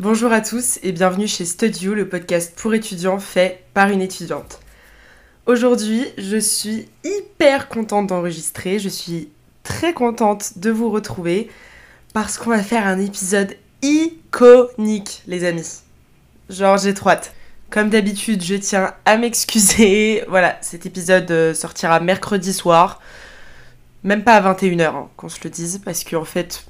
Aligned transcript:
Bonjour 0.00 0.32
à 0.32 0.40
tous 0.40 0.80
et 0.82 0.90
bienvenue 0.90 1.28
chez 1.28 1.44
Studio, 1.44 1.94
le 1.94 2.08
podcast 2.08 2.52
pour 2.56 2.74
étudiants 2.74 3.20
fait 3.20 3.62
par 3.74 3.90
une 3.90 4.02
étudiante. 4.02 4.58
Aujourd'hui, 5.46 6.04
je 6.18 6.36
suis 6.36 6.88
hyper 7.04 7.68
contente 7.68 8.08
d'enregistrer, 8.08 8.80
je 8.80 8.88
suis 8.88 9.28
très 9.62 9.92
contente 9.92 10.58
de 10.58 10.72
vous 10.72 10.90
retrouver 10.90 11.48
parce 12.12 12.38
qu'on 12.38 12.50
va 12.50 12.64
faire 12.64 12.88
un 12.88 12.98
épisode 12.98 13.54
iconique, 13.82 15.22
les 15.28 15.44
amis. 15.44 15.82
Genre, 16.50 16.76
j'ai. 16.76 16.92
Comme 17.70 17.88
d'habitude, 17.88 18.42
je 18.42 18.56
tiens 18.56 18.94
à 19.04 19.16
m'excuser. 19.16 20.24
Voilà, 20.28 20.58
cet 20.60 20.86
épisode 20.86 21.30
euh, 21.30 21.54
sortira 21.54 22.00
mercredi 22.00 22.52
soir. 22.52 23.00
Même 24.02 24.24
pas 24.24 24.34
à 24.34 24.54
21h, 24.54 24.82
hein, 24.82 25.08
qu'on 25.16 25.28
se 25.28 25.38
le 25.44 25.50
dise, 25.50 25.80
parce 25.84 26.02
qu'en 26.02 26.24
fait, 26.24 26.64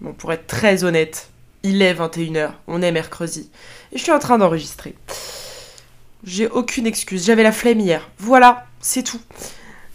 bon, 0.00 0.12
pour 0.12 0.32
être 0.32 0.46
très 0.46 0.84
honnête, 0.84 1.29
il 1.62 1.82
est 1.82 1.94
21h, 1.94 2.52
on 2.66 2.82
est 2.82 2.92
mercredi. 2.92 3.50
Et 3.92 3.98
je 3.98 4.02
suis 4.02 4.12
en 4.12 4.18
train 4.18 4.38
d'enregistrer. 4.38 4.94
J'ai 6.24 6.48
aucune 6.48 6.86
excuse, 6.86 7.24
j'avais 7.24 7.42
la 7.42 7.52
flemme 7.52 7.80
hier. 7.80 8.08
Voilà, 8.18 8.66
c'est 8.80 9.02
tout. 9.02 9.20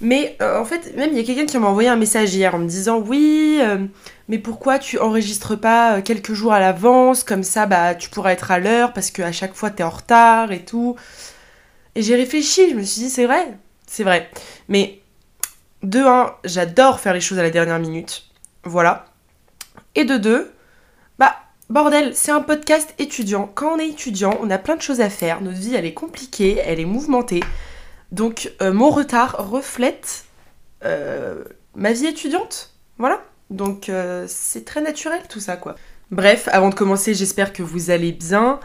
Mais 0.01 0.35
euh, 0.41 0.59
en 0.59 0.65
fait, 0.65 0.95
même 0.95 1.11
il 1.11 1.17
y 1.17 1.21
a 1.21 1.23
quelqu'un 1.23 1.45
qui 1.45 1.57
m'a 1.57 1.67
envoyé 1.67 1.87
un 1.87 1.95
message 1.95 2.33
hier 2.35 2.53
en 2.53 2.59
me 2.59 2.67
disant 2.67 2.99
Oui, 2.99 3.59
euh, 3.61 3.85
mais 4.27 4.39
pourquoi 4.39 4.77
tu 4.77 4.99
enregistres 4.99 5.59
pas 5.59 5.97
euh, 5.97 6.01
quelques 6.01 6.33
jours 6.33 6.53
à 6.53 6.59
l'avance? 6.59 7.23
Comme 7.23 7.43
ça, 7.43 7.65
bah, 7.65 7.95
tu 7.95 8.09
pourras 8.09 8.31
être 8.31 8.51
à 8.51 8.59
l'heure 8.59 8.93
parce 8.93 9.11
qu'à 9.11 9.31
chaque 9.31 9.53
fois, 9.53 9.70
t'es 9.70 9.84
en 9.84 9.89
retard 9.89 10.51
et 10.51 10.65
tout. 10.65 10.95
Et 11.95 12.01
j'ai 12.01 12.15
réfléchi, 12.15 12.70
je 12.70 12.75
me 12.75 12.84
suis 12.84 13.03
dit 13.03 13.09
C'est 13.09 13.25
vrai, 13.25 13.57
c'est 13.87 14.03
vrai. 14.03 14.29
Mais 14.67 14.99
de 15.84 15.99
un, 15.99 16.35
j'adore 16.43 16.99
faire 16.99 17.13
les 17.13 17.21
choses 17.21 17.39
à 17.39 17.43
la 17.43 17.51
dernière 17.51 17.79
minute. 17.79 18.25
Voilà. 18.63 19.05
Et 19.95 20.03
de 20.03 20.17
deux, 20.17 20.51
bah, 21.20 21.35
Bordel, 21.69 22.15
c'est 22.15 22.31
un 22.31 22.41
podcast 22.41 22.93
étudiant. 22.99 23.49
Quand 23.55 23.73
on 23.73 23.79
est 23.79 23.89
étudiant, 23.89 24.37
on 24.39 24.51
a 24.51 24.59
plein 24.59 24.75
de 24.75 24.83
choses 24.83 25.01
à 25.01 25.09
faire. 25.09 25.41
Notre 25.41 25.57
vie, 25.57 25.73
elle 25.73 25.85
est 25.85 25.95
compliquée, 25.95 26.62
elle 26.63 26.79
est 26.79 26.85
mouvementée. 26.85 27.41
Donc, 28.12 28.51
euh, 28.62 28.71
mon 28.71 28.91
retard 28.91 29.49
reflète 29.49 30.25
euh, 30.84 31.43
ma 31.73 31.91
vie 31.91 32.05
étudiante. 32.05 32.71
Voilà. 32.99 33.20
Donc, 33.49 33.90
euh, 33.90 34.25
c'est 34.27 34.63
très 34.63 34.79
naturel 34.79 35.21
tout 35.27 35.40
ça, 35.40 35.57
quoi. 35.57 35.75
Bref, 36.12 36.48
avant 36.51 36.70
de 36.70 36.75
commencer, 36.75 37.15
j'espère 37.15 37.51
que 37.51 37.63
vous 37.63 37.90
allez 37.90 38.12
bien. 38.12 38.59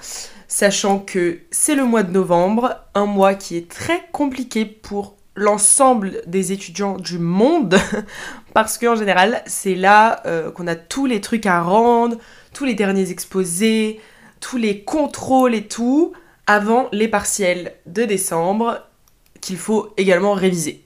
Sachant 0.47 0.99
que 0.99 1.41
c'est 1.51 1.77
le 1.77 1.85
mois 1.85 2.03
de 2.03 2.13
novembre, 2.13 2.77
un 2.95 3.07
mois 3.07 3.33
qui 3.33 3.57
est 3.57 3.71
très 3.71 4.09
compliqué 4.13 4.67
pour 4.67 5.17
l'ensemble 5.37 6.21
des 6.27 6.53
étudiants 6.53 6.99
du 6.99 7.19
monde. 7.19 7.79
parce 8.53 8.77
qu'en 8.77 8.95
général, 8.95 9.43
c'est 9.47 9.75
là 9.75 10.23
qu'on 10.55 10.67
a 10.67 10.75
tous 10.75 11.07
les 11.07 11.23
trucs 11.23 11.47
à 11.47 11.63
rendre 11.63 12.19
tous 12.53 12.65
les 12.65 12.75
derniers 12.75 13.11
exposés, 13.11 14.01
tous 14.41 14.57
les 14.57 14.83
contrôles 14.83 15.55
et 15.55 15.67
tout, 15.67 16.13
avant 16.47 16.89
les 16.93 17.09
partiels 17.09 17.75
de 17.87 18.05
décembre 18.05 18.81
qu'il 19.41 19.57
faut 19.57 19.93
également 19.97 20.33
réviser. 20.33 20.83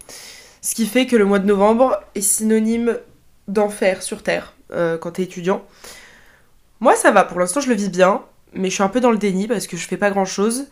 Ce 0.60 0.74
qui 0.74 0.86
fait 0.86 1.06
que 1.06 1.16
le 1.16 1.24
mois 1.24 1.38
de 1.38 1.46
novembre 1.46 2.00
est 2.14 2.20
synonyme 2.20 2.98
d'enfer 3.48 4.02
sur 4.02 4.22
Terre 4.22 4.54
euh, 4.72 4.96
quand 4.98 5.12
t'es 5.12 5.22
étudiant. 5.22 5.62
Moi 6.80 6.96
ça 6.96 7.10
va, 7.10 7.24
pour 7.24 7.38
l'instant 7.40 7.60
je 7.60 7.68
le 7.68 7.74
vis 7.74 7.90
bien, 7.90 8.22
mais 8.52 8.70
je 8.70 8.74
suis 8.74 8.82
un 8.82 8.88
peu 8.88 9.00
dans 9.00 9.10
le 9.10 9.18
déni 9.18 9.46
parce 9.46 9.66
que 9.66 9.76
je 9.76 9.86
fais 9.86 9.96
pas 9.96 10.10
grand 10.10 10.24
chose 10.24 10.66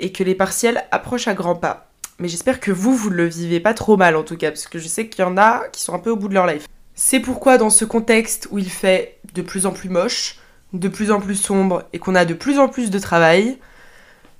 et 0.00 0.12
que 0.12 0.24
les 0.24 0.34
partiels 0.34 0.84
approchent 0.90 1.28
à 1.28 1.34
grands 1.34 1.56
pas. 1.56 1.88
Mais 2.18 2.28
j'espère 2.28 2.60
que 2.60 2.70
vous, 2.70 2.94
vous 2.94 3.10
le 3.10 3.26
vivez 3.26 3.60
pas 3.60 3.74
trop 3.74 3.96
mal 3.96 4.16
en 4.16 4.22
tout 4.22 4.36
cas, 4.36 4.50
parce 4.50 4.66
que 4.66 4.78
je 4.78 4.86
sais 4.86 5.08
qu'il 5.08 5.24
y 5.24 5.26
en 5.26 5.36
a 5.36 5.68
qui 5.72 5.80
sont 5.82 5.94
un 5.94 5.98
peu 5.98 6.10
au 6.10 6.16
bout 6.16 6.28
de 6.28 6.34
leur 6.34 6.46
life. 6.46 6.66
C'est 6.94 7.20
pourquoi 7.20 7.58
dans 7.58 7.70
ce 7.70 7.84
contexte 7.84 8.48
où 8.50 8.58
il 8.58 8.70
fait 8.70 9.18
de 9.34 9.42
plus 9.42 9.66
en 9.66 9.72
plus 9.72 9.88
moche, 9.88 10.38
de 10.72 10.88
plus 10.88 11.10
en 11.10 11.20
plus 11.20 11.36
sombre 11.36 11.84
et 11.92 11.98
qu'on 11.98 12.14
a 12.14 12.24
de 12.24 12.34
plus 12.34 12.58
en 12.58 12.68
plus 12.68 12.90
de 12.90 12.98
travail, 12.98 13.58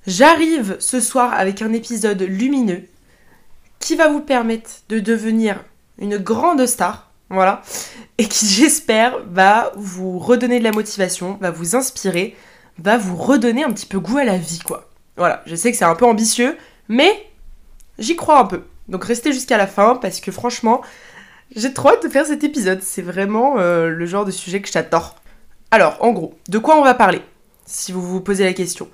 j'arrive 0.06 0.76
ce 0.78 1.00
soir 1.00 1.32
avec 1.34 1.62
un 1.62 1.72
épisode 1.72 2.22
lumineux 2.22 2.84
qui 3.78 3.96
va 3.96 4.08
vous 4.08 4.20
permettre 4.20 4.70
de 4.88 5.00
devenir 5.00 5.62
une 5.98 6.18
grande 6.18 6.64
star, 6.66 7.10
voilà, 7.30 7.62
et 8.18 8.26
qui 8.28 8.46
j'espère 8.48 9.18
va 9.26 9.72
vous 9.76 10.18
redonner 10.18 10.58
de 10.58 10.64
la 10.64 10.72
motivation, 10.72 11.38
va 11.40 11.50
vous 11.50 11.74
inspirer, 11.74 12.36
va 12.78 12.96
vous 12.96 13.16
redonner 13.16 13.64
un 13.64 13.72
petit 13.72 13.86
peu 13.86 13.98
goût 13.98 14.18
à 14.18 14.24
la 14.24 14.38
vie, 14.38 14.60
quoi. 14.60 14.88
Voilà, 15.16 15.42
je 15.46 15.56
sais 15.56 15.70
que 15.70 15.76
c'est 15.76 15.84
un 15.84 15.94
peu 15.94 16.06
ambitieux, 16.06 16.56
mais 16.88 17.26
j'y 17.98 18.16
crois 18.16 18.38
un 18.38 18.46
peu. 18.46 18.62
Donc 18.88 19.04
restez 19.04 19.32
jusqu'à 19.32 19.58
la 19.58 19.66
fin 19.66 19.96
parce 19.96 20.20
que 20.20 20.32
franchement, 20.32 20.80
j'ai 21.56 21.72
trop 21.72 21.90
hâte 21.90 22.02
de 22.02 22.08
faire 22.08 22.26
cet 22.26 22.44
épisode. 22.44 22.80
C'est 22.82 23.02
vraiment 23.02 23.58
euh, 23.58 23.88
le 23.88 24.06
genre 24.06 24.24
de 24.24 24.30
sujet 24.30 24.60
que 24.60 24.70
j'adore. 24.70 25.16
Alors, 25.70 25.96
en 26.00 26.12
gros, 26.12 26.34
de 26.48 26.58
quoi 26.58 26.76
on 26.76 26.84
va 26.84 26.94
parler 26.94 27.22
Si 27.66 27.92
vous 27.92 28.02
vous 28.02 28.20
posez 28.20 28.44
la 28.44 28.52
question? 28.52 28.88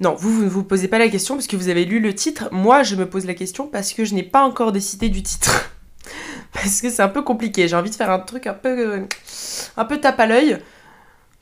Non, 0.00 0.14
vous, 0.14 0.32
vous 0.32 0.44
ne 0.44 0.48
vous 0.48 0.64
posez 0.64 0.88
pas 0.88 0.98
la 0.98 1.08
question 1.08 1.36
parce 1.36 1.46
que 1.46 1.56
vous 1.56 1.68
avez 1.68 1.84
lu 1.84 2.00
le 2.00 2.14
titre. 2.14 2.48
Moi, 2.50 2.82
je 2.82 2.96
me 2.96 3.08
pose 3.08 3.24
la 3.24 3.34
question 3.34 3.66
parce 3.66 3.92
que 3.92 4.04
je 4.04 4.14
n'ai 4.14 4.22
pas 4.22 4.42
encore 4.42 4.72
décidé 4.72 5.08
du 5.08 5.22
titre. 5.22 5.70
parce 6.52 6.80
que 6.80 6.90
c'est 6.90 7.02
un 7.02 7.08
peu 7.08 7.22
compliqué. 7.22 7.68
J'ai 7.68 7.76
envie 7.76 7.90
de 7.90 7.94
faire 7.94 8.10
un 8.10 8.18
truc 8.18 8.46
un 8.46 8.54
peu, 8.54 8.94
euh, 8.94 9.00
un 9.76 9.84
peu 9.84 9.98
tape 9.98 10.18
à 10.20 10.26
l'œil. 10.26 10.58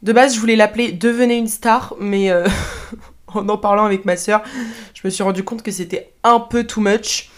De 0.03 0.12
base, 0.12 0.34
je 0.34 0.41
voulais 0.41 0.56
l'appeler 0.56 0.93
Devenez 0.93 1.37
une 1.37 1.49
star, 1.49 1.94
mais 1.99 2.31
euh, 2.31 2.47
en 3.28 3.49
en 3.49 3.59
parlant 3.59 3.84
avec 3.84 4.05
ma 4.05 4.16
soeur, 4.16 4.43
je 4.94 5.00
me 5.05 5.10
suis 5.10 5.22
rendu 5.22 5.43
compte 5.44 5.62
que 5.62 5.71
c'était 5.71 6.12
un 6.22 6.41
peu 6.41 6.65
too 6.65 6.81
much. 6.81 7.31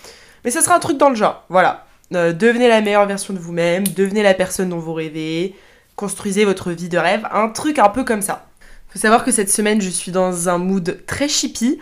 Mais 0.45 0.51
ça 0.51 0.61
sera 0.61 0.75
un 0.75 0.81
truc 0.81 0.99
dans 0.99 1.09
le 1.09 1.15
genre, 1.15 1.45
voilà. 1.49 1.87
Euh, 2.15 2.33
devenez 2.33 2.69
la 2.69 2.81
meilleure 2.81 3.07
version 3.07 3.35
de 3.35 3.39
vous-même, 3.39 3.87
devenez 3.87 4.23
la 4.23 4.35
personne 4.35 4.69
dont 4.69 4.79
vous 4.79 4.93
rêvez, 4.93 5.55
construisez 5.97 6.45
votre 6.45 6.71
vie 6.71 6.89
de 6.89 6.99
rêve, 6.99 7.27
un 7.33 7.49
truc 7.49 7.79
un 7.79 7.89
peu 7.89 8.05
comme 8.05 8.23
ça. 8.23 8.47
Faut 8.89 8.99
savoir 8.99 9.25
que 9.25 9.31
cette 9.31 9.51
semaine, 9.51 9.81
je 9.81 9.89
suis 9.89 10.13
dans 10.13 10.49
un 10.49 10.59
mood 10.59 10.99
très 11.07 11.29
chippy. 11.29 11.79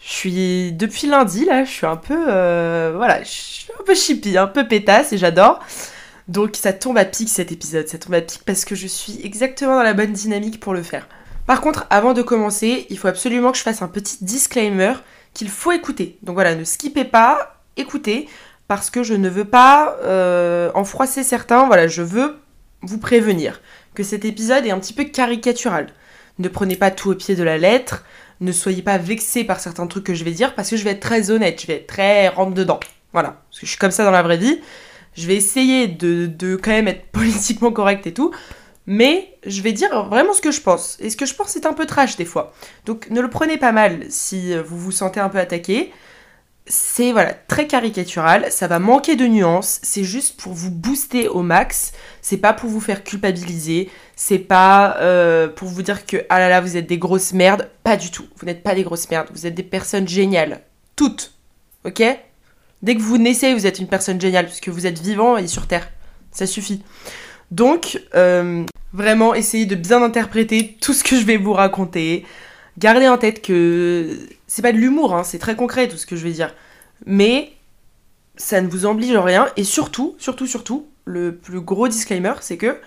Je 0.00 0.12
suis 0.12 0.72
depuis 0.72 1.06
lundi 1.06 1.46
là, 1.46 1.64
je 1.64 1.70
suis 1.70 1.86
un 1.86 1.96
peu 1.96 2.26
euh, 2.28 2.92
voilà, 2.94 3.22
je 3.22 3.28
suis 3.28 3.72
un 3.80 3.82
peu 3.84 3.94
chippy, 3.94 4.36
un 4.36 4.46
peu 4.46 4.68
pétasse 4.68 5.12
et 5.14 5.18
j'adore. 5.18 5.60
Donc 6.28 6.56
ça 6.56 6.74
tombe 6.74 6.98
à 6.98 7.06
pic 7.06 7.28
cet 7.28 7.52
épisode, 7.52 7.88
ça 7.88 7.98
tombe 7.98 8.14
à 8.14 8.20
pic 8.20 8.42
parce 8.44 8.66
que 8.66 8.74
je 8.74 8.86
suis 8.86 9.20
exactement 9.24 9.76
dans 9.76 9.82
la 9.82 9.94
bonne 9.94 10.12
dynamique 10.12 10.60
pour 10.60 10.74
le 10.74 10.82
faire. 10.82 11.08
Par 11.46 11.60
contre, 11.60 11.86
avant 11.90 12.12
de 12.12 12.22
commencer, 12.22 12.86
il 12.90 12.98
faut 12.98 13.08
absolument 13.08 13.52
que 13.52 13.58
je 13.58 13.62
fasse 13.62 13.82
un 13.82 13.88
petit 13.88 14.18
disclaimer 14.22 14.94
qu'il 15.32 15.48
faut 15.48 15.72
écouter. 15.72 16.18
Donc 16.22 16.34
voilà, 16.34 16.54
ne 16.54 16.64
skippez 16.64 17.04
pas, 17.04 17.60
écoutez 17.76 18.28
parce 18.68 18.90
que 18.90 19.02
je 19.02 19.14
ne 19.14 19.28
veux 19.28 19.44
pas 19.44 19.96
euh, 20.02 20.70
en 20.74 20.84
froisser 20.84 21.22
certains. 21.22 21.66
Voilà, 21.66 21.86
je 21.86 22.02
veux 22.02 22.38
vous 22.82 22.98
prévenir 22.98 23.60
que 23.94 24.02
cet 24.02 24.24
épisode 24.24 24.66
est 24.66 24.70
un 24.70 24.78
petit 24.78 24.92
peu 24.92 25.04
caricatural. 25.04 25.88
Ne 26.38 26.48
prenez 26.48 26.76
pas 26.76 26.90
tout 26.90 27.10
au 27.10 27.14
pied 27.14 27.36
de 27.36 27.42
la 27.42 27.58
lettre, 27.58 28.04
ne 28.40 28.52
soyez 28.52 28.82
pas 28.82 28.98
vexés 28.98 29.44
par 29.44 29.60
certains 29.60 29.86
trucs 29.86 30.04
que 30.04 30.14
je 30.14 30.24
vais 30.24 30.32
dire 30.32 30.54
parce 30.54 30.70
que 30.70 30.76
je 30.76 30.84
vais 30.84 30.90
être 30.90 31.00
très 31.00 31.30
honnête, 31.30 31.60
je 31.60 31.66
vais 31.66 31.76
être 31.76 31.86
très 31.86 32.28
rentre 32.28 32.54
dedans. 32.54 32.80
Voilà, 33.12 33.42
parce 33.48 33.60
que 33.60 33.66
je 33.66 33.70
suis 33.70 33.78
comme 33.78 33.92
ça 33.92 34.04
dans 34.04 34.10
la 34.10 34.22
vraie 34.22 34.36
vie. 34.36 34.60
Je 35.16 35.28
vais 35.28 35.36
essayer 35.36 35.86
de, 35.86 36.26
de 36.26 36.56
quand 36.56 36.72
même 36.72 36.88
être 36.88 37.06
politiquement 37.12 37.70
correct 37.70 38.06
et 38.06 38.12
tout, 38.12 38.32
mais 38.86 39.38
je 39.46 39.62
vais 39.62 39.72
dire 39.72 40.08
vraiment 40.08 40.32
ce 40.32 40.40
que 40.40 40.50
je 40.50 40.60
pense. 40.60 40.96
Et 41.00 41.10
ce 41.10 41.16
que 41.16 41.26
je 41.26 41.34
pense 41.34 41.48
c'est 41.48 41.66
un 41.66 41.72
peu 41.72 41.86
trash 41.86 42.16
des 42.16 42.24
fois. 42.24 42.52
Donc 42.86 43.08
ne 43.10 43.20
le 43.20 43.30
prenez 43.30 43.56
pas 43.56 43.72
mal 43.72 44.06
si 44.08 44.56
vous 44.56 44.78
vous 44.78 44.92
sentez 44.92 45.20
un 45.20 45.28
peu 45.28 45.38
attaqué 45.38 45.92
c'est 46.66 47.12
voilà 47.12 47.34
très 47.34 47.66
caricatural, 47.66 48.46
ça 48.50 48.66
va 48.66 48.78
manquer 48.78 49.16
de 49.16 49.26
nuances, 49.26 49.80
c'est 49.82 50.04
juste 50.04 50.40
pour 50.40 50.54
vous 50.54 50.70
booster 50.70 51.28
au 51.28 51.42
max, 51.42 51.92
c'est 52.22 52.38
pas 52.38 52.54
pour 52.54 52.70
vous 52.70 52.80
faire 52.80 53.04
culpabiliser, 53.04 53.90
c'est 54.16 54.38
pas 54.38 54.96
euh, 55.00 55.46
pour 55.46 55.68
vous 55.68 55.82
dire 55.82 56.06
que 56.06 56.24
ah 56.30 56.38
là 56.38 56.48
là 56.48 56.62
vous 56.62 56.78
êtes 56.78 56.86
des 56.86 56.96
grosses 56.96 57.34
merdes, 57.34 57.68
pas 57.82 57.98
du 57.98 58.10
tout, 58.10 58.24
vous 58.36 58.46
n'êtes 58.46 58.62
pas 58.62 58.74
des 58.74 58.82
grosses 58.82 59.10
merdes, 59.10 59.28
vous 59.34 59.46
êtes 59.46 59.54
des 59.54 59.62
personnes 59.62 60.08
géniales, 60.08 60.62
toutes, 60.96 61.34
ok? 61.84 62.02
Dès 62.82 62.94
que 62.96 63.00
vous 63.00 63.18
naissez, 63.18 63.52
vous 63.52 63.66
êtes 63.66 63.78
une 63.78 63.88
personne 63.88 64.20
géniale 64.20 64.46
puisque 64.46 64.68
vous 64.68 64.86
êtes 64.86 64.98
vivant 64.98 65.36
et 65.36 65.46
sur 65.46 65.66
terre, 65.66 65.90
ça 66.32 66.46
suffit. 66.46 66.82
Donc 67.50 68.00
euh, 68.14 68.64
vraiment 68.94 69.34
essayez 69.34 69.66
de 69.66 69.74
bien 69.74 70.02
interpréter 70.02 70.78
tout 70.80 70.94
ce 70.94 71.04
que 71.04 71.16
je 71.16 71.26
vais 71.26 71.36
vous 71.36 71.52
raconter. 71.52 72.24
Gardez 72.78 73.06
en 73.06 73.18
tête 73.18 73.42
que 73.42 74.18
c'est 74.46 74.62
pas 74.62 74.72
de 74.72 74.78
l'humour, 74.78 75.14
hein, 75.14 75.24
c'est 75.24 75.38
très 75.38 75.56
concret 75.56 75.88
tout 75.88 75.96
ce 75.96 76.06
que 76.06 76.16
je 76.16 76.24
vais 76.24 76.32
dire. 76.32 76.54
Mais 77.06 77.52
ça 78.36 78.60
ne 78.60 78.68
vous 78.68 78.86
oblige 78.86 79.16
rien. 79.16 79.48
Et 79.56 79.64
surtout, 79.64 80.16
surtout, 80.18 80.46
surtout, 80.46 80.86
le 81.04 81.36
plus 81.36 81.60
gros 81.60 81.88
disclaimer, 81.88 82.34
c'est 82.40 82.56
que 82.56 82.78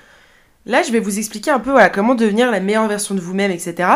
là, 0.65 0.83
je 0.83 0.91
vais 0.91 0.99
vous 0.99 1.17
expliquer 1.19 1.51
un 1.51 1.59
peu 1.59 1.75
comment 1.93 2.15
devenir 2.15 2.51
la 2.51 2.59
meilleure 2.59 2.87
version 2.87 3.15
de 3.15 3.21
vous-même, 3.21 3.51
etc. 3.51 3.89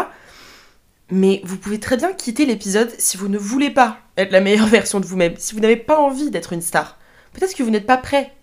Mais 1.09 1.41
vous 1.43 1.57
pouvez 1.57 1.79
très 1.79 1.97
bien 1.97 2.13
quitter 2.13 2.45
l'épisode 2.45 2.91
si 2.97 3.17
vous 3.17 3.27
ne 3.27 3.37
voulez 3.37 3.69
pas 3.69 3.99
être 4.17 4.31
la 4.31 4.41
meilleure 4.41 4.67
version 4.67 4.99
de 4.99 5.05
vous-même, 5.05 5.33
si 5.37 5.53
vous 5.53 5.59
n'avez 5.59 5.75
pas 5.75 5.99
envie 5.99 6.31
d'être 6.31 6.53
une 6.53 6.61
star. 6.61 6.97
Peut-être 7.33 7.55
que 7.55 7.63
vous 7.63 7.69
n'êtes 7.69 7.85
pas 7.85 7.97
prêt. 7.97 8.33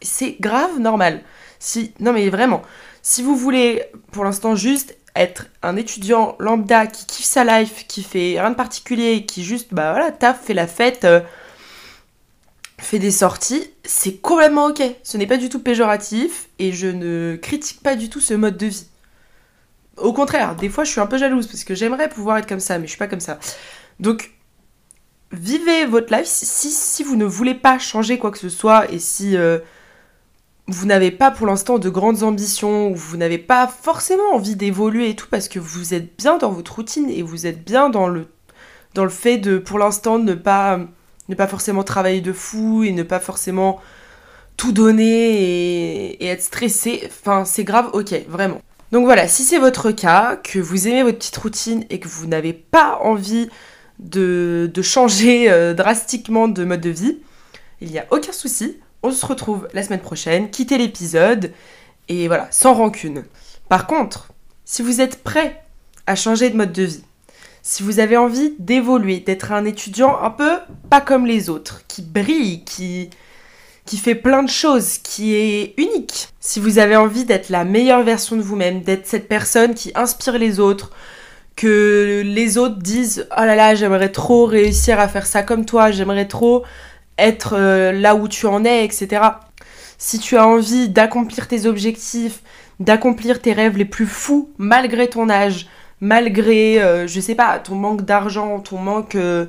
C'est 0.00 0.36
grave 0.40 0.78
normal. 0.80 1.22
Si, 1.58 1.92
non 2.00 2.12
mais 2.12 2.28
vraiment, 2.28 2.62
si 3.02 3.22
vous 3.22 3.36
voulez 3.36 3.84
pour 4.10 4.24
l'instant 4.24 4.56
juste 4.56 4.96
être 5.14 5.46
un 5.62 5.76
étudiant 5.76 6.36
lambda 6.38 6.86
qui 6.86 7.06
kiffe 7.06 7.26
sa 7.26 7.44
life, 7.44 7.86
qui 7.86 8.02
fait 8.02 8.40
rien 8.40 8.50
de 8.50 8.56
particulier, 8.56 9.26
qui 9.26 9.44
juste, 9.44 9.74
bah 9.74 9.92
voilà, 9.92 10.10
taf, 10.10 10.42
fait 10.42 10.54
la 10.54 10.66
fête, 10.66 11.04
euh, 11.04 11.20
fait 12.78 12.98
des 12.98 13.10
sorties, 13.10 13.70
c'est 13.84 14.16
complètement 14.16 14.66
ok. 14.66 14.82
Ce 15.02 15.16
n'est 15.16 15.26
pas 15.26 15.36
du 15.36 15.48
tout 15.48 15.60
péjoratif 15.60 16.48
et 16.58 16.72
je 16.72 16.86
ne 16.86 17.36
critique 17.36 17.82
pas 17.82 17.94
du 17.94 18.08
tout 18.08 18.20
ce 18.20 18.34
mode 18.34 18.56
de 18.56 18.66
vie. 18.66 18.86
Au 19.98 20.12
contraire, 20.12 20.56
des 20.56 20.70
fois 20.70 20.84
je 20.84 20.90
suis 20.90 21.00
un 21.00 21.06
peu 21.06 21.18
jalouse 21.18 21.46
parce 21.46 21.64
que 21.64 21.74
j'aimerais 21.74 22.08
pouvoir 22.08 22.38
être 22.38 22.48
comme 22.48 22.60
ça, 22.60 22.78
mais 22.78 22.86
je 22.86 22.90
suis 22.90 22.98
pas 22.98 23.08
comme 23.08 23.20
ça. 23.20 23.38
Donc, 24.00 24.32
vivez 25.30 25.86
votre 25.86 26.14
life. 26.14 26.26
Si, 26.26 27.02
vous 27.02 27.16
ne 27.16 27.24
voulez 27.24 27.54
pas 27.54 27.78
changer 27.78 28.18
quoi 28.18 28.30
que 28.30 28.38
ce 28.38 28.48
soit 28.48 28.90
et 28.90 28.98
si 28.98 29.36
euh, 29.36 29.58
vous 30.68 30.86
n'avez 30.86 31.10
pas 31.10 31.30
pour 31.30 31.46
l'instant 31.46 31.78
de 31.78 31.88
grandes 31.88 32.22
ambitions 32.22 32.90
ou 32.90 32.94
vous 32.94 33.16
n'avez 33.16 33.38
pas 33.38 33.66
forcément 33.66 34.32
envie 34.32 34.56
d'évoluer 34.56 35.10
et 35.10 35.16
tout 35.16 35.26
parce 35.30 35.48
que 35.48 35.58
vous 35.58 35.94
êtes 35.94 36.16
bien 36.16 36.38
dans 36.38 36.50
votre 36.50 36.76
routine 36.76 37.10
et 37.10 37.22
vous 37.22 37.46
êtes 37.46 37.64
bien 37.64 37.90
dans 37.90 38.06
le, 38.06 38.28
dans 38.94 39.04
le 39.04 39.10
fait 39.10 39.38
de 39.38 39.58
pour 39.58 39.78
l'instant 39.78 40.18
ne 40.18 40.34
pas, 40.34 40.80
ne 41.28 41.34
pas 41.34 41.48
forcément 41.48 41.82
travailler 41.82 42.20
de 42.20 42.32
fou 42.32 42.84
et 42.84 42.92
ne 42.92 43.02
pas 43.02 43.20
forcément 43.20 43.80
tout 44.56 44.72
donner 44.72 46.12
et, 46.22 46.26
être 46.26 46.42
stressé, 46.42 47.02
enfin 47.06 47.44
c'est 47.44 47.64
grave, 47.64 47.90
ok, 47.92 48.14
vraiment. 48.28 48.60
Donc 48.92 49.04
voilà, 49.04 49.26
si 49.26 49.42
c'est 49.42 49.58
votre 49.58 49.90
cas, 49.90 50.36
que 50.36 50.58
vous 50.58 50.86
aimez 50.86 51.02
votre 51.02 51.18
petite 51.18 51.36
routine 51.38 51.84
et 51.90 51.98
que 51.98 52.06
vous 52.06 52.26
n'avez 52.26 52.52
pas 52.52 52.98
envie 53.02 53.48
de, 53.98 54.70
de 54.72 54.82
changer 54.82 55.50
euh, 55.50 55.74
drastiquement 55.74 56.46
de 56.48 56.64
mode 56.64 56.82
de 56.82 56.90
vie, 56.90 57.18
il 57.80 57.90
n'y 57.90 57.98
a 57.98 58.06
aucun 58.10 58.32
souci. 58.32 58.78
On 59.02 59.10
se 59.10 59.26
retrouve 59.26 59.68
la 59.72 59.82
semaine 59.82 60.00
prochaine, 60.00 60.50
quittez 60.50 60.78
l'épisode 60.78 61.52
et 62.08 62.28
voilà, 62.28 62.48
sans 62.50 62.74
rancune. 62.74 63.24
Par 63.68 63.86
contre, 63.86 64.28
si 64.64 64.82
vous 64.82 65.00
êtes 65.00 65.22
prêt 65.22 65.62
à 66.06 66.14
changer 66.14 66.50
de 66.50 66.56
mode 66.56 66.72
de 66.72 66.84
vie, 66.84 67.04
si 67.62 67.82
vous 67.82 68.00
avez 68.00 68.16
envie 68.16 68.54
d'évoluer, 68.58 69.20
d'être 69.20 69.52
un 69.52 69.64
étudiant 69.64 70.20
un 70.20 70.30
peu 70.30 70.58
pas 70.90 71.00
comme 71.00 71.26
les 71.26 71.48
autres, 71.48 71.82
qui 71.88 72.02
brille, 72.02 72.64
qui, 72.64 73.10
qui 73.86 73.96
fait 73.96 74.14
plein 74.14 74.42
de 74.42 74.48
choses, 74.48 74.98
qui 74.98 75.34
est 75.34 75.74
unique. 75.78 76.28
Si 76.40 76.60
vous 76.60 76.78
avez 76.78 76.96
envie 76.96 77.24
d'être 77.24 77.48
la 77.48 77.64
meilleure 77.64 78.02
version 78.02 78.36
de 78.36 78.42
vous-même, 78.42 78.82
d'être 78.82 79.06
cette 79.06 79.28
personne 79.28 79.74
qui 79.74 79.92
inspire 79.94 80.38
les 80.38 80.60
autres, 80.60 80.90
que 81.56 82.22
les 82.24 82.58
autres 82.58 82.78
disent 82.78 83.26
oh 83.36 83.42
là 83.42 83.54
là 83.54 83.74
j'aimerais 83.74 84.10
trop 84.10 84.46
réussir 84.46 84.98
à 84.98 85.08
faire 85.08 85.26
ça 85.26 85.42
comme 85.42 85.64
toi, 85.64 85.90
j'aimerais 85.90 86.26
trop 86.26 86.64
être 87.18 87.54
euh, 87.56 87.92
là 87.92 88.14
où 88.14 88.28
tu 88.28 88.46
en 88.46 88.64
es, 88.64 88.84
etc. 88.84 89.22
Si 89.98 90.18
tu 90.18 90.36
as 90.36 90.46
envie 90.46 90.88
d'accomplir 90.88 91.48
tes 91.48 91.66
objectifs, 91.66 92.42
d'accomplir 92.80 93.40
tes 93.40 93.52
rêves 93.52 93.76
les 93.76 93.84
plus 93.84 94.06
fous 94.06 94.50
malgré 94.58 95.08
ton 95.08 95.30
âge, 95.30 95.68
malgré, 96.00 96.82
euh, 96.82 97.06
je 97.06 97.20
sais 97.20 97.34
pas, 97.34 97.58
ton 97.58 97.76
manque 97.76 98.02
d'argent, 98.02 98.60
ton 98.60 98.78
manque 98.78 99.14
euh, 99.14 99.46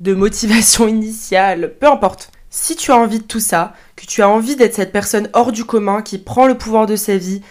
de 0.00 0.14
motivation 0.14 0.88
initiale, 0.88 1.74
peu 1.78 1.86
importe. 1.86 2.32
Si 2.48 2.74
tu 2.74 2.90
as 2.90 2.96
envie 2.96 3.20
de 3.20 3.24
tout 3.24 3.38
ça, 3.38 3.74
que 3.94 4.06
tu 4.06 4.22
as 4.22 4.28
envie 4.28 4.56
d'être 4.56 4.74
cette 4.74 4.92
personne 4.92 5.28
hors 5.34 5.52
du 5.52 5.64
commun 5.64 6.02
qui 6.02 6.18
prend 6.18 6.46
le 6.46 6.58
pouvoir 6.58 6.86
de 6.86 6.96
sa 6.96 7.16
vie, 7.16 7.42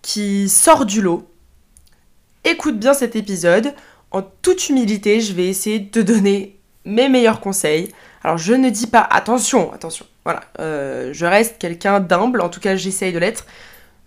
qui 0.00 0.48
sort 0.48 0.86
du 0.86 1.02
lot, 1.02 1.28
écoute 2.44 2.78
bien 2.78 2.94
cet 2.94 3.16
épisode. 3.16 3.74
En 4.12 4.22
toute 4.22 4.68
humilité, 4.68 5.20
je 5.20 5.34
vais 5.34 5.46
essayer 5.46 5.78
de 5.78 5.90
te 5.90 6.00
donner 6.00 6.58
mes 6.84 7.08
meilleurs 7.08 7.40
conseils. 7.40 7.90
Alors 8.22 8.38
je 8.38 8.52
ne 8.52 8.68
dis 8.68 8.86
pas 8.86 9.00
attention, 9.00 9.72
attention, 9.72 10.04
voilà, 10.24 10.42
euh, 10.58 11.10
je 11.12 11.24
reste 11.24 11.58
quelqu'un 11.58 12.00
d'humble, 12.00 12.42
en 12.42 12.50
tout 12.50 12.60
cas 12.60 12.76
j'essaye 12.76 13.12
de 13.12 13.18
l'être. 13.18 13.46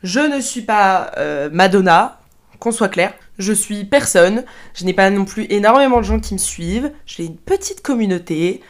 Je 0.04 0.20
ne 0.20 0.40
suis 0.40 0.62
pas 0.62 1.12
euh, 1.18 1.50
Madonna, 1.52 2.20
qu'on 2.60 2.72
soit 2.72 2.90
clair. 2.90 3.14
Je 3.40 3.54
suis 3.54 3.86
personne, 3.86 4.44
je 4.76 4.86
n'ai 4.86 4.94
pas 4.94 5.10
non 5.10 5.26
plus 5.26 5.48
énormément 5.50 5.98
de 5.98 6.04
gens 6.04 6.20
qui 6.20 6.34
me 6.36 6.40
suivent, 6.40 6.92
j'ai 7.06 7.26
une 7.26 7.38
petite 7.38 7.82
communauté. 7.82 8.62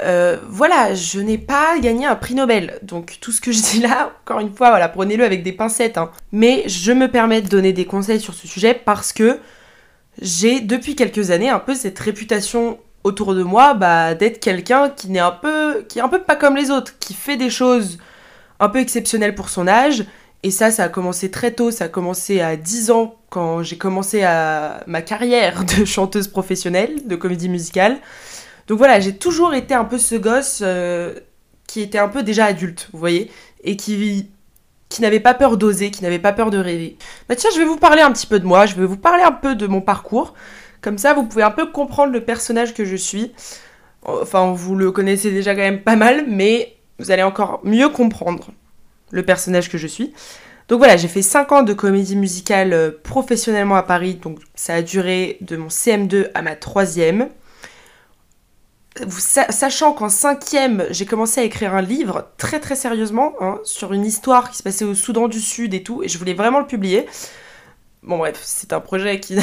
Euh, 0.00 0.38
voilà, 0.48 0.94
je 0.94 1.20
n'ai 1.20 1.38
pas 1.38 1.78
gagné 1.78 2.06
un 2.06 2.16
prix 2.16 2.34
Nobel. 2.34 2.78
Donc 2.82 3.18
tout 3.20 3.30
ce 3.30 3.40
que 3.40 3.52
je 3.52 3.60
dis 3.62 3.80
là, 3.80 4.12
encore 4.24 4.40
une 4.40 4.52
fois, 4.52 4.70
voilà, 4.70 4.88
prenez-le 4.88 5.24
avec 5.24 5.42
des 5.42 5.52
pincettes. 5.52 5.98
Hein. 5.98 6.10
Mais 6.32 6.64
je 6.66 6.90
me 6.90 7.08
permets 7.08 7.42
de 7.42 7.48
donner 7.48 7.72
des 7.72 7.84
conseils 7.84 8.20
sur 8.20 8.34
ce 8.34 8.48
sujet 8.48 8.74
parce 8.74 9.12
que 9.12 9.38
j'ai 10.20 10.60
depuis 10.60 10.96
quelques 10.96 11.30
années 11.30 11.48
un 11.48 11.60
peu 11.60 11.74
cette 11.74 11.98
réputation 11.98 12.78
autour 13.04 13.34
de 13.34 13.42
moi 13.42 13.74
bah, 13.74 14.14
d'être 14.14 14.40
quelqu'un 14.40 14.90
qui 14.90 15.08
n'est 15.08 15.20
un 15.20 15.30
peu 15.30 15.84
qui 15.88 15.98
est 15.98 16.02
un 16.02 16.08
peu 16.08 16.20
pas 16.20 16.36
comme 16.36 16.56
les 16.56 16.70
autres, 16.70 16.98
qui 16.98 17.14
fait 17.14 17.36
des 17.36 17.50
choses 17.50 17.98
un 18.58 18.68
peu 18.68 18.78
exceptionnelles 18.78 19.34
pour 19.34 19.48
son 19.48 19.66
âge. 19.66 20.04
Et 20.42 20.50
ça, 20.50 20.70
ça 20.70 20.84
a 20.84 20.88
commencé 20.88 21.30
très 21.30 21.52
tôt, 21.52 21.70
ça 21.70 21.84
a 21.84 21.88
commencé 21.88 22.40
à 22.40 22.56
10 22.56 22.90
ans 22.90 23.16
quand 23.28 23.62
j'ai 23.62 23.76
commencé 23.76 24.22
à 24.22 24.82
ma 24.86 25.02
carrière 25.02 25.64
de 25.78 25.84
chanteuse 25.84 26.28
professionnelle 26.28 27.06
de 27.06 27.16
comédie 27.16 27.48
musicale. 27.48 27.98
Donc 28.66 28.78
voilà, 28.78 29.00
j'ai 29.00 29.16
toujours 29.16 29.54
été 29.54 29.74
un 29.74 29.84
peu 29.84 29.98
ce 29.98 30.14
gosse 30.14 30.60
euh, 30.62 31.14
qui 31.66 31.80
était 31.80 31.98
un 31.98 32.08
peu 32.08 32.22
déjà 32.22 32.46
adulte, 32.46 32.88
vous 32.92 32.98
voyez, 32.98 33.30
et 33.64 33.76
qui, 33.76 34.30
qui 34.88 35.02
n'avait 35.02 35.20
pas 35.20 35.34
peur 35.34 35.56
d'oser, 35.56 35.90
qui 35.90 36.02
n'avait 36.02 36.18
pas 36.18 36.32
peur 36.32 36.50
de 36.50 36.58
rêver. 36.58 36.96
Bah 37.28 37.36
tiens, 37.36 37.50
je 37.52 37.58
vais 37.58 37.66
vous 37.66 37.76
parler 37.76 38.00
un 38.00 38.12
petit 38.12 38.26
peu 38.26 38.38
de 38.38 38.46
moi, 38.46 38.66
je 38.66 38.76
vais 38.76 38.86
vous 38.86 38.96
parler 38.96 39.22
un 39.22 39.32
peu 39.32 39.54
de 39.54 39.66
mon 39.66 39.80
parcours. 39.80 40.34
Comme 40.80 40.98
ça, 40.98 41.14
vous 41.14 41.24
pouvez 41.24 41.42
un 41.42 41.50
peu 41.50 41.66
comprendre 41.66 42.12
le 42.12 42.24
personnage 42.24 42.74
que 42.74 42.84
je 42.84 42.96
suis. 42.96 43.32
Enfin, 44.02 44.52
vous 44.52 44.76
le 44.76 44.90
connaissez 44.92 45.30
déjà 45.30 45.54
quand 45.54 45.60
même 45.60 45.82
pas 45.82 45.96
mal, 45.96 46.24
mais 46.26 46.76
vous 46.98 47.10
allez 47.10 47.22
encore 47.22 47.60
mieux 47.64 47.88
comprendre 47.88 48.50
le 49.10 49.22
personnage 49.22 49.68
que 49.68 49.78
je 49.78 49.86
suis. 49.86 50.14
Donc 50.68 50.78
voilà, 50.78 50.96
j'ai 50.96 51.08
fait 51.08 51.22
5 51.22 51.52
ans 51.52 51.62
de 51.62 51.72
comédie 51.72 52.16
musicale 52.16 52.72
euh, 52.72 52.90
professionnellement 53.02 53.74
à 53.74 53.82
Paris, 53.82 54.14
donc 54.14 54.38
ça 54.54 54.74
a 54.74 54.82
duré 54.82 55.36
de 55.40 55.56
mon 55.56 55.66
CM2 55.66 56.30
à 56.32 56.42
ma 56.42 56.54
troisième 56.54 57.28
sachant 59.08 59.92
qu'en 59.92 60.08
cinquième, 60.08 60.86
j'ai 60.90 61.06
commencé 61.06 61.40
à 61.40 61.44
écrire 61.44 61.74
un 61.74 61.82
livre 61.82 62.28
très 62.36 62.60
très 62.60 62.76
sérieusement 62.76 63.34
hein, 63.40 63.58
sur 63.64 63.92
une 63.92 64.04
histoire 64.04 64.50
qui 64.50 64.58
se 64.58 64.62
passait 64.62 64.84
au 64.84 64.94
Soudan 64.94 65.28
du 65.28 65.40
Sud 65.40 65.74
et 65.74 65.82
tout, 65.82 66.02
et 66.02 66.08
je 66.08 66.18
voulais 66.18 66.34
vraiment 66.34 66.58
le 66.58 66.66
publier. 66.66 67.06
Bon 68.02 68.18
bref, 68.18 68.40
c'est 68.42 68.72
un 68.72 68.80
projet 68.80 69.20
qui, 69.20 69.36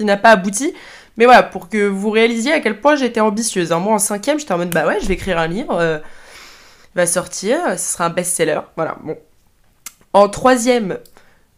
n'a 0.00 0.16
pas 0.16 0.30
abouti, 0.30 0.74
mais 1.16 1.24
voilà, 1.24 1.42
pour 1.42 1.68
que 1.68 1.86
vous 1.86 2.10
réalisiez 2.10 2.52
à 2.52 2.60
quel 2.60 2.80
point 2.80 2.96
j'étais 2.96 3.20
ambitieuse. 3.20 3.72
Hein. 3.72 3.78
Moi 3.78 3.94
en 3.94 3.98
cinquième, 3.98 4.38
j'étais 4.38 4.52
en 4.52 4.58
mode 4.58 4.70
bah 4.70 4.86
ouais, 4.86 4.98
je 5.00 5.06
vais 5.06 5.14
écrire 5.14 5.38
un 5.38 5.46
livre, 5.46 5.76
euh, 5.78 5.98
va 6.94 7.06
sortir, 7.06 7.58
ce 7.78 7.92
sera 7.92 8.06
un 8.06 8.10
best-seller, 8.10 8.60
voilà. 8.76 8.96
Bon. 9.02 9.16
En 10.12 10.28
troisième, 10.28 10.98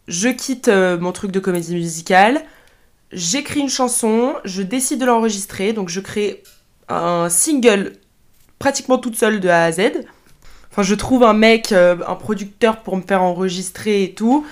je 0.07 0.29
quitte 0.29 0.67
euh, 0.67 0.97
mon 0.99 1.11
truc 1.11 1.31
de 1.31 1.39
comédie 1.39 1.75
musicale, 1.75 2.41
j'écris 3.11 3.59
une 3.59 3.69
chanson, 3.69 4.35
je 4.45 4.61
décide 4.61 4.99
de 4.99 5.05
l'enregistrer, 5.05 5.73
donc 5.73 5.89
je 5.89 5.99
crée 5.99 6.43
un 6.89 7.29
single 7.29 7.93
pratiquement 8.59 8.97
toute 8.97 9.15
seule 9.15 9.39
de 9.39 9.49
A 9.49 9.63
à 9.63 9.71
Z. 9.71 10.05
Enfin, 10.71 10.83
je 10.83 10.95
trouve 10.95 11.23
un 11.23 11.33
mec, 11.33 11.71
euh, 11.71 11.97
un 12.07 12.15
producteur 12.15 12.81
pour 12.83 12.97
me 12.97 13.01
faire 13.01 13.23
enregistrer 13.23 14.03
et 14.03 14.13
tout. 14.13 14.45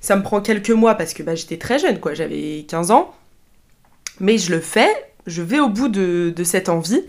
Ça 0.00 0.16
me 0.16 0.22
prend 0.22 0.40
quelques 0.40 0.70
mois 0.70 0.94
parce 0.94 1.14
que 1.14 1.22
bah, 1.22 1.34
j'étais 1.34 1.56
très 1.56 1.78
jeune, 1.78 2.00
quoi. 2.00 2.14
J'avais 2.14 2.64
15 2.68 2.90
ans. 2.90 3.14
Mais 4.20 4.38
je 4.38 4.50
le 4.50 4.60
fais, 4.60 4.90
je 5.26 5.42
vais 5.42 5.60
au 5.60 5.68
bout 5.68 5.88
de, 5.88 6.32
cette 6.44 6.68
envie. 6.68 7.02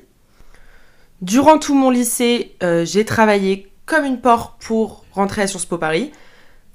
Durant 1.22 1.58
tout 1.58 1.76
mon 1.76 1.90
lycée, 1.90 2.56
euh, 2.64 2.86
j'ai 2.86 3.06
travaillé 3.06 3.72
comme 3.86 4.06
une 4.06 4.22
porte 4.22 4.62
pour 4.62 5.04
rentrer 5.12 5.42
à 5.42 5.48
Sciences 5.48 5.66
Po 5.66 5.78
Paris. 5.78 6.12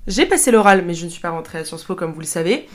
J'ai 0.07 0.27
passé 0.27 0.51
l'oral, 0.51 0.85
mais 0.85 0.95
je 0.95 1.07
ne 1.07 1.11
suis 1.11 1.21
pas 1.21 1.31
rentrée 1.31 1.59
à 1.59 1.65
Sciences 1.65 1.85
Po 1.85 1.95
comme 1.95 2.13
vous 2.13 2.21
le 2.21 2.27
savez. 2.27 2.69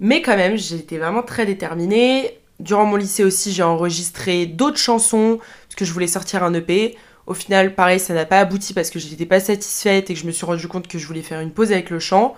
Mais 0.00 0.22
quand 0.22 0.36
même, 0.36 0.56
j'étais 0.56 0.98
vraiment 0.98 1.22
très 1.22 1.46
déterminée. 1.46 2.38
Durant 2.60 2.86
mon 2.86 2.96
lycée 2.96 3.24
aussi, 3.24 3.52
j'ai 3.52 3.62
enregistré 3.62 4.46
d'autres 4.46 4.78
chansons 4.78 5.38
parce 5.38 5.74
que 5.76 5.84
je 5.84 5.92
voulais 5.92 6.06
sortir 6.06 6.42
un 6.44 6.54
EP. 6.54 6.96
Au 7.26 7.34
final, 7.34 7.74
pareil, 7.74 7.98
ça 7.98 8.14
n'a 8.14 8.24
pas 8.24 8.38
abouti 8.38 8.74
parce 8.74 8.90
que 8.90 8.98
je 8.98 9.08
n'étais 9.08 9.26
pas 9.26 9.40
satisfaite 9.40 10.10
et 10.10 10.14
que 10.14 10.20
je 10.20 10.26
me 10.26 10.32
suis 10.32 10.46
rendu 10.46 10.68
compte 10.68 10.88
que 10.88 10.98
je 10.98 11.06
voulais 11.06 11.22
faire 11.22 11.40
une 11.40 11.50
pause 11.50 11.72
avec 11.72 11.90
le 11.90 11.98
chant. 11.98 12.34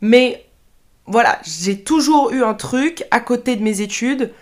Mais 0.00 0.44
voilà, 1.06 1.38
j'ai 1.44 1.82
toujours 1.82 2.32
eu 2.32 2.42
un 2.42 2.54
truc 2.54 3.04
à 3.10 3.20
côté 3.20 3.56
de 3.56 3.62
mes 3.62 3.80
études 3.80 4.32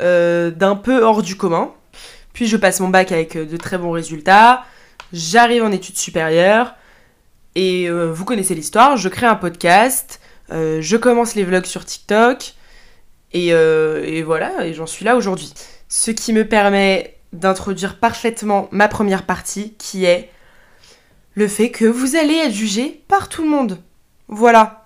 euh, 0.00 0.50
d'un 0.50 0.76
peu 0.76 1.02
hors 1.02 1.22
du 1.22 1.36
commun. 1.36 1.72
Puis 2.32 2.46
je 2.46 2.56
passe 2.56 2.80
mon 2.80 2.88
bac 2.88 3.12
avec 3.12 3.36
euh, 3.36 3.44
de 3.44 3.56
très 3.56 3.78
bons 3.78 3.90
résultats. 3.90 4.64
J'arrive 5.12 5.64
en 5.64 5.72
études 5.72 5.98
supérieures. 5.98 6.74
Et 7.54 7.88
euh, 7.88 8.12
vous 8.12 8.24
connaissez 8.24 8.54
l'histoire, 8.54 8.96
je 8.96 9.08
crée 9.08 9.26
un 9.26 9.34
podcast. 9.34 10.20
je 10.50 10.96
commence 10.96 11.34
les 11.34 11.44
vlogs 11.44 11.66
sur 11.66 11.84
TikTok. 11.84 12.54
Euh, 13.34 14.02
et, 14.04 14.22
voilà, 14.22 14.66
et 14.66 14.74
j'en 14.74 14.86
suis 14.86 15.04
là 15.04 15.16
aujourd'hui. 15.16 15.52
Ce 15.88 16.10
qui 16.10 16.32
me 16.32 16.46
permet 16.46 17.16
d'introduire 17.32 17.98
parfaitement 17.98 18.68
ma 18.72 18.88
première 18.88 19.24
partie, 19.24 19.74
qui 19.74 20.04
est 20.04 20.30
le 21.34 21.48
fait 21.48 21.70
que 21.70 21.86
vous 21.86 22.16
allez 22.16 22.34
être 22.34 22.52
jugé 22.52 23.02
par 23.08 23.28
tout 23.28 23.42
le 23.42 23.48
monde. 23.48 23.78
Voilà. 24.28 24.81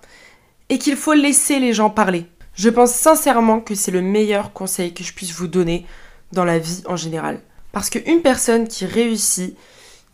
Et 0.69 0.77
qu'il 0.79 0.97
faut 0.97 1.13
laisser 1.13 1.59
les 1.59 1.73
gens 1.73 1.89
parler. 1.89 2.25
Je 2.53 2.69
pense 2.69 2.91
sincèrement 2.91 3.59
que 3.59 3.75
c'est 3.75 3.91
le 3.91 4.01
meilleur 4.01 4.51
conseil 4.51 4.93
que 4.93 5.03
je 5.03 5.13
puisse 5.13 5.31
vous 5.31 5.47
donner 5.47 5.85
dans 6.33 6.45
la 6.45 6.59
vie 6.59 6.83
en 6.87 6.95
général. 6.95 7.39
Parce 7.71 7.89
qu'une 7.89 8.21
personne 8.21 8.67
qui 8.67 8.85
réussit, 8.85 9.55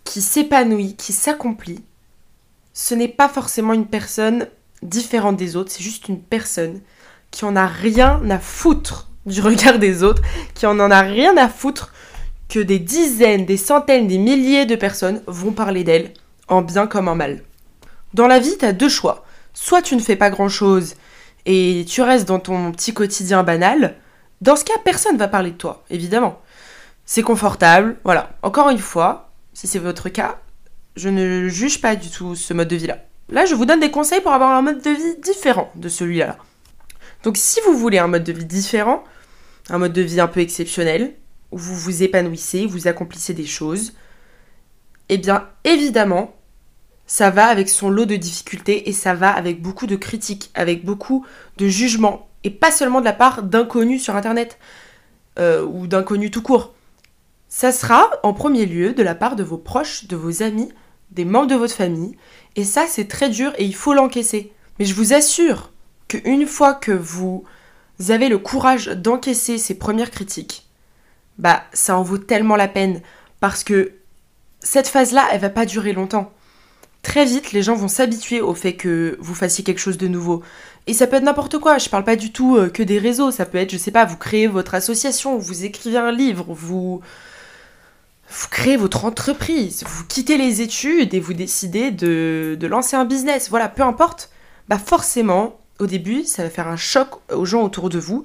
qui 0.04 0.22
s'épanouit, 0.22 0.96
qui 0.96 1.14
s'accomplit, 1.14 1.82
ce 2.74 2.96
n'est 2.96 3.08
pas 3.08 3.30
forcément 3.30 3.74
une 3.74 3.86
personne 3.86 4.48
différente 4.82 5.38
des 5.38 5.56
autres, 5.56 5.72
c'est 5.72 5.84
juste 5.84 6.10
une 6.10 6.20
personne 6.20 6.82
qui 7.32 7.46
en 7.46 7.56
a 7.56 7.66
rien 7.66 8.22
à 8.30 8.40
foutre 8.40 9.10
du 9.26 9.42
regard 9.42 9.80
des 9.80 10.04
autres, 10.04 10.22
qui 10.54 10.66
en 10.66 10.80
en 10.80 10.92
a 10.92 11.02
rien 11.02 11.38
à 11.38 11.48
foutre 11.48 11.94
que 12.50 12.60
des 12.60 12.80
dizaines, 12.80 13.46
des 13.46 13.58
centaines, 13.58 14.08
des 14.08 14.18
milliers 14.18 14.66
de 14.66 14.76
personnes 14.76 15.22
vont 15.28 15.54
parler 15.54 15.84
d'elle, 15.84 16.14
en 16.48 16.62
bien 16.62 16.88
comme 16.88 17.08
en 17.08 17.16
mal. 17.16 17.42
Dans 18.14 18.28
la 18.28 18.40
vie, 18.40 18.58
t'as 18.60 18.74
deux 18.74 18.90
choix. 18.90 19.23
Soit 19.54 19.82
tu 19.82 19.96
ne 19.96 20.02
fais 20.02 20.16
pas 20.16 20.30
grand 20.30 20.50
chose 20.50 20.96
et 21.46 21.86
tu 21.88 22.02
restes 22.02 22.28
dans 22.28 22.40
ton 22.40 22.72
petit 22.72 22.94
quotidien 22.94 23.44
banal, 23.44 23.96
dans 24.42 24.56
ce 24.56 24.66
cas, 24.66 24.74
personne 24.84 25.18
va 25.18 25.28
parler 25.28 25.52
de 25.52 25.58
toi, 25.58 25.84
évidemment. 25.90 26.42
C'est 27.06 27.22
confortable, 27.22 27.98
voilà. 28.04 28.32
Encore 28.42 28.70
une 28.70 28.80
fois, 28.80 29.32
si 29.54 29.68
c'est 29.68 29.80
votre 29.80 30.10
cas, 30.10 30.40
je 30.96 31.10
ne 31.10 31.48
juge 31.48 31.82
pas 31.82 31.96
du 31.96 32.10
tout 32.10 32.36
ce 32.36 32.54
mode 32.54 32.68
de 32.68 32.76
vie-là. 32.76 32.98
Là, 33.30 33.46
je 33.46 33.56
vous 33.56 33.66
donne 33.66 33.80
des 33.80 33.92
conseils 33.92 34.22
pour 34.22 34.34
avoir 34.34 34.52
un 34.52 34.62
mode 34.62 34.82
de 34.82 34.90
vie 34.90 35.18
différent 35.22 35.72
de 35.76 35.90
celui-là. 35.90 36.38
Donc, 37.24 37.38
si 37.38 37.60
vous 37.66 37.78
voulez 37.78 38.00
un 38.00 38.08
mode 38.08 38.24
de 38.24 38.34
vie 38.34 38.46
différent, 38.46 39.04
un 39.70 39.78
mode 39.78 39.94
de 39.94 40.02
vie 40.02 40.20
un 40.20 40.28
peu 40.28 40.42
exceptionnel, 40.42 41.14
où 41.52 41.58
vous 41.58 41.76
vous 41.76 42.04
épanouissez, 42.04 42.66
vous 42.66 42.88
accomplissez 42.88 43.34
des 43.34 43.46
choses, 43.46 43.94
eh 45.10 45.18
bien, 45.18 45.48
évidemment, 45.64 46.36
ça 47.14 47.30
va 47.30 47.46
avec 47.46 47.70
son 47.70 47.92
lot 47.92 48.06
de 48.06 48.16
difficultés 48.16 48.90
et 48.90 48.92
ça 48.92 49.14
va 49.14 49.30
avec 49.30 49.62
beaucoup 49.62 49.86
de 49.86 49.96
critiques, 49.96 50.50
avec 50.56 50.84
beaucoup 50.84 51.24
de 51.58 51.68
jugements, 51.68 52.28
et 52.44 52.50
pas 52.50 52.72
seulement 52.72 53.02
de 53.02 53.06
la 53.06 53.14
part 53.14 53.44
d'inconnus 53.44 54.02
sur 54.02 54.16
Internet, 54.16 54.58
euh, 55.38 55.64
ou 55.64 55.86
d'inconnus 55.86 56.32
tout 56.32 56.42
court. 56.42 56.74
Ça 57.50 57.72
sera 57.72 58.10
en 58.24 58.34
premier 58.34 58.66
lieu 58.66 58.94
de 58.94 59.04
la 59.04 59.14
part 59.14 59.36
de 59.36 59.44
vos 59.44 59.60
proches, 59.60 60.08
de 60.08 60.16
vos 60.16 60.42
amis, 60.42 60.70
des 61.12 61.24
membres 61.24 61.46
de 61.46 61.56
votre 61.56 61.76
famille, 61.76 62.18
et 62.56 62.64
ça 62.64 62.86
c'est 62.90 63.08
très 63.08 63.30
dur 63.30 63.54
et 63.60 63.64
il 63.64 63.76
faut 63.76 63.94
l'encaisser. 63.94 64.52
Mais 64.80 64.86
je 64.86 64.96
vous 64.96 65.14
assure 65.14 65.70
qu'une 66.08 66.48
fois 66.48 66.74
que 66.74 66.94
vous 66.94 67.46
avez 68.10 68.28
le 68.28 68.40
courage 68.40 68.88
d'encaisser 68.88 69.60
ces 69.60 69.76
premières 69.76 70.10
critiques, 70.10 70.68
bah 71.38 71.62
ça 71.74 71.96
en 71.96 72.02
vaut 72.02 72.18
tellement 72.18 72.56
la 72.56 72.68
peine 72.68 73.04
parce 73.40 73.64
que 73.64 73.92
cette 74.62 74.88
phase-là, 74.88 75.28
elle 75.32 75.42
va 75.42 75.52
pas 75.52 75.68
durer 75.68 75.94
longtemps. 75.94 76.34
Très 77.04 77.26
vite, 77.26 77.52
les 77.52 77.62
gens 77.62 77.76
vont 77.76 77.90
s'habituer 77.90 78.42
au 78.42 78.56
fait 78.56 78.74
que 78.74 79.18
vous 79.20 79.36
fassiez 79.36 79.64
quelque 79.64 79.80
chose 79.80 79.98
de 79.98 80.08
nouveau. 80.08 80.42
Et 80.88 80.94
ça 80.94 81.06
peut 81.06 81.18
être 81.18 81.24
n'importe 81.24 81.60
quoi, 81.60 81.78
je 81.78 81.90
parle 81.90 82.06
pas 82.06 82.16
du 82.16 82.32
tout 82.32 82.56
euh, 82.56 82.70
que 82.70 82.82
des 82.82 82.98
réseaux, 82.98 83.30
ça 83.30 83.46
peut 83.46 83.58
être, 83.58 83.72
je 83.72 83.78
sais 83.78 83.92
pas, 83.92 84.06
vous 84.06 84.18
créez 84.18 84.48
votre 84.48 84.74
association, 84.74 85.38
vous 85.38 85.66
écrivez 85.66 85.98
un 85.98 86.12
livre, 86.12 86.46
vous, 86.50 87.02
créez 88.50 88.78
votre 88.78 89.06
entreprise, 89.06 89.84
vous 89.86 90.06
quittez 90.06 90.38
les 90.38 90.62
études 90.62 91.14
et 91.14 91.20
vous 91.20 91.34
décidez 91.34 91.92
de, 91.92 92.58
de 92.60 92.68
lancer 92.68 92.96
un 92.96 93.06
business, 93.06 93.50
voilà, 93.50 93.68
peu 93.68 93.84
importe, 93.84 94.30
bah 94.70 94.80
forcément, 94.80 95.60
au 95.80 95.88
début, 95.88 96.24
ça 96.24 96.44
va 96.44 96.50
faire 96.50 96.68
un 96.68 96.78
choc 96.78 97.10
aux 97.32 97.46
gens 97.46 97.64
autour 97.64 97.90
de 97.90 98.00
vous. 98.00 98.24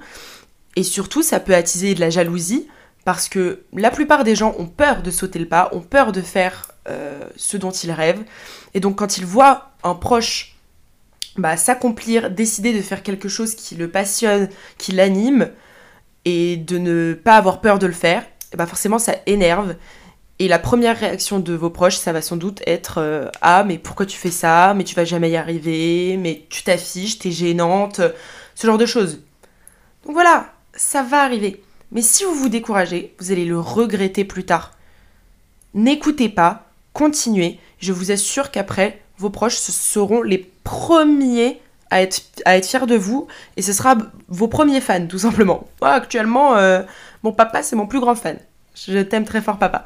Et 0.75 0.83
surtout, 0.83 1.21
ça 1.21 1.39
peut 1.39 1.55
attiser 1.55 1.95
de 1.95 1.99
la 1.99 2.09
jalousie 2.09 2.67
parce 3.03 3.27
que 3.27 3.63
la 3.73 3.91
plupart 3.91 4.23
des 4.23 4.35
gens 4.35 4.55
ont 4.57 4.67
peur 4.67 5.01
de 5.01 5.11
sauter 5.11 5.39
le 5.39 5.47
pas, 5.47 5.69
ont 5.73 5.81
peur 5.81 6.11
de 6.11 6.21
faire 6.21 6.71
euh, 6.89 7.23
ce 7.35 7.57
dont 7.57 7.71
ils 7.71 7.91
rêvent. 7.91 8.23
Et 8.73 8.79
donc 8.79 8.97
quand 8.97 9.17
ils 9.17 9.25
voient 9.25 9.71
un 9.83 9.95
proche 9.95 10.55
bah, 11.37 11.57
s'accomplir, 11.57 12.29
décider 12.31 12.73
de 12.73 12.81
faire 12.81 13.03
quelque 13.03 13.29
chose 13.29 13.55
qui 13.55 13.75
le 13.75 13.89
passionne, 13.89 14.49
qui 14.77 14.91
l'anime, 14.91 15.51
et 16.25 16.57
de 16.57 16.77
ne 16.77 17.13
pas 17.13 17.37
avoir 17.37 17.61
peur 17.61 17.79
de 17.79 17.87
le 17.87 17.93
faire, 17.93 18.25
bah 18.55 18.65
forcément 18.65 18.99
ça 18.99 19.15
énerve. 19.25 19.75
Et 20.39 20.47
la 20.47 20.59
première 20.59 20.97
réaction 20.97 21.39
de 21.39 21.53
vos 21.53 21.69
proches, 21.69 21.97
ça 21.97 22.13
va 22.13 22.21
sans 22.21 22.37
doute 22.37 22.61
être 22.65 22.99
euh, 22.99 23.29
Ah, 23.41 23.63
mais 23.65 23.77
pourquoi 23.77 24.05
tu 24.05 24.17
fais 24.17 24.31
ça? 24.31 24.73
Mais 24.73 24.83
tu 24.85 24.95
vas 24.95 25.05
jamais 25.05 25.29
y 25.29 25.35
arriver, 25.35 26.17
mais 26.17 26.45
tu 26.49 26.63
t'affiches, 26.63 27.19
t'es 27.19 27.31
gênante, 27.31 28.01
ce 28.55 28.67
genre 28.67 28.77
de 28.77 28.85
choses. 28.85 29.21
Donc 30.05 30.13
voilà, 30.13 30.53
ça 30.73 31.03
va 31.03 31.23
arriver. 31.23 31.61
Mais 31.91 32.01
si 32.01 32.23
vous 32.23 32.35
vous 32.35 32.49
découragez, 32.49 33.13
vous 33.19 33.31
allez 33.31 33.45
le 33.45 33.59
regretter 33.59 34.23
plus 34.23 34.45
tard. 34.45 34.71
N'écoutez 35.73 36.29
pas, 36.29 36.68
continuez. 36.93 37.59
Je 37.79 37.93
vous 37.93 38.11
assure 38.11 38.51
qu'après, 38.51 39.01
vos 39.17 39.29
proches 39.29 39.57
seront 39.57 40.21
les 40.21 40.51
premiers 40.63 41.61
à 41.89 42.01
être, 42.01 42.21
à 42.45 42.57
être 42.57 42.67
fiers 42.67 42.85
de 42.85 42.95
vous 42.95 43.27
et 43.57 43.61
ce 43.61 43.73
sera 43.73 43.97
vos 44.27 44.47
premiers 44.47 44.81
fans, 44.81 45.07
tout 45.07 45.19
simplement. 45.19 45.67
Moi, 45.81 45.91
actuellement, 45.91 46.55
euh, 46.55 46.83
mon 47.23 47.31
papa, 47.31 47.63
c'est 47.63 47.75
mon 47.75 47.87
plus 47.87 47.99
grand 47.99 48.15
fan. 48.15 48.37
Je 48.75 48.99
t'aime 48.99 49.25
très 49.25 49.41
fort, 49.41 49.57
papa. 49.57 49.83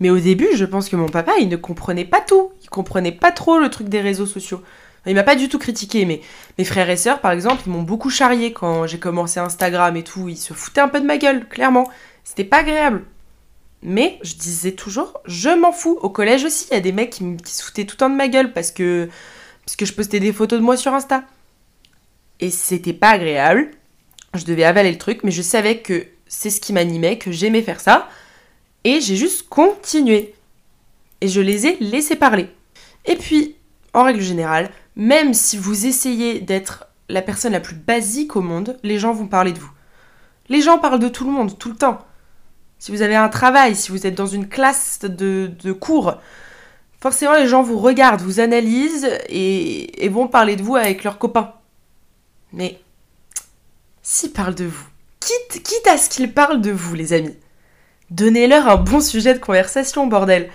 Mais 0.00 0.10
au 0.10 0.18
début, 0.18 0.48
je 0.54 0.64
pense 0.64 0.88
que 0.88 0.96
mon 0.96 1.08
papa, 1.08 1.32
il 1.40 1.48
ne 1.48 1.56
comprenait 1.56 2.04
pas 2.04 2.20
tout. 2.20 2.50
Il 2.62 2.68
comprenait 2.68 3.12
pas 3.12 3.30
trop 3.30 3.58
le 3.58 3.68
truc 3.70 3.88
des 3.88 4.00
réseaux 4.00 4.26
sociaux. 4.26 4.62
Il 5.06 5.14
m'a 5.14 5.22
pas 5.22 5.36
du 5.36 5.48
tout 5.48 5.58
critiqué, 5.58 6.06
mais 6.06 6.22
mes 6.58 6.64
frères 6.64 6.88
et 6.88 6.96
sœurs, 6.96 7.20
par 7.20 7.30
exemple, 7.30 7.62
ils 7.66 7.70
m'ont 7.70 7.82
beaucoup 7.82 8.10
charrié 8.10 8.52
quand 8.52 8.86
j'ai 8.86 8.98
commencé 8.98 9.38
Instagram 9.38 9.96
et 9.96 10.02
tout. 10.02 10.28
Ils 10.28 10.38
se 10.38 10.54
foutaient 10.54 10.80
un 10.80 10.88
peu 10.88 11.00
de 11.00 11.06
ma 11.06 11.18
gueule, 11.18 11.46
clairement. 11.46 11.88
C'était 12.24 12.44
pas 12.44 12.58
agréable. 12.58 13.04
Mais 13.84 14.18
je 14.22 14.34
disais 14.34 14.72
toujours, 14.72 15.20
je 15.26 15.50
m'en 15.50 15.70
fous. 15.70 15.98
Au 16.00 16.08
collège 16.08 16.44
aussi, 16.44 16.66
il 16.70 16.74
y 16.74 16.78
a 16.78 16.80
des 16.80 16.90
mecs 16.90 17.10
qui, 17.10 17.36
se 17.44 17.62
foutaient 17.62 17.84
tout 17.84 17.94
le 17.94 17.98
temps 17.98 18.10
de 18.10 18.16
ma 18.16 18.28
gueule 18.28 18.54
parce 18.54 18.70
que, 18.70 19.10
parce 19.64 19.76
que 19.76 19.84
je 19.84 19.92
postais 19.92 20.20
des 20.20 20.32
photos 20.32 20.58
de 20.58 20.64
moi 20.64 20.78
sur 20.78 20.94
Insta. 20.94 21.24
Et 22.40 22.50
c'était 22.50 22.94
pas 22.94 23.10
agréable. 23.10 23.70
Je 24.32 24.46
devais 24.46 24.64
avaler 24.64 24.90
le 24.90 24.96
truc, 24.98 25.20
mais 25.22 25.30
je 25.30 25.42
savais 25.42 25.78
que 25.78 26.06
c'est 26.26 26.48
ce 26.48 26.62
qui 26.62 26.72
m'animait, 26.72 27.18
que 27.18 27.30
j'aimais 27.30 27.60
faire 27.60 27.78
ça. 27.78 28.08
Et 28.84 29.02
j'ai 29.02 29.16
juste 29.16 29.50
continué. 29.50 30.34
Et 31.20 31.28
je 31.28 31.42
les 31.42 31.66
ai 31.66 31.76
laissés 31.80 32.16
parler. 32.16 32.48
Et 33.04 33.16
puis, 33.16 33.54
en 33.92 34.02
règle 34.02 34.22
générale, 34.22 34.70
même 34.96 35.34
si 35.34 35.58
vous 35.58 35.84
essayez 35.84 36.40
d'être 36.40 36.86
la 37.10 37.20
personne 37.20 37.52
la 37.52 37.60
plus 37.60 37.76
basique 37.76 38.34
au 38.34 38.40
monde, 38.40 38.78
les 38.82 38.98
gens 38.98 39.12
vont 39.12 39.26
parler 39.26 39.52
de 39.52 39.58
vous. 39.58 39.70
Les 40.48 40.62
gens 40.62 40.78
parlent 40.78 40.98
de 40.98 41.08
tout 41.08 41.24
le 41.24 41.32
monde, 41.32 41.58
tout 41.58 41.68
le 41.68 41.76
temps. 41.76 41.98
Si 42.84 42.90
vous 42.90 43.00
avez 43.00 43.16
un 43.16 43.30
travail, 43.30 43.74
si 43.76 43.90
vous 43.92 44.06
êtes 44.06 44.14
dans 44.14 44.26
une 44.26 44.46
classe 44.46 44.98
de, 45.00 45.72
cours, 45.72 46.18
forcément 47.00 47.32
les 47.32 47.48
gens 47.48 47.62
vous 47.62 47.78
regardent, 47.78 48.20
vous 48.20 48.40
analysent 48.40 49.08
et, 49.30 50.06
vont 50.10 50.28
parler 50.28 50.54
de 50.54 50.62
vous 50.62 50.76
avec 50.76 51.02
leurs 51.02 51.16
copains. 51.16 51.54
Mais 52.52 52.78
s'ils 54.02 54.32
parlent 54.32 54.54
de 54.54 54.66
vous, 54.66 54.86
quitte, 55.18 55.86
à 55.86 55.96
ce 55.96 56.10
qu'ils 56.10 56.30
parlent 56.30 56.60
de 56.60 56.72
vous, 56.72 56.94
les 56.94 57.14
amis, 57.14 57.34
donnez-leur 58.10 58.68
un 58.68 58.76
bon 58.76 59.00
sujet 59.00 59.32
de 59.32 59.38
conversation, 59.38 60.06
bordel. 60.06 60.50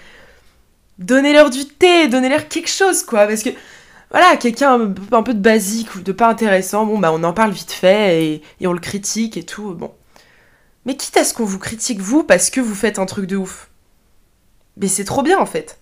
Donnez-leur 1.00 1.50
du 1.50 1.66
thé, 1.66 2.10
donnez-leur 2.10 2.48
quelque 2.48 2.70
chose, 2.70 3.02
quoi. 3.02 3.26
Parce 3.26 3.42
que 3.42 3.50
voilà, 4.12 4.38
quelqu'un 4.38 4.94
un, 5.14 5.24
peu 5.24 5.34
de 5.34 5.42
basique 5.42 5.96
ou 5.96 6.02
de 6.02 6.12
pas 6.12 6.30
intéressant, 6.30 6.86
bon, 6.86 7.00
bah 7.00 7.12
on 7.12 7.24
en 7.24 7.34
parle 7.34 7.54
vite 7.54 7.72
fait 7.72 8.44
et 8.60 8.68
on 8.68 8.74
le 8.74 8.80
critique 8.80 9.36
et 9.36 9.44
tout, 9.44 9.74
bon. 9.74 9.92
Mais 10.86 10.96
quitte 10.96 11.18
à 11.18 11.24
ce 11.24 11.34
qu'on 11.34 11.46
vous 11.46 11.60
critique 11.60 12.00
vous 12.00 12.24
parce 12.24 12.50
que 12.50 12.62
vous 12.62 12.76
faites 12.76 13.00
un 13.00 13.06
truc 13.06 13.26
de 13.26 13.38
ouf. 13.38 13.70
Mais 14.78 14.88
c'est 14.88 15.04
trop 15.04 15.24
bien 15.24 15.40
en 15.40 15.46
fait. 15.46 15.80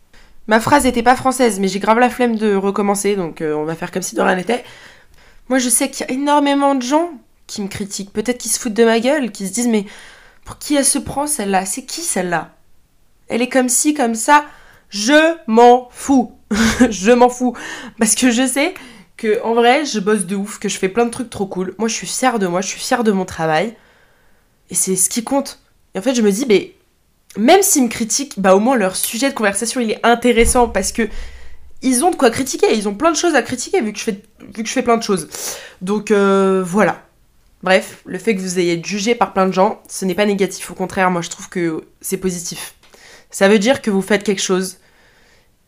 Ma 0.48 0.60
phrase 0.60 0.86
était 0.86 1.04
pas 1.04 1.16
française, 1.16 1.60
mais 1.60 1.68
j'ai 1.68 1.80
grave 1.80 2.00
la 2.00 2.10
flemme 2.10 2.38
de 2.38 2.56
recommencer, 2.56 3.16
donc 3.16 3.42
euh, 3.42 3.54
on 3.54 3.66
va 3.66 3.75
faire 3.75 3.92
comme 3.92 4.01
si 4.01 4.16
de 4.16 4.22
rien 4.22 4.36
n'était. 4.36 4.63
Moi 5.50 5.60
je 5.60 5.70
sais 5.70 5.89
qu'il 5.89 6.06
y 6.06 6.10
a 6.10 6.13
énormément 6.13 6.74
de 6.75 6.82
gens 6.82 7.12
qui 7.48 7.62
me 7.62 7.68
critiquent, 7.68 8.12
peut-être 8.12 8.38
qui 8.38 8.50
se 8.50 8.60
foutent 8.60 8.74
de 8.74 8.86
ma 8.86 9.00
gueule, 9.00 9.32
qui 9.32 9.48
se 9.48 9.54
disent 9.54 9.68
mais 9.68 9.86
pour 10.48 10.58
qui 10.58 10.75
elle 10.75 10.86
se 10.86 10.98
prend 10.98 11.27
celle-là? 11.27 11.66
C'est 11.66 11.84
qui 11.84 12.01
celle-là? 12.01 12.56
Elle 13.27 13.42
est 13.42 13.50
comme 13.50 13.68
ci, 13.68 13.94
comme 13.94 14.16
ça. 14.16 14.46
Je 14.89 15.36
m'en 15.48 15.89
fous. 15.92 16.32
je 16.89 17.12
m'en 17.12 17.27
fous. 17.27 17.54
Parce 18.00 18.16
que 18.16 18.32
je 18.32 18.48
sais 18.48 18.74
que 19.18 19.44
en 19.44 19.54
vrai, 19.54 19.84
je 19.86 20.00
bosse 20.00 20.25
de 20.25 20.38
ouf, 20.38 20.60
que 20.60 20.70
je 20.70 20.77
fais 20.77 20.88
plein 20.88 21.06
de 21.06 21.12
trucs 21.12 21.30
trop 21.30 21.48
cool. 21.48 21.75
Moi, 21.77 21.89
je 21.89 21.96
suis 21.96 22.08
fière 22.08 22.39
de 22.39 22.48
moi, 22.48 22.62
je 22.62 22.68
suis 22.68 22.80
fière 22.80 23.04
de 23.04 23.12
mon 23.12 23.25
travail. 23.25 23.75
Et 24.69 24.75
c'est 24.75 24.95
ce 24.95 25.09
qui 25.09 25.24
compte. 25.24 25.59
Et 25.93 26.00
en 26.00 26.01
fait, 26.01 26.15
je 26.15 26.21
me 26.21 26.31
dis, 26.31 26.45
mais 26.47 26.74
même 27.38 27.62
s'ils 27.62 27.83
me 27.83 27.89
critiquent, 27.89 28.39
bah 28.39 28.55
au 28.55 28.59
moins 28.59 28.75
leur 28.75 28.95
sujet 28.95 29.29
de 29.29 29.33
conversation, 29.33 29.81
il 29.81 29.91
est 29.91 30.00
intéressant 30.05 30.67
parce 30.67 30.91
que 30.91 31.07
ils 31.81 32.03
ont 32.03 32.12
de 32.12 32.15
quoi 32.15 32.31
critiquer. 32.31 32.74
Ils 32.75 32.88
ont 32.88 32.95
plein 32.95 33.12
de 33.12 33.17
choses 33.17 33.36
à 33.36 33.41
critiquer 33.41 33.81
vu 33.81 33.93
que 33.93 34.00
je 34.00 34.03
fais, 34.03 34.21
vu 34.55 34.63
que 34.63 34.67
je 34.67 34.74
fais 34.74 34.81
plein 34.81 34.97
de 34.97 35.03
choses. 35.03 35.27
Donc 35.81 36.12
euh, 36.12 36.63
voilà. 36.65 37.03
Bref, 37.63 38.01
le 38.05 38.19
fait 38.19 38.36
que 38.36 38.41
vous 38.41 38.59
ayez 38.59 38.81
jugé 38.83 39.15
par 39.15 39.33
plein 39.33 39.47
de 39.47 39.51
gens, 39.51 39.81
ce 39.88 40.05
n'est 40.05 40.15
pas 40.15 40.25
négatif. 40.25 40.69
Au 40.71 40.75
contraire, 40.75 41.09
moi 41.12 41.21
je 41.21 41.29
trouve 41.29 41.50
que 41.50 41.83
c'est 42.01 42.17
positif. 42.17 42.75
Ça 43.31 43.47
veut 43.47 43.59
dire 43.59 43.81
que 43.81 43.91
vous 43.91 44.01
faites 44.01 44.24
quelque 44.24 44.41
chose 44.41 44.77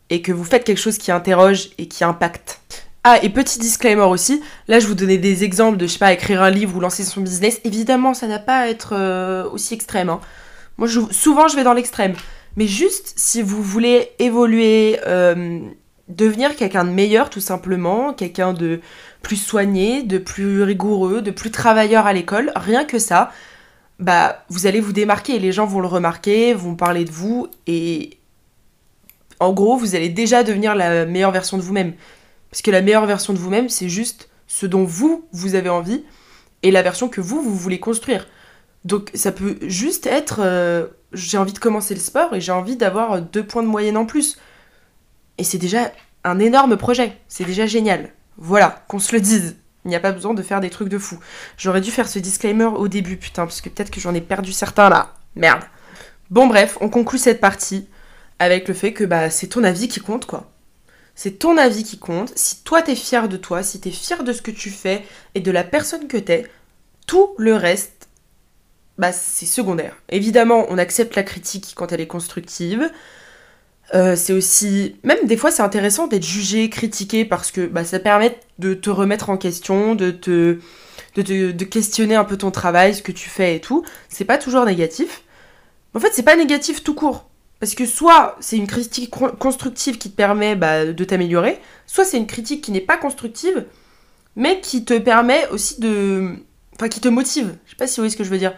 et 0.09 0.21
que 0.21 0.31
vous 0.31 0.43
faites 0.43 0.63
quelque 0.63 0.79
chose 0.79 0.97
qui 0.97 1.11
interroge 1.11 1.69
et 1.77 1.87
qui 1.87 2.03
impacte. 2.03 2.59
Ah, 3.03 3.17
et 3.23 3.29
petit 3.29 3.59
disclaimer 3.59 4.03
aussi, 4.03 4.41
là 4.67 4.79
je 4.79 4.87
vous 4.87 4.93
donnais 4.93 5.17
des 5.17 5.45
exemples 5.45 5.77
de, 5.77 5.87
je 5.87 5.93
sais 5.93 5.99
pas, 5.99 6.11
écrire 6.11 6.43
un 6.43 6.49
livre 6.49 6.75
ou 6.75 6.79
lancer 6.79 7.03
son 7.03 7.21
business. 7.21 7.61
Évidemment, 7.63 8.13
ça 8.13 8.27
n'a 8.27 8.39
pas 8.39 8.59
à 8.59 8.67
être 8.67 8.93
euh, 8.93 9.49
aussi 9.49 9.73
extrême. 9.73 10.09
Hein. 10.09 10.19
Moi, 10.77 10.87
souvent, 11.11 11.47
je 11.47 11.55
vais 11.55 11.63
dans 11.63 11.73
l'extrême. 11.73 12.13
Mais 12.55 12.67
juste, 12.67 13.13
si 13.15 13.41
vous 13.41 13.61
voulez 13.63 14.09
évoluer, 14.19 14.99
euh, 15.07 15.59
devenir 16.09 16.55
quelqu'un 16.55 16.83
de 16.83 16.89
meilleur, 16.89 17.29
tout 17.29 17.39
simplement, 17.39 18.13
quelqu'un 18.13 18.53
de 18.53 18.81
plus 19.21 19.37
soigné, 19.37 20.03
de 20.03 20.17
plus 20.17 20.63
rigoureux, 20.63 21.21
de 21.21 21.31
plus 21.31 21.51
travailleur 21.51 22.05
à 22.05 22.13
l'école, 22.13 22.51
rien 22.55 22.83
que 22.83 22.99
ça, 22.99 23.31
bah, 23.99 24.43
vous 24.49 24.67
allez 24.67 24.81
vous 24.81 24.93
démarquer 24.93 25.35
et 25.35 25.39
les 25.39 25.51
gens 25.51 25.65
vont 25.65 25.81
le 25.81 25.87
remarquer, 25.87 26.53
vont 26.53 26.75
parler 26.75 27.05
de 27.05 27.11
vous 27.11 27.47
et 27.67 28.17
en 29.39 29.53
gros, 29.53 29.77
vous 29.77 29.95
allez 29.95 30.09
déjà 30.09 30.43
devenir 30.43 30.75
la 30.75 31.05
meilleure 31.05 31.31
version 31.31 31.57
de 31.57 31.61
vous-même. 31.61 31.93
Parce 32.51 32.61
que 32.61 32.71
la 32.71 32.81
meilleure 32.81 33.05
version 33.05 33.33
de 33.33 33.37
vous-même, 33.37 33.69
c'est 33.69 33.89
juste 33.89 34.29
ce 34.47 34.65
dont 34.65 34.83
vous, 34.83 35.27
vous 35.31 35.55
avez 35.55 35.69
envie 35.69 36.03
et 36.63 36.71
la 36.71 36.81
version 36.81 37.07
que 37.09 37.21
vous, 37.21 37.41
vous 37.41 37.55
voulez 37.55 37.79
construire. 37.79 38.27
Donc 38.85 39.11
ça 39.13 39.31
peut 39.31 39.57
juste 39.61 40.07
être 40.07 40.39
euh, 40.41 40.87
j'ai 41.13 41.37
envie 41.37 41.53
de 41.53 41.59
commencer 41.59 41.93
le 41.93 41.99
sport 41.99 42.35
et 42.35 42.41
j'ai 42.41 42.51
envie 42.51 42.75
d'avoir 42.75 43.21
deux 43.21 43.45
points 43.45 43.63
de 43.63 43.67
moyenne 43.67 43.97
en 43.97 44.05
plus. 44.05 44.37
Et 45.37 45.43
c'est 45.43 45.57
déjà 45.57 45.91
un 46.23 46.39
énorme 46.39 46.77
projet, 46.77 47.17
c'est 47.27 47.45
déjà 47.45 47.65
génial. 47.65 48.11
Voilà, 48.37 48.83
qu'on 48.87 48.99
se 48.99 49.13
le 49.15 49.21
dise. 49.21 49.57
Il 49.85 49.89
n'y 49.89 49.95
a 49.95 49.99
pas 49.99 50.11
besoin 50.11 50.33
de 50.33 50.43
faire 50.43 50.59
des 50.59 50.69
trucs 50.69 50.89
de 50.89 50.97
fou. 50.97 51.19
J'aurais 51.57 51.81
dû 51.81 51.91
faire 51.91 52.07
ce 52.07 52.19
disclaimer 52.19 52.65
au 52.65 52.87
début, 52.87 53.17
putain, 53.17 53.45
parce 53.45 53.61
que 53.61 53.69
peut-être 53.69 53.91
que 53.91 54.01
j'en 54.01 54.13
ai 54.13 54.21
perdu 54.21 54.51
certains 54.51 54.89
là. 54.89 55.13
Merde. 55.35 55.63
Bon 56.29 56.47
bref, 56.47 56.77
on 56.81 56.89
conclut 56.89 57.17
cette 57.17 57.39
partie 57.39 57.87
avec 58.37 58.67
le 58.67 58.73
fait 58.73 58.93
que 58.93 59.03
bah 59.03 59.29
c'est 59.29 59.47
ton 59.47 59.63
avis 59.63 59.87
qui 59.87 59.99
compte 59.99 60.25
quoi. 60.25 60.51
C'est 61.21 61.37
ton 61.37 61.57
avis 61.57 61.83
qui 61.83 61.99
compte. 61.99 62.31
Si 62.37 62.63
toi 62.63 62.81
t'es 62.81 62.95
fier 62.95 63.27
de 63.27 63.35
toi, 63.35 63.61
si 63.61 63.81
t'es 63.81 63.91
fier 63.91 64.23
de 64.23 64.31
ce 64.31 64.41
que 64.41 64.51
tu 64.51 64.69
fais 64.69 65.03
et 65.35 65.41
de 65.41 65.51
la 65.51 65.65
personne 65.65 66.07
que 66.07 66.15
t'es, 66.15 66.45
tout 67.07 67.31
le 67.37 67.55
reste, 67.55 68.07
bah 68.97 69.11
c'est 69.11 69.45
secondaire. 69.45 69.97
Évidemment, 70.07 70.65
on 70.69 70.77
accepte 70.77 71.17
la 71.17 71.23
critique 71.23 71.73
quand 71.75 71.91
elle 71.91 71.99
est 71.99 72.07
constructive. 72.07 72.89
Euh, 73.93 74.15
c'est 74.15 74.31
aussi, 74.31 74.95
même 75.03 75.25
des 75.25 75.35
fois, 75.35 75.51
c'est 75.51 75.61
intéressant 75.61 76.07
d'être 76.07 76.23
jugé, 76.23 76.69
critiqué 76.69 77.25
parce 77.25 77.51
que 77.51 77.65
bah, 77.65 77.83
ça 77.83 77.99
permet 77.99 78.39
de 78.57 78.73
te 78.73 78.89
remettre 78.89 79.29
en 79.29 79.35
question, 79.35 79.95
de 79.95 80.11
te, 80.11 80.59
de, 81.15 81.51
de 81.51 81.65
questionner 81.65 82.15
un 82.15 82.23
peu 82.23 82.37
ton 82.37 82.51
travail, 82.51 82.95
ce 82.95 83.01
que 83.01 83.11
tu 83.11 83.27
fais 83.27 83.57
et 83.57 83.59
tout. 83.59 83.83
C'est 84.07 84.23
pas 84.23 84.37
toujours 84.37 84.63
négatif. 84.63 85.23
En 85.93 85.99
fait, 85.99 86.11
c'est 86.13 86.23
pas 86.23 86.37
négatif 86.37 86.81
tout 86.81 86.95
court. 86.95 87.28
Parce 87.59 87.75
que 87.75 87.85
soit 87.85 88.37
c'est 88.39 88.57
une 88.57 88.67
critique 88.67 89.11
constructive 89.39 89.97
qui 89.97 90.11
te 90.11 90.15
permet 90.15 90.55
bah, 90.55 90.85
de 90.85 91.03
t'améliorer, 91.03 91.59
soit 91.85 92.05
c'est 92.05 92.17
une 92.17 92.27
critique 92.27 92.63
qui 92.63 92.71
n'est 92.71 92.79
pas 92.79 92.97
constructive, 92.97 93.65
mais 94.35 94.61
qui 94.61 94.85
te 94.85 94.97
permet 94.97 95.47
aussi 95.49 95.79
de... 95.79 96.35
Enfin, 96.75 96.87
qui 96.87 97.01
te 97.01 97.09
motive. 97.09 97.57
Je 97.65 97.71
sais 97.71 97.75
pas 97.75 97.87
si 97.87 97.97
vous 97.97 98.03
voyez 98.03 98.11
ce 98.11 98.17
que 98.17 98.23
je 98.23 98.29
veux 98.29 98.37
dire. 98.37 98.55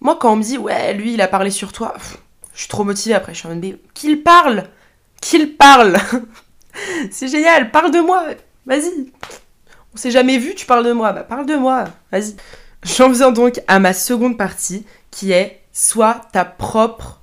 Moi, 0.00 0.18
quand 0.20 0.32
on 0.32 0.36
me 0.36 0.42
dit, 0.42 0.58
ouais, 0.58 0.92
lui, 0.92 1.14
il 1.14 1.22
a 1.22 1.28
parlé 1.28 1.50
sur 1.50 1.72
toi, 1.72 1.94
je 2.52 2.60
suis 2.60 2.68
trop 2.68 2.84
motivée 2.84 3.14
après. 3.14 3.32
Je 3.32 3.38
suis 3.38 3.48
en 3.48 3.54
mode, 3.54 3.78
qu'il 3.94 4.22
parle 4.22 4.64
Qu'il 5.20 5.56
parle 5.56 5.96
C'est 7.10 7.28
génial, 7.28 7.70
parle 7.70 7.90
de 7.90 8.00
moi 8.00 8.24
Vas-y 8.66 9.12
On 9.94 9.96
s'est 9.96 10.10
jamais 10.10 10.38
vu, 10.38 10.54
tu 10.54 10.66
parles 10.66 10.84
de 10.84 10.92
moi. 10.92 11.12
Bah, 11.12 11.22
parle 11.22 11.46
de 11.46 11.56
moi, 11.56 11.84
vas-y. 12.12 12.36
J'en 12.82 13.10
viens 13.10 13.32
donc 13.32 13.60
à 13.68 13.78
ma 13.78 13.92
seconde 13.92 14.36
partie, 14.36 14.84
qui 15.10 15.32
est 15.32 15.62
soit 15.72 16.20
ta 16.32 16.44
propre 16.44 17.15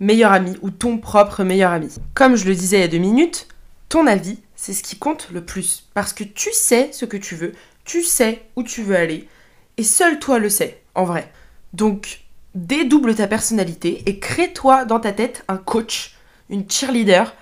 meilleur 0.00 0.32
ami 0.32 0.56
ou 0.62 0.70
ton 0.70 0.98
propre 0.98 1.44
meilleur 1.44 1.72
ami. 1.72 1.94
Comme 2.14 2.36
je 2.36 2.46
le 2.46 2.54
disais 2.54 2.78
il 2.78 2.80
y 2.80 2.84
a 2.84 2.88
deux 2.88 2.98
minutes, 2.98 3.48
ton 3.88 4.06
avis, 4.06 4.38
c'est 4.54 4.72
ce 4.72 4.82
qui 4.82 4.96
compte 4.98 5.28
le 5.32 5.44
plus. 5.44 5.88
Parce 5.94 6.12
que 6.12 6.24
tu 6.24 6.52
sais 6.52 6.90
ce 6.92 7.04
que 7.04 7.16
tu 7.16 7.34
veux, 7.34 7.52
tu 7.84 8.02
sais 8.02 8.42
où 8.56 8.62
tu 8.62 8.82
veux 8.82 8.96
aller, 8.96 9.28
et 9.76 9.84
seul 9.84 10.18
toi 10.18 10.38
le 10.38 10.48
sais, 10.48 10.82
en 10.94 11.04
vrai. 11.04 11.30
Donc, 11.72 12.20
dédouble 12.54 13.14
ta 13.14 13.26
personnalité 13.26 14.02
et 14.06 14.18
crée-toi 14.18 14.86
dans 14.86 14.98
ta 14.98 15.12
tête 15.12 15.44
un 15.48 15.58
coach, 15.58 16.16
une 16.48 16.68
cheerleader, 16.68 17.34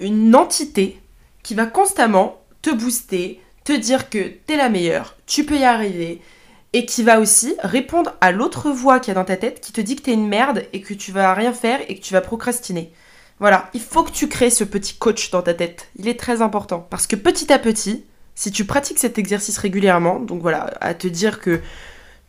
une 0.00 0.34
entité 0.34 1.00
qui 1.42 1.54
va 1.54 1.66
constamment 1.66 2.40
te 2.62 2.70
booster, 2.70 3.40
te 3.64 3.72
dire 3.72 4.08
que 4.10 4.28
t'es 4.46 4.56
la 4.56 4.68
meilleure, 4.68 5.16
tu 5.26 5.44
peux 5.44 5.58
y 5.58 5.64
arriver, 5.64 6.22
et 6.72 6.84
qui 6.84 7.02
va 7.02 7.20
aussi 7.20 7.54
répondre 7.62 8.14
à 8.20 8.30
l'autre 8.30 8.70
voix 8.70 9.00
qu'il 9.00 9.08
y 9.08 9.16
a 9.16 9.20
dans 9.20 9.24
ta 9.24 9.36
tête 9.36 9.60
qui 9.60 9.72
te 9.72 9.80
dit 9.80 9.96
que 9.96 10.02
t'es 10.02 10.12
une 10.12 10.28
merde 10.28 10.64
et 10.72 10.80
que 10.80 10.94
tu 10.94 11.12
vas 11.12 11.32
rien 11.34 11.52
faire 11.52 11.80
et 11.88 11.96
que 11.96 12.02
tu 12.02 12.12
vas 12.12 12.20
procrastiner. 12.20 12.92
Voilà, 13.40 13.70
il 13.72 13.80
faut 13.80 14.02
que 14.02 14.10
tu 14.10 14.28
crées 14.28 14.50
ce 14.50 14.64
petit 14.64 14.94
coach 14.94 15.30
dans 15.30 15.42
ta 15.42 15.54
tête. 15.54 15.88
Il 15.96 16.08
est 16.08 16.18
très 16.18 16.42
important 16.42 16.86
parce 16.90 17.06
que 17.06 17.16
petit 17.16 17.52
à 17.52 17.58
petit, 17.58 18.04
si 18.34 18.50
tu 18.50 18.64
pratiques 18.64 18.98
cet 18.98 19.18
exercice 19.18 19.58
régulièrement, 19.58 20.20
donc 20.20 20.42
voilà, 20.42 20.74
à 20.80 20.94
te 20.94 21.08
dire 21.08 21.40
que 21.40 21.60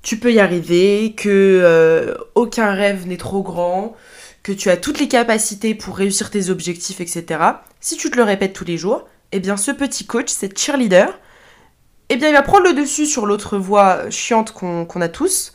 tu 0.01 0.17
peux 0.17 0.31
y 0.31 0.39
arriver, 0.39 1.13
que 1.15 1.29
euh, 1.29 2.15
aucun 2.35 2.71
rêve 2.71 3.07
n'est 3.07 3.17
trop 3.17 3.41
grand, 3.41 3.95
que 4.43 4.51
tu 4.51 4.69
as 4.69 4.77
toutes 4.77 4.99
les 4.99 5.07
capacités 5.07 5.75
pour 5.75 5.97
réussir 5.97 6.29
tes 6.31 6.49
objectifs, 6.49 7.01
etc. 7.01 7.41
Si 7.81 7.97
tu 7.97 8.09
te 8.09 8.15
le 8.15 8.23
répètes 8.23 8.53
tous 8.53 8.65
les 8.65 8.77
jours, 8.77 9.05
eh 9.31 9.39
bien 9.39 9.57
ce 9.57 9.71
petit 9.71 10.05
coach, 10.05 10.29
cette 10.29 10.57
cheerleader, 10.57 11.19
eh 12.09 12.17
bien 12.17 12.29
il 12.29 12.33
va 12.33 12.41
prendre 12.41 12.65
le 12.65 12.73
dessus 12.73 13.05
sur 13.05 13.25
l'autre 13.25 13.57
voix 13.57 14.09
chiante 14.09 14.51
qu'on 14.51 15.01
a 15.01 15.09
tous. 15.09 15.53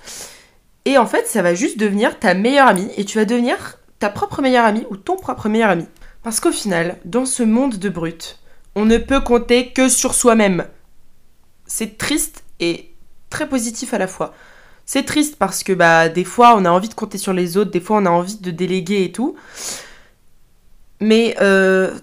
Et 0.84 0.98
en 0.98 1.06
fait, 1.06 1.26
ça 1.26 1.42
va 1.42 1.54
juste 1.54 1.78
devenir 1.78 2.18
ta 2.18 2.34
meilleure 2.34 2.68
amie 2.68 2.90
et 2.96 3.04
tu 3.04 3.18
vas 3.18 3.24
devenir 3.24 3.78
ta 3.98 4.10
propre 4.10 4.42
meilleure 4.42 4.66
amie 4.66 4.86
ou 4.90 4.96
ton 4.96 5.16
propre 5.16 5.48
meilleur 5.48 5.70
ami. 5.70 5.86
Parce 6.22 6.40
qu'au 6.40 6.52
final, 6.52 6.98
dans 7.04 7.26
ce 7.26 7.42
monde 7.42 7.78
de 7.78 7.88
brut, 7.88 8.38
on 8.74 8.84
ne 8.84 8.98
peut 8.98 9.20
compter 9.20 9.72
que 9.72 9.88
sur 9.88 10.14
soi-même. 10.14 10.66
C'est 11.66 11.96
triste 11.96 12.44
et 12.60 12.90
très 13.30 13.48
positif 13.48 13.94
à 13.94 13.98
la 13.98 14.06
fois. 14.06 14.34
C'est 14.86 15.04
triste 15.04 15.36
parce 15.36 15.62
que 15.62 15.72
bah 15.72 16.10
des 16.10 16.24
fois 16.24 16.54
on 16.56 16.66
a 16.66 16.70
envie 16.70 16.90
de 16.90 16.94
compter 16.94 17.16
sur 17.16 17.32
les 17.32 17.56
autres, 17.56 17.70
des 17.70 17.80
fois 17.80 17.98
on 17.98 18.06
a 18.06 18.10
envie 18.10 18.36
de 18.36 18.50
déléguer 18.50 19.04
et 19.04 19.12
tout. 19.12 19.36
Mais 21.00 21.36
euh, 21.40 21.94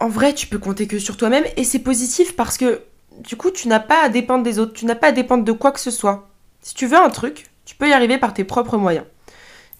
en 0.00 0.08
vrai, 0.08 0.34
tu 0.34 0.46
peux 0.46 0.58
compter 0.58 0.86
que 0.86 0.98
sur 0.98 1.16
toi-même 1.16 1.44
et 1.56 1.64
c'est 1.64 1.78
positif 1.78 2.34
parce 2.36 2.56
que 2.56 2.80
du 3.20 3.36
coup, 3.36 3.50
tu 3.50 3.68
n'as 3.68 3.80
pas 3.80 4.04
à 4.04 4.08
dépendre 4.08 4.44
des 4.44 4.58
autres, 4.58 4.72
tu 4.72 4.86
n'as 4.86 4.94
pas 4.94 5.08
à 5.08 5.12
dépendre 5.12 5.44
de 5.44 5.52
quoi 5.52 5.72
que 5.72 5.80
ce 5.80 5.90
soit. 5.90 6.28
Si 6.60 6.74
tu 6.74 6.86
veux 6.86 6.98
un 6.98 7.10
truc, 7.10 7.50
tu 7.64 7.76
peux 7.76 7.88
y 7.88 7.92
arriver 7.92 8.18
par 8.18 8.34
tes 8.34 8.44
propres 8.44 8.76
moyens. 8.76 9.04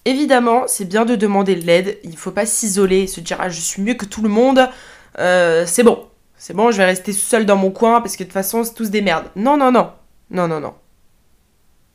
Évidemment, 0.05 0.63
c'est 0.67 0.85
bien 0.85 1.05
de 1.05 1.15
demander 1.15 1.55
de 1.55 1.65
l'aide, 1.65 1.97
il 2.03 2.11
ne 2.11 2.15
faut 2.15 2.31
pas 2.31 2.45
s'isoler 2.45 3.01
et 3.01 3.07
se 3.07 3.21
dire 3.21 3.37
ah, 3.39 3.49
je 3.49 3.59
suis 3.59 3.81
mieux 3.81 3.95
que 3.95 4.05
tout 4.05 4.21
le 4.21 4.29
monde, 4.29 4.69
euh, 5.17 5.63
c'est 5.65 5.83
bon, 5.83 6.07
c'est 6.37 6.53
bon, 6.53 6.69
je 6.69 6.77
vais 6.77 6.85
rester 6.85 7.11
seul 7.11 7.45
dans 7.45 7.55
mon 7.55 7.71
coin 7.71 8.01
parce 8.01 8.15
que 8.15 8.23
de 8.23 8.27
toute 8.27 8.33
façon, 8.33 8.63
c'est 8.63 8.75
tous 8.75 8.91
des 8.91 9.01
merdes. 9.01 9.25
Non, 9.35 9.57
non, 9.57 9.71
non, 9.71 9.91
non, 10.29 10.47
non, 10.47 10.59
non. 10.59 10.75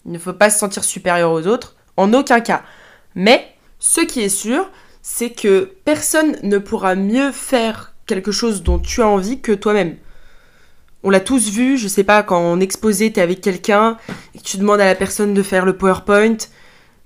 Il 0.06 0.12
ne 0.12 0.18
faut 0.18 0.32
pas 0.32 0.50
se 0.50 0.58
sentir 0.58 0.82
supérieur 0.82 1.30
aux 1.30 1.46
autres, 1.46 1.76
en 1.96 2.12
aucun 2.12 2.40
cas. 2.40 2.62
Mais 3.14 3.46
ce 3.78 4.00
qui 4.00 4.22
est 4.22 4.28
sûr, 4.28 4.68
c'est 5.02 5.30
que 5.30 5.72
personne 5.84 6.36
ne 6.42 6.58
pourra 6.58 6.94
mieux 6.94 7.32
faire 7.32 7.94
quelque 8.06 8.32
chose 8.32 8.62
dont 8.62 8.78
tu 8.78 9.02
as 9.02 9.08
envie 9.08 9.40
que 9.40 9.52
toi-même. 9.52 9.96
On 11.02 11.10
l'a 11.10 11.20
tous 11.20 11.50
vu, 11.50 11.78
je 11.78 11.88
sais 11.88 12.04
pas, 12.04 12.22
quand 12.22 12.40
on 12.40 12.60
exposait, 12.60 13.10
t'es 13.10 13.20
avec 13.20 13.40
quelqu'un 13.40 13.96
et 14.34 14.38
que 14.38 14.44
tu 14.44 14.58
demandes 14.58 14.80
à 14.80 14.86
la 14.86 14.94
personne 14.94 15.32
de 15.32 15.42
faire 15.42 15.64
le 15.64 15.76
PowerPoint, 15.76 16.36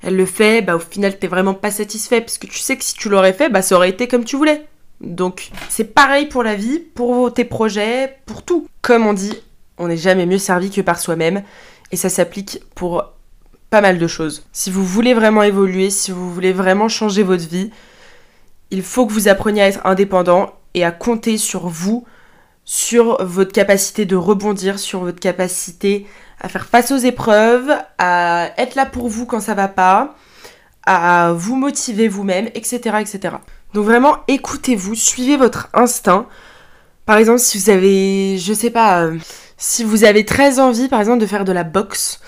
elle 0.02 0.16
le 0.16 0.26
fait, 0.26 0.62
bah 0.62 0.76
au 0.76 0.80
final 0.80 1.18
t'es 1.18 1.28
vraiment 1.28 1.54
pas 1.54 1.70
satisfait 1.70 2.20
parce 2.20 2.36
que 2.36 2.46
tu 2.46 2.58
sais 2.58 2.76
que 2.76 2.84
si 2.84 2.94
tu 2.94 3.08
l'aurais 3.08 3.32
fait, 3.32 3.48
bah 3.48 3.62
ça 3.62 3.76
aurait 3.76 3.88
été 3.88 4.08
comme 4.08 4.24
tu 4.24 4.36
voulais. 4.36 4.66
Donc 5.00 5.50
c'est 5.68 5.94
pareil 5.94 6.26
pour 6.26 6.42
la 6.42 6.54
vie, 6.54 6.78
pour 6.78 7.32
tes 7.32 7.44
projets, 7.44 8.18
pour 8.26 8.42
tout. 8.42 8.66
Comme 8.82 9.06
on 9.06 9.12
dit, 9.12 9.34
on 9.78 9.88
n'est 9.88 9.96
jamais 9.96 10.26
mieux 10.26 10.38
servi 10.38 10.70
que 10.70 10.80
par 10.80 10.98
soi-même 10.98 11.42
et 11.90 11.96
ça 11.96 12.08
s'applique 12.08 12.60
pour 12.74 13.12
pas 13.70 13.80
mal 13.80 13.98
de 13.98 14.06
choses. 14.06 14.44
Si 14.52 14.70
vous 14.70 14.84
voulez 14.84 15.14
vraiment 15.14 15.42
évoluer, 15.42 15.90
si 15.90 16.10
vous 16.10 16.32
voulez 16.32 16.52
vraiment 16.52 16.88
changer 16.88 17.22
votre 17.22 17.48
vie, 17.48 17.70
il 18.70 18.82
faut 18.82 19.06
que 19.06 19.12
vous 19.12 19.28
appreniez 19.28 19.62
à 19.62 19.68
être 19.68 19.86
indépendant 19.86 20.52
et 20.74 20.84
à 20.84 20.90
compter 20.90 21.38
sur 21.38 21.68
vous 21.68 22.04
sur 22.64 23.22
votre 23.24 23.52
capacité 23.52 24.04
de 24.06 24.16
rebondir, 24.16 24.78
sur 24.78 25.00
votre 25.00 25.20
capacité 25.20 26.06
à 26.40 26.48
faire 26.48 26.66
face 26.66 26.90
aux 26.90 26.98
épreuves, 26.98 27.70
à 27.98 28.50
être 28.58 28.74
là 28.74 28.86
pour 28.86 29.08
vous 29.08 29.26
quand 29.26 29.40
ça 29.40 29.54
va 29.54 29.68
pas, 29.68 30.14
à 30.86 31.32
vous 31.32 31.56
motiver 31.56 32.08
vous-même, 32.08 32.48
etc., 32.54 32.98
etc. 33.00 33.36
Donc 33.72 33.84
vraiment, 33.84 34.18
écoutez-vous, 34.28 34.94
suivez 34.94 35.36
votre 35.36 35.68
instinct. 35.74 36.26
Par 37.06 37.16
exemple, 37.18 37.40
si 37.40 37.58
vous 37.58 37.70
avez, 37.70 38.38
je 38.38 38.52
sais 38.52 38.70
pas, 38.70 39.04
euh, 39.04 39.16
si 39.56 39.84
vous 39.84 40.04
avez 40.04 40.24
très 40.24 40.58
envie, 40.58 40.88
par 40.88 41.00
exemple, 41.00 41.18
de 41.18 41.26
faire 41.26 41.44
de 41.44 41.52
la 41.52 41.64
boxe, 41.64 42.20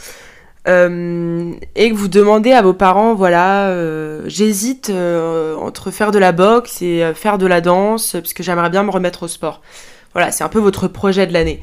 euh, 0.68 1.53
et 1.77 1.90
que 1.90 1.94
vous 1.94 2.09
demandez 2.09 2.53
à 2.53 2.62
vos 2.62 2.75
parents, 2.75 3.14
voilà, 3.14 3.68
euh, 3.68 4.22
j'hésite 4.27 4.90
entre 4.90 5.90
faire 5.90 6.11
de 6.11 6.18
la 6.18 6.33
boxe 6.33 6.83
et 6.83 7.12
faire 7.14 7.38
de 7.38 7.46
la 7.46 7.61
danse, 7.61 8.12
parce 8.12 8.35
que 8.35 8.42
j'aimerais 8.42 8.70
bien 8.70 8.83
me 8.83 8.90
remettre 8.90 9.25
au 9.25 9.29
sport. 9.29 9.62
Voilà, 10.16 10.33
c'est 10.33 10.44
un 10.44 10.48
peu 10.48 10.61
votre 10.61 10.88
projet 10.88 11.26
de 11.26 11.35
l'année. 11.35 11.61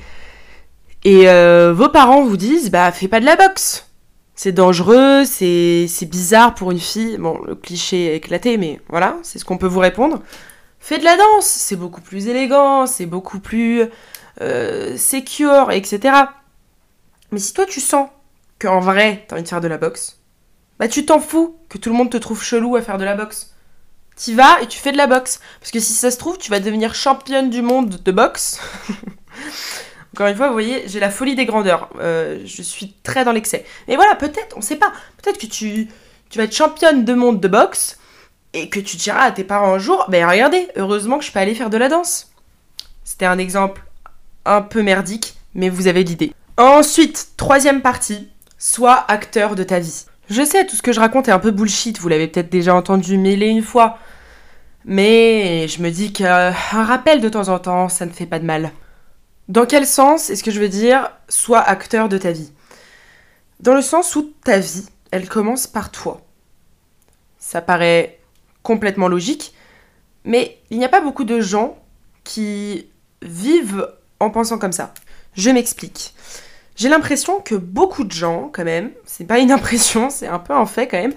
Et 1.04 1.28
euh, 1.28 1.74
vos 1.76 1.90
parents 1.90 2.24
vous 2.24 2.38
disent, 2.38 2.70
bah 2.70 2.92
fais 2.92 3.08
pas 3.08 3.20
de 3.20 3.26
la 3.26 3.36
boxe. 3.36 3.90
C'est 4.36 4.52
dangereux, 4.52 5.26
c'est 5.26 5.88
bizarre 6.06 6.54
pour 6.54 6.70
une 6.70 6.80
fille. 6.80 7.18
Bon, 7.18 7.42
le 7.48 7.56
cliché 7.56 8.14
est 8.14 8.18
éclaté, 8.18 8.58
mais 8.58 8.80
voilà, 8.90 9.18
c'est 9.24 9.40
ce 9.40 9.44
qu'on 9.44 9.58
peut 9.58 9.66
vous 9.66 9.80
répondre. 9.80 10.22
Fais 10.78 11.00
de 11.00 11.04
la 11.04 11.18
danse, 11.18 11.48
c'est 11.48 11.76
beaucoup 11.76 12.02
plus 12.02 12.28
élégant, 12.28 12.86
c'est 12.86 13.08
beaucoup 13.08 13.40
plus 13.40 13.86
euh, 14.40 14.98
secure, 14.98 15.72
etc. 15.72 16.16
Mais 17.32 17.40
si 17.40 17.56
toi 17.56 17.66
tu 17.66 17.80
sens 17.80 18.08
qu'en 18.60 18.82
vrai 18.82 19.26
t'as 19.28 19.36
envie 19.36 19.44
de 19.44 19.48
faire 19.48 19.62
de 19.62 19.68
la 19.68 19.80
boxe, 19.80 20.20
bah 20.78 20.88
tu 20.88 21.08
t'en 21.08 21.20
fous 21.20 21.56
que 21.70 21.80
tout 21.80 21.90
le 21.90 21.96
monde 21.96 22.12
te 22.12 22.18
trouve 22.18 22.44
chelou 22.44 22.76
à 22.76 22.84
faire 22.84 23.00
de 23.00 23.04
la 23.04 23.16
boxe. 23.16 23.53
Tu 24.18 24.36
vas 24.36 24.62
et 24.62 24.68
tu 24.68 24.78
fais 24.78 24.92
de 24.92 24.98
la 24.98 25.08
boxe. 25.08 25.40
Parce 25.60 25.72
que 25.72 25.80
si 25.80 25.94
ça 25.94 26.12
se 26.12 26.18
trouve, 26.18 26.38
tu 26.38 26.52
vas 26.52 26.60
devenir 26.60 26.94
championne 26.96 27.50
du 27.50 27.62
monde 27.62 28.02
de 28.04 28.12
boxe. 28.12 28.60
Encore 30.14 30.28
une 30.28 30.36
fois, 30.36 30.48
vous 30.48 30.54
voyez, 30.54 30.84
j'ai 30.88 31.00
la 31.00 31.10
folie 31.10 31.36
des 31.36 31.46
grandeurs. 31.46 31.90
Euh, 32.00 32.40
je 32.46 32.62
suis 32.62 32.94
très 33.04 33.26
dans 33.26 33.32
l'excès. 33.32 33.66
Mais 33.88 33.96
voilà, 33.96 34.16
peut-être, 34.16 34.56
on 34.56 34.62
sait 34.62 34.76
pas. 34.76 34.94
Peut-être 35.22 35.40
que 35.40 35.48
tu, 35.48 35.88
tu 36.30 36.38
vas 36.38 36.44
être 36.44 36.56
championne 36.56 37.04
de 37.04 37.14
monde 37.14 37.40
de 37.40 37.48
boxe 37.48 37.98
et 38.54 38.70
que 38.70 38.80
tu 38.80 38.98
diras 38.98 39.24
à 39.24 39.32
tes 39.32 39.44
parents 39.44 39.74
un 39.74 39.80
jour, 39.80 40.06
ben 40.10 40.28
regardez, 40.30 40.68
heureusement 40.76 41.18
que 41.18 41.26
je 41.26 41.32
peux 41.32 41.40
aller 41.40 41.56
faire 41.56 41.72
de 41.72 41.78
la 41.78 41.90
danse. 41.90 42.32
C'était 43.04 43.26
un 43.26 43.40
exemple 43.40 43.84
un 44.46 44.62
peu 44.62 44.84
merdique, 44.84 45.36
mais 45.56 45.70
vous 45.70 45.88
avez 45.88 46.04
l'idée. 46.04 46.34
Ensuite, 46.58 47.30
troisième 47.36 47.82
partie, 47.82 48.30
sois 48.60 49.04
acteur 49.08 49.56
de 49.56 49.64
ta 49.64 49.80
vie. 49.80 50.06
Je 50.30 50.44
sais, 50.44 50.66
tout 50.66 50.76
ce 50.76 50.82
que 50.82 50.94
je 50.94 51.00
raconte 51.00 51.28
est 51.28 51.32
un 51.32 51.40
peu 51.40 51.52
bullshit, 51.52 52.00
vous 52.00 52.08
l'avez 52.08 52.28
peut-être 52.28 52.50
déjà 52.50 52.76
entendu 52.76 53.18
mêler 53.18 53.48
une 53.48 53.64
fois. 53.64 53.98
Mais 54.86 55.68
je 55.68 55.82
me 55.82 55.90
dis 55.90 56.14
qu'un 56.14 56.52
rappel 56.52 57.22
de 57.22 57.30
temps 57.30 57.50
en 57.50 57.60
temps, 57.60 57.90
ça 57.90 58.06
ne 58.06 58.12
fait 58.12 58.26
pas 58.26 58.40
de 58.40 58.46
mal. 58.46 58.72
Dans 59.50 59.66
quel 59.66 59.86
sens 59.86 60.30
est-ce 60.30 60.44
que 60.44 60.52
je 60.52 60.60
veux 60.60 60.70
dire 60.70 61.12
sois 61.28 61.60
acteur 61.60 62.10
de 62.10 62.18
ta 62.18 62.32
vie? 62.32 62.52
Dans 63.60 63.74
le 63.74 63.82
sens 63.82 64.16
où 64.16 64.34
ta 64.44 64.60
vie, 64.60 64.86
elle 65.12 65.28
commence 65.28 65.68
par 65.68 65.92
toi. 65.92 66.22
Ça 67.38 67.62
paraît 67.62 68.20
complètement 68.62 69.08
logique, 69.08 69.54
mais 70.24 70.58
il 70.70 70.78
n'y 70.78 70.86
a 70.86 70.90
pas 70.90 71.02
beaucoup 71.02 71.26
de 71.26 71.42
gens 71.42 71.78
qui 72.24 72.88
vivent 73.22 73.90
en 74.20 74.30
pensant 74.30 74.58
comme 74.58 74.72
ça. 74.72 74.94
Je 75.36 75.50
m'explique. 75.50 76.14
J'ai 76.76 76.90
l'impression 76.90 77.40
que 77.40 77.56
beaucoup 77.56 78.04
de 78.04 78.12
gens, 78.12 78.50
quand 78.52 78.64
même, 78.64 78.92
c'est 79.06 79.26
pas 79.26 79.40
une 79.40 79.52
impression, 79.52 80.10
c'est 80.10 80.28
un 80.28 80.40
peu 80.40 80.54
un 80.54 80.66
fait 80.66 80.88
quand 80.88 80.98
même, 80.98 81.14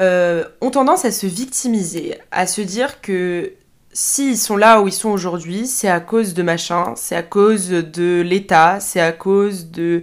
euh, 0.00 0.44
ont 0.60 0.70
tendance 0.70 1.04
à 1.04 1.10
se 1.10 1.26
victimiser, 1.26 2.18
à 2.30 2.46
se 2.46 2.60
dire 2.60 3.00
que 3.00 3.52
s'ils 3.92 4.38
sont 4.38 4.56
là 4.56 4.82
où 4.82 4.88
ils 4.88 4.92
sont 4.92 5.10
aujourd'hui, 5.10 5.66
c'est 5.66 5.88
à 5.88 6.00
cause 6.00 6.34
de 6.34 6.42
machin, 6.42 6.94
c'est 6.96 7.16
à 7.16 7.22
cause 7.22 7.68
de 7.68 8.20
l'État, 8.20 8.80
c'est 8.80 9.00
à 9.00 9.12
cause 9.12 9.70
de 9.70 10.02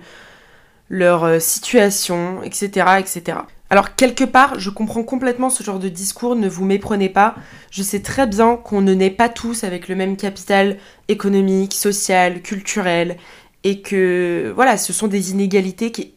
leur 0.90 1.26
euh, 1.26 1.40
situation, 1.40 2.42
etc., 2.44 3.00
etc. 3.00 3.38
Alors 3.70 3.96
quelque 3.96 4.26
part, 4.26 4.60
je 4.60 4.70
comprends 4.70 5.04
complètement 5.04 5.50
ce 5.50 5.64
genre 5.64 5.80
de 5.80 5.88
discours, 5.88 6.36
ne 6.36 6.50
vous 6.50 6.66
méprenez 6.66 7.08
pas. 7.08 7.36
Je 7.70 7.84
sais 7.84 8.02
très 8.02 8.28
bien 8.28 8.58
qu'on 8.58 8.82
ne 8.82 8.94
naît 8.94 9.10
pas 9.10 9.30
tous 9.30 9.64
avec 9.64 9.88
le 9.88 9.96
même 9.96 10.18
capital 10.18 10.78
économique, 11.08 11.74
social, 11.74 12.42
culturel, 12.42 13.16
et 13.64 13.82
que 13.82 14.52
voilà, 14.56 14.78
ce 14.78 14.94
sont 14.94 15.08
des 15.08 15.32
inégalités 15.32 15.92
qui, 15.92 16.14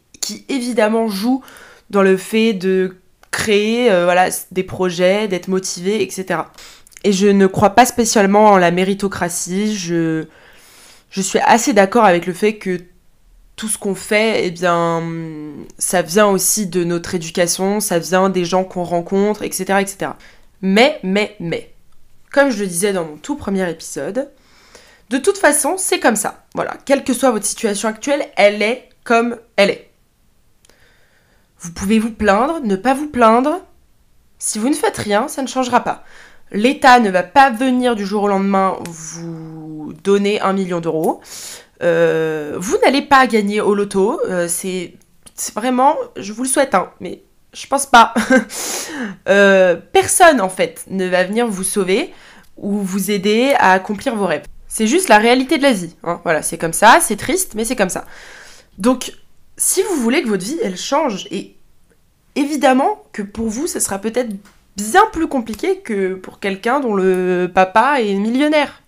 évidemment 0.48 1.08
jouent 1.08 1.42
dans 1.90 2.02
le 2.02 2.16
fait 2.16 2.54
de 2.54 2.96
créer 3.30 3.90
euh, 3.90 4.30
des 4.52 4.62
projets, 4.62 5.28
d'être 5.28 5.48
motivé, 5.48 6.02
etc. 6.02 6.40
Et 7.02 7.12
je 7.12 7.26
ne 7.26 7.46
crois 7.46 7.70
pas 7.70 7.84
spécialement 7.84 8.46
en 8.46 8.56
la 8.56 8.70
méritocratie. 8.70 9.76
Je, 9.76 10.24
je 11.10 11.20
suis 11.20 11.38
assez 11.40 11.74
d'accord 11.74 12.04
avec 12.04 12.26
le 12.26 12.32
fait 12.32 12.56
que 12.56 12.80
tout 13.56 13.68
ce 13.68 13.78
qu'on 13.78 13.94
fait, 13.94 14.46
eh 14.46 14.50
bien, 14.50 15.02
ça 15.78 16.02
vient 16.02 16.26
aussi 16.26 16.66
de 16.66 16.82
notre 16.84 17.14
éducation, 17.14 17.80
ça 17.80 17.98
vient 17.98 18.30
des 18.30 18.44
gens 18.44 18.64
qu'on 18.64 18.82
rencontre, 18.82 19.42
etc., 19.42 19.78
etc. 19.80 20.12
Mais, 20.60 20.98
mais, 21.02 21.36
mais, 21.38 21.72
comme 22.32 22.50
je 22.50 22.60
le 22.60 22.66
disais 22.66 22.92
dans 22.92 23.04
mon 23.04 23.16
tout 23.16 23.36
premier 23.36 23.68
épisode, 23.70 24.30
de 25.10 25.18
toute 25.18 25.38
façon, 25.38 25.76
c'est 25.76 26.00
comme 26.00 26.16
ça. 26.16 26.44
Voilà, 26.54 26.76
quelle 26.84 27.04
que 27.04 27.12
soit 27.12 27.30
votre 27.30 27.46
situation 27.46 27.88
actuelle, 27.88 28.26
elle 28.36 28.62
est 28.62 28.88
comme 29.04 29.36
elle 29.56 29.70
est. 29.70 29.90
Vous 31.60 31.72
pouvez 31.72 31.98
vous 31.98 32.10
plaindre, 32.10 32.60
ne 32.62 32.76
pas 32.76 32.94
vous 32.94 33.08
plaindre. 33.08 33.60
Si 34.38 34.58
vous 34.58 34.68
ne 34.68 34.74
faites 34.74 34.96
rien, 34.96 35.28
ça 35.28 35.42
ne 35.42 35.46
changera 35.46 35.80
pas. 35.80 36.04
L'État 36.52 37.00
ne 37.00 37.10
va 37.10 37.22
pas 37.22 37.50
venir 37.50 37.96
du 37.96 38.04
jour 38.04 38.24
au 38.24 38.28
lendemain 38.28 38.78
vous 38.84 39.92
donner 40.04 40.40
un 40.40 40.52
million 40.52 40.80
d'euros. 40.80 41.20
Euh, 41.82 42.54
vous 42.58 42.76
n'allez 42.84 43.02
pas 43.02 43.26
gagner 43.26 43.60
au 43.60 43.74
loto. 43.74 44.20
Euh, 44.26 44.46
c'est 44.48 44.94
vraiment, 45.54 45.96
je 46.16 46.32
vous 46.32 46.42
le 46.42 46.48
souhaite, 46.48 46.74
hein, 46.74 46.90
mais 47.00 47.22
je 47.52 47.66
pense 47.66 47.86
pas. 47.86 48.14
Euh, 49.28 49.76
personne 49.92 50.40
en 50.40 50.48
fait 50.48 50.84
ne 50.88 51.08
va 51.08 51.24
venir 51.24 51.48
vous 51.48 51.64
sauver 51.64 52.14
ou 52.56 52.78
vous 52.78 53.10
aider 53.10 53.54
à 53.58 53.72
accomplir 53.72 54.14
vos 54.14 54.26
rêves. 54.26 54.44
C'est 54.74 54.88
juste 54.88 55.08
la 55.08 55.18
réalité 55.18 55.56
de 55.56 55.62
la 55.62 55.72
vie. 55.72 55.94
Hein. 56.02 56.20
Voilà, 56.24 56.42
c'est 56.42 56.58
comme 56.58 56.72
ça, 56.72 56.98
c'est 57.00 57.14
triste, 57.14 57.52
mais 57.54 57.64
c'est 57.64 57.76
comme 57.76 57.90
ça. 57.90 58.06
Donc, 58.76 59.12
si 59.56 59.84
vous 59.84 59.94
voulez 60.02 60.20
que 60.20 60.28
votre 60.28 60.44
vie 60.44 60.58
elle 60.64 60.76
change, 60.76 61.28
et 61.30 61.54
évidemment 62.34 63.04
que 63.12 63.22
pour 63.22 63.48
vous, 63.48 63.68
ce 63.68 63.78
sera 63.78 64.00
peut-être 64.00 64.34
bien 64.76 65.04
plus 65.12 65.28
compliqué 65.28 65.78
que 65.78 66.14
pour 66.14 66.40
quelqu'un 66.40 66.80
dont 66.80 66.96
le 66.96 67.48
papa 67.54 68.00
est 68.00 68.14
millionnaire. 68.14 68.82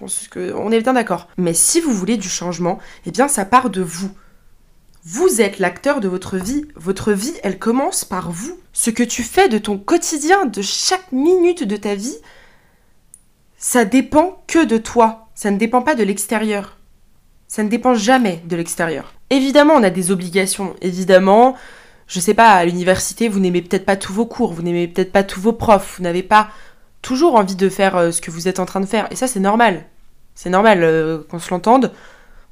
On 0.00 0.72
est 0.72 0.80
bien 0.80 0.94
d'accord. 0.94 1.28
Mais 1.38 1.54
si 1.54 1.80
vous 1.80 1.92
voulez 1.92 2.16
du 2.16 2.28
changement, 2.28 2.80
eh 3.06 3.12
bien 3.12 3.28
ça 3.28 3.44
part 3.44 3.70
de 3.70 3.80
vous. 3.80 4.10
Vous 5.04 5.40
êtes 5.40 5.60
l'acteur 5.60 6.00
de 6.00 6.08
votre 6.08 6.36
vie. 6.36 6.66
Votre 6.74 7.12
vie, 7.12 7.34
elle 7.44 7.60
commence 7.60 8.04
par 8.04 8.32
vous. 8.32 8.58
Ce 8.72 8.90
que 8.90 9.04
tu 9.04 9.22
fais 9.22 9.48
de 9.48 9.58
ton 9.58 9.78
quotidien, 9.78 10.46
de 10.46 10.62
chaque 10.62 11.12
minute 11.12 11.62
de 11.62 11.76
ta 11.76 11.94
vie, 11.94 12.16
ça 13.62 13.84
dépend 13.84 14.42
que 14.48 14.64
de 14.64 14.76
toi. 14.76 15.28
Ça 15.36 15.52
ne 15.52 15.56
dépend 15.56 15.82
pas 15.82 15.94
de 15.94 16.02
l'extérieur. 16.02 16.78
Ça 17.46 17.62
ne 17.62 17.68
dépend 17.68 17.94
jamais 17.94 18.42
de 18.44 18.56
l'extérieur. 18.56 19.14
Évidemment, 19.30 19.74
on 19.74 19.84
a 19.84 19.90
des 19.90 20.10
obligations. 20.10 20.74
Évidemment, 20.82 21.54
je 22.08 22.18
sais 22.18 22.34
pas, 22.34 22.50
à 22.50 22.64
l'université, 22.64 23.28
vous 23.28 23.38
n'aimez 23.38 23.62
peut-être 23.62 23.86
pas 23.86 23.94
tous 23.94 24.12
vos 24.12 24.26
cours, 24.26 24.52
vous 24.52 24.62
n'aimez 24.62 24.88
peut-être 24.88 25.12
pas 25.12 25.22
tous 25.22 25.40
vos 25.40 25.52
profs, 25.52 25.94
vous 25.96 26.02
n'avez 26.02 26.24
pas 26.24 26.48
toujours 27.02 27.36
envie 27.36 27.54
de 27.54 27.68
faire 27.68 27.96
euh, 27.96 28.10
ce 28.10 28.20
que 28.20 28.32
vous 28.32 28.48
êtes 28.48 28.58
en 28.58 28.66
train 28.66 28.80
de 28.80 28.86
faire. 28.86 29.06
Et 29.12 29.16
ça, 29.16 29.28
c'est 29.28 29.38
normal. 29.38 29.84
C'est 30.34 30.50
normal 30.50 30.82
euh, 30.82 31.22
qu'on 31.30 31.38
se 31.38 31.50
l'entende. 31.50 31.92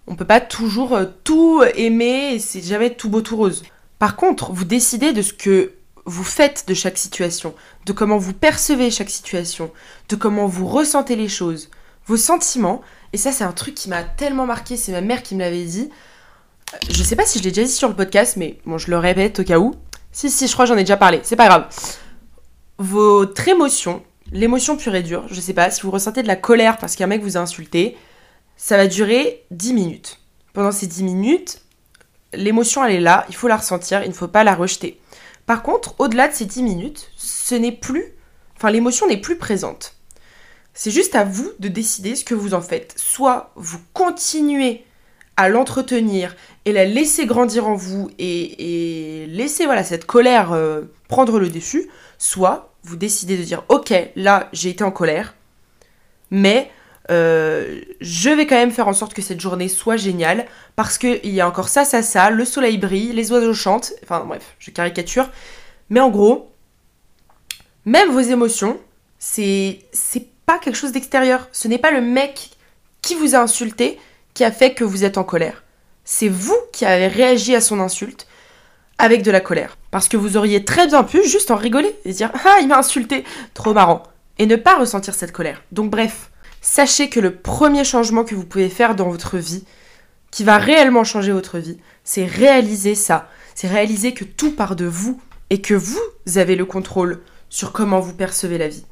On 0.07 0.15
peut 0.15 0.25
pas 0.25 0.41
toujours 0.41 0.95
euh, 0.95 1.07
tout 1.25 1.61
aimer 1.75 2.39
c'est 2.39 2.65
jamais 2.65 2.95
tout 2.95 3.11
beau 3.11 3.21
tout 3.21 3.37
rose. 3.37 3.65
Par 3.99 4.15
contre, 4.15 4.53
vous 4.53 4.65
décidez 4.65 5.13
de 5.13 5.23
ce 5.23 5.33
que 5.33 5.73
vous 6.07 6.25
faites 6.25 6.65
de 6.67 6.75
chaque 6.75 6.99
situation, 6.99 7.55
de 7.87 7.93
comment 7.93 8.19
vous 8.19 8.33
percevez 8.33 8.91
chaque 8.91 9.11
situation, 9.11 9.71
de 10.09 10.17
comment 10.17 10.47
vous 10.47 10.67
ressentez 10.67 11.17
les 11.17 11.29
choses, 11.29 11.71
vos 12.07 12.17
sentiments. 12.17 12.83
Et 13.13 13.17
ça, 13.17 13.33
c'est 13.33 13.45
un 13.45 13.53
truc 13.53 13.75
qui 13.75 13.89
m'a 13.89 14.03
tellement 14.03 14.47
marqué, 14.47 14.77
c'est 14.77 14.93
ma 14.93 15.01
mère 15.01 15.23
qui 15.23 15.35
me 15.35 15.41
l'avait 15.41 15.65
dit. 15.65 15.91
Je 16.89 17.03
sais 17.03 17.17
pas 17.17 17.25
si 17.25 17.39
je 17.39 17.45
l'ai 17.45 17.51
déjà 17.51 17.67
dit 17.67 17.73
sur 17.73 17.89
le 17.89 17.95
podcast, 17.95 18.37
mais 18.37 18.59
bon, 18.65 18.79
je 18.79 18.91
le 18.91 18.99
répète 18.99 19.41
au 19.41 19.45
cas 19.45 19.59
où. 19.59 19.75
Si, 20.13 20.31
si, 20.31 20.47
je 20.47 20.53
crois 20.53 20.65
que 20.65 20.71
j'en 20.71 20.77
ai 20.77 20.83
déjà 20.83 20.97
parlé, 20.97 21.21
c'est 21.23 21.37
pas 21.37 21.49
grave. 21.49 21.69
Votre 22.79 23.49
émotion, 23.49 24.03
l'émotion 24.33 24.77
pure 24.77 24.95
et 24.95 25.03
dure, 25.03 25.27
je 25.31 25.41
sais 25.41 25.55
pas, 25.55 25.71
si 25.71 25.83
vous 25.83 25.91
ressentez 25.91 26.23
de 26.23 26.29
la 26.29 26.37
colère 26.37 26.79
parce 26.79 26.97
qu'un 26.97 27.07
mec 27.07 27.23
vous 27.23 27.37
a 27.37 27.41
insulté, 27.41 27.97
ça 28.57 28.77
va 28.77 28.87
durer 28.87 29.45
10 29.51 29.75
minutes. 29.75 30.19
Pendant 30.53 30.73
ces 30.73 30.87
10 30.87 31.03
minutes, 31.05 31.63
l'émotion 32.33 32.85
elle 32.85 32.95
est 32.95 33.01
là, 33.01 33.25
il 33.29 33.35
faut 33.35 33.49
la 33.49 33.57
ressentir, 33.57 34.03
il 34.03 34.09
ne 34.09 34.15
faut 34.15 34.29
pas 34.29 34.45
la 34.45 34.55
rejeter. 34.55 35.00
Par 35.51 35.65
contre, 35.65 35.97
au-delà 35.99 36.29
de 36.29 36.33
ces 36.33 36.45
10 36.45 36.63
minutes, 36.63 37.11
ce 37.17 37.57
n'est 37.57 37.73
plus. 37.73 38.05
Enfin, 38.57 38.71
l'émotion 38.71 39.09
n'est 39.09 39.21
plus 39.21 39.37
présente. 39.37 39.97
C'est 40.75 40.93
juste 40.93 41.17
à 41.17 41.25
vous 41.25 41.51
de 41.59 41.67
décider 41.67 42.15
ce 42.15 42.25
que 42.25 42.37
vous 42.37 42.55
en 42.55 42.61
faites. 42.61 42.95
Soit 42.97 43.51
vous 43.57 43.81
continuez 43.93 44.85
à 45.37 45.49
l'entretenir 45.49 46.37
et 46.67 46.73
la 46.73 46.85
laisser 46.85 47.27
grandir 47.27 47.67
en 47.67 47.75
vous 47.75 48.13
et, 48.21 49.27
laisser 49.29 49.65
voilà, 49.65 49.83
cette 49.83 50.07
colère 50.07 50.53
euh, 50.53 50.83
prendre 51.09 51.41
le 51.41 51.49
dessus, 51.49 51.91
soit 52.17 52.73
vous 52.85 52.95
décidez 52.95 53.37
de 53.37 53.43
dire 53.43 53.65
ok, 53.69 53.93
là 54.15 54.49
j'ai 54.53 54.71
été 54.71 54.85
en 54.85 54.93
colère, 54.93 55.35
mais 56.31 56.71
euh, 57.11 57.81
je 58.01 58.31
vais 58.31 58.47
quand 58.47 58.57
même 58.57 58.71
faire 58.71 58.89
en 58.89 58.93
sorte 58.93 59.15
que 59.15 59.23
cette 59.23 59.41
journée 59.41 59.69
soit 59.69 59.97
géniale 59.97 60.47
parce 60.77 60.97
qu'il 60.97 61.19
y 61.25 61.41
a 61.41 61.49
encore 61.49 61.69
ça, 61.69 61.85
ça, 61.85 62.03
ça, 62.03 62.31
le 62.31 62.45
soleil 62.45 62.79
brille, 62.79 63.13
les 63.13 63.33
oiseaux 63.33 63.55
chantent, 63.55 63.93
enfin 64.03 64.25
bref, 64.25 64.55
je 64.59 64.71
caricature, 64.71 65.29
mais 65.89 66.01
en 66.01 66.11
gros, 66.11 66.53
même 67.85 68.11
vos 68.11 68.21
émotions, 68.21 68.79
c'est 69.19 69.81
c'est 69.93 70.27
pas 70.47 70.59
quelque 70.59 70.77
chose 70.77 70.93
d'extérieur. 70.93 71.49
Ce 71.53 71.69
n'est 71.69 71.79
pas 71.79 71.91
le 71.91 72.01
mec 72.01 72.51
qui 73.03 73.15
vous 73.15 73.35
a 73.35 73.39
insulté 73.39 73.99
qui 74.35 74.45
a 74.45 74.53
fait 74.53 74.75
que 74.75 74.85
vous 74.85 75.05
êtes 75.05 75.19
en 75.19 75.25
colère. 75.25 75.65
C'est 76.05 76.29
vous 76.29 76.57
qui 76.73 76.85
avez 76.85 77.09
réagi 77.09 77.55
à 77.55 77.61
son 77.61 77.81
insulte 77.81 78.27
avec 78.99 79.23
de 79.23 79.31
la 79.31 79.41
colère. 79.41 79.77
Parce 79.91 80.09
que 80.09 80.17
vous 80.17 80.37
auriez 80.37 80.65
très 80.65 80.87
bien 80.87 81.03
pu 81.03 81.27
juste 81.27 81.51
en 81.51 81.57
rigoler 81.57 81.95
et 82.05 82.13
dire 82.13 82.31
Ah, 82.45 82.59
il 82.61 82.69
m'a 82.69 82.79
insulté, 82.79 83.25
trop 83.55 83.75
marrant. 83.75 84.03
Et 84.39 84.47
ne 84.47 84.57
pas 84.57 84.79
ressentir 84.79 85.15
cette 85.15 85.33
colère. 85.33 85.63
Donc 85.73 85.91
bref, 85.91 86.30
sachez 86.61 87.09
que 87.09 87.21
le 87.21 87.35
premier 87.35 87.85
changement 87.85 88.25
que 88.25 88.35
vous 88.35 88.45
pouvez 88.45 88.69
faire 88.69 88.95
dans 88.95 89.09
votre 89.09 89.39
vie, 89.39 89.65
qui 90.31 90.45
va 90.45 90.59
réellement 90.59 91.05
changer 91.05 91.33
votre 91.33 91.59
vie, 91.59 91.79
c'est 92.05 92.25
réaliser 92.25 92.95
ça. 92.95 93.29
C'est 93.55 93.69
réaliser 93.69 94.15
que 94.15 94.25
tout 94.25 94.53
part 94.53 94.77
de 94.77 94.87
vous 94.87 95.21
et 95.51 95.61
que 95.61 95.75
vous 95.75 95.99
avez 96.37 96.57
le 96.57 96.65
contrôle 96.65 97.21
sur 97.49 97.73
comment 97.73 98.01
vous 98.01 98.15
percevez 98.15 98.59
la 98.59 98.69
vie. 98.69 98.85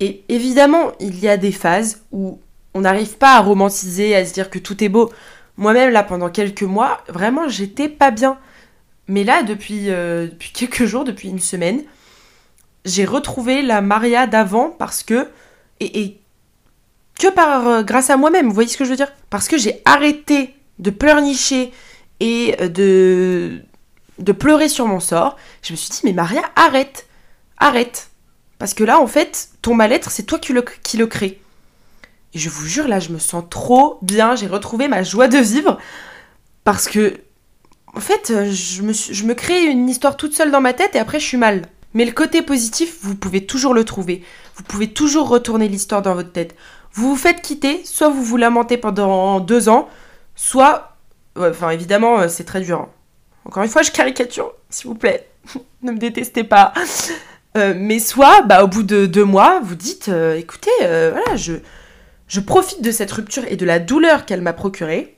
Et 0.00 0.24
évidemment, 0.28 0.92
il 0.98 1.18
y 1.20 1.28
a 1.28 1.36
des 1.36 1.52
phases 1.52 2.02
où 2.10 2.40
on 2.74 2.80
n'arrive 2.80 3.16
pas 3.16 3.36
à 3.36 3.40
romantiser, 3.40 4.16
à 4.16 4.24
se 4.24 4.32
dire 4.32 4.50
que 4.50 4.58
tout 4.58 4.82
est 4.82 4.88
beau. 4.88 5.12
Moi-même, 5.56 5.90
là, 5.90 6.02
pendant 6.02 6.30
quelques 6.30 6.62
mois, 6.62 7.04
vraiment, 7.08 7.48
j'étais 7.48 7.88
pas 7.88 8.10
bien. 8.10 8.38
Mais 9.08 9.24
là, 9.24 9.42
depuis, 9.42 9.90
euh, 9.90 10.28
quelques 10.54 10.84
jours, 10.84 11.04
depuis 11.04 11.28
une 11.28 11.40
semaine, 11.40 11.82
j'ai 12.84 13.04
retrouvé 13.04 13.62
la 13.62 13.82
Maria 13.82 14.26
d'avant 14.26 14.70
parce 14.70 15.02
que. 15.02 15.28
Et, 15.80 16.16
que 17.20 17.28
par 17.28 17.68
euh, 17.68 17.82
grâce 17.82 18.10
à 18.10 18.16
moi-même, 18.16 18.48
vous 18.48 18.54
voyez 18.54 18.68
ce 18.68 18.76
que 18.76 18.84
je 18.84 18.90
veux 18.90 18.96
dire? 18.96 19.12
Parce 19.28 19.46
que 19.46 19.58
j'ai 19.58 19.82
arrêté 19.84 20.54
de 20.78 20.90
pleurnicher 20.90 21.72
et 22.18 22.56
euh, 22.60 23.60
de, 24.18 24.32
pleurer 24.32 24.68
sur 24.68 24.86
mon 24.86 25.00
sort. 25.00 25.36
Je 25.62 25.72
me 25.72 25.76
suis 25.76 25.90
dit, 25.90 26.00
mais 26.04 26.12
Maria, 26.12 26.42
arrête 26.56 27.06
Arrête 27.58 28.10
Parce 28.58 28.72
que 28.72 28.84
là, 28.84 28.98
en 28.98 29.06
fait, 29.06 29.50
ton 29.60 29.74
mal-être, 29.74 30.10
c'est 30.10 30.22
toi 30.22 30.38
qui 30.38 30.54
le, 30.54 30.64
qui 30.82 30.98
crée. 31.08 31.40
Et 32.32 32.38
je 32.38 32.48
vous 32.48 32.64
jure, 32.64 32.88
là, 32.88 33.00
je 33.00 33.10
me 33.10 33.18
sens 33.18 33.44
trop 33.50 33.98
bien. 34.00 34.34
J'ai 34.34 34.46
retrouvé 34.46 34.88
ma 34.88 35.02
joie 35.02 35.28
de 35.28 35.38
vivre. 35.38 35.78
Parce 36.64 36.88
que, 36.88 37.20
en 37.94 38.00
fait, 38.00 38.32
je 38.50 38.82
me, 38.82 38.92
je 38.94 39.24
me 39.24 39.34
crée 39.34 39.64
une 39.64 39.88
histoire 39.90 40.16
toute 40.16 40.34
seule 40.34 40.50
dans 40.50 40.60
ma 40.60 40.72
tête 40.72 40.94
et 40.94 40.98
après, 40.98 41.20
je 41.20 41.26
suis 41.26 41.36
mal. 41.36 41.66
Mais 41.92 42.04
le 42.04 42.12
côté 42.12 42.40
positif, 42.40 42.98
vous 43.02 43.16
pouvez 43.16 43.44
toujours 43.44 43.74
le 43.74 43.84
trouver. 43.84 44.22
Vous 44.54 44.62
pouvez 44.62 44.92
toujours 44.92 45.28
retourner 45.28 45.68
l'histoire 45.68 46.02
dans 46.02 46.14
votre 46.14 46.32
tête. 46.32 46.54
Vous 46.92 47.10
vous 47.10 47.16
faites 47.16 47.42
quitter, 47.42 47.82
soit 47.84 48.08
vous 48.08 48.22
vous 48.22 48.36
lamentez 48.36 48.76
pendant 48.76 49.40
deux 49.40 49.68
ans, 49.68 49.88
soit... 50.34 50.96
Enfin, 51.36 51.70
évidemment, 51.70 52.20
euh, 52.20 52.28
c'est 52.28 52.44
très 52.44 52.60
dur. 52.60 52.80
Hein. 52.80 52.88
Encore 53.44 53.62
une 53.62 53.68
fois, 53.68 53.82
je 53.82 53.90
caricature, 53.90 54.52
s'il 54.68 54.88
vous 54.88 54.96
plaît. 54.96 55.28
ne 55.82 55.92
me 55.92 55.98
détestez 55.98 56.44
pas. 56.44 56.72
Euh, 57.56 57.74
mais 57.76 58.00
soit, 58.00 58.42
bah, 58.42 58.64
au 58.64 58.66
bout 58.66 58.82
de 58.82 59.06
deux 59.06 59.24
mois, 59.24 59.60
vous 59.62 59.76
dites, 59.76 60.08
euh, 60.08 60.36
écoutez, 60.36 60.70
voilà, 60.80 61.36
je, 61.36 61.54
je 62.26 62.40
profite 62.40 62.82
de 62.82 62.90
cette 62.90 63.10
rupture 63.12 63.44
et 63.48 63.56
de 63.56 63.64
la 63.64 63.78
douleur 63.78 64.26
qu'elle 64.26 64.42
m'a 64.42 64.52
procurée 64.52 65.16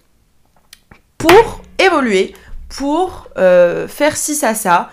pour 1.16 1.62
évoluer, 1.78 2.34
pour 2.68 3.28
faire 3.36 4.16
ci, 4.16 4.34
ça, 4.34 4.54
ça, 4.54 4.90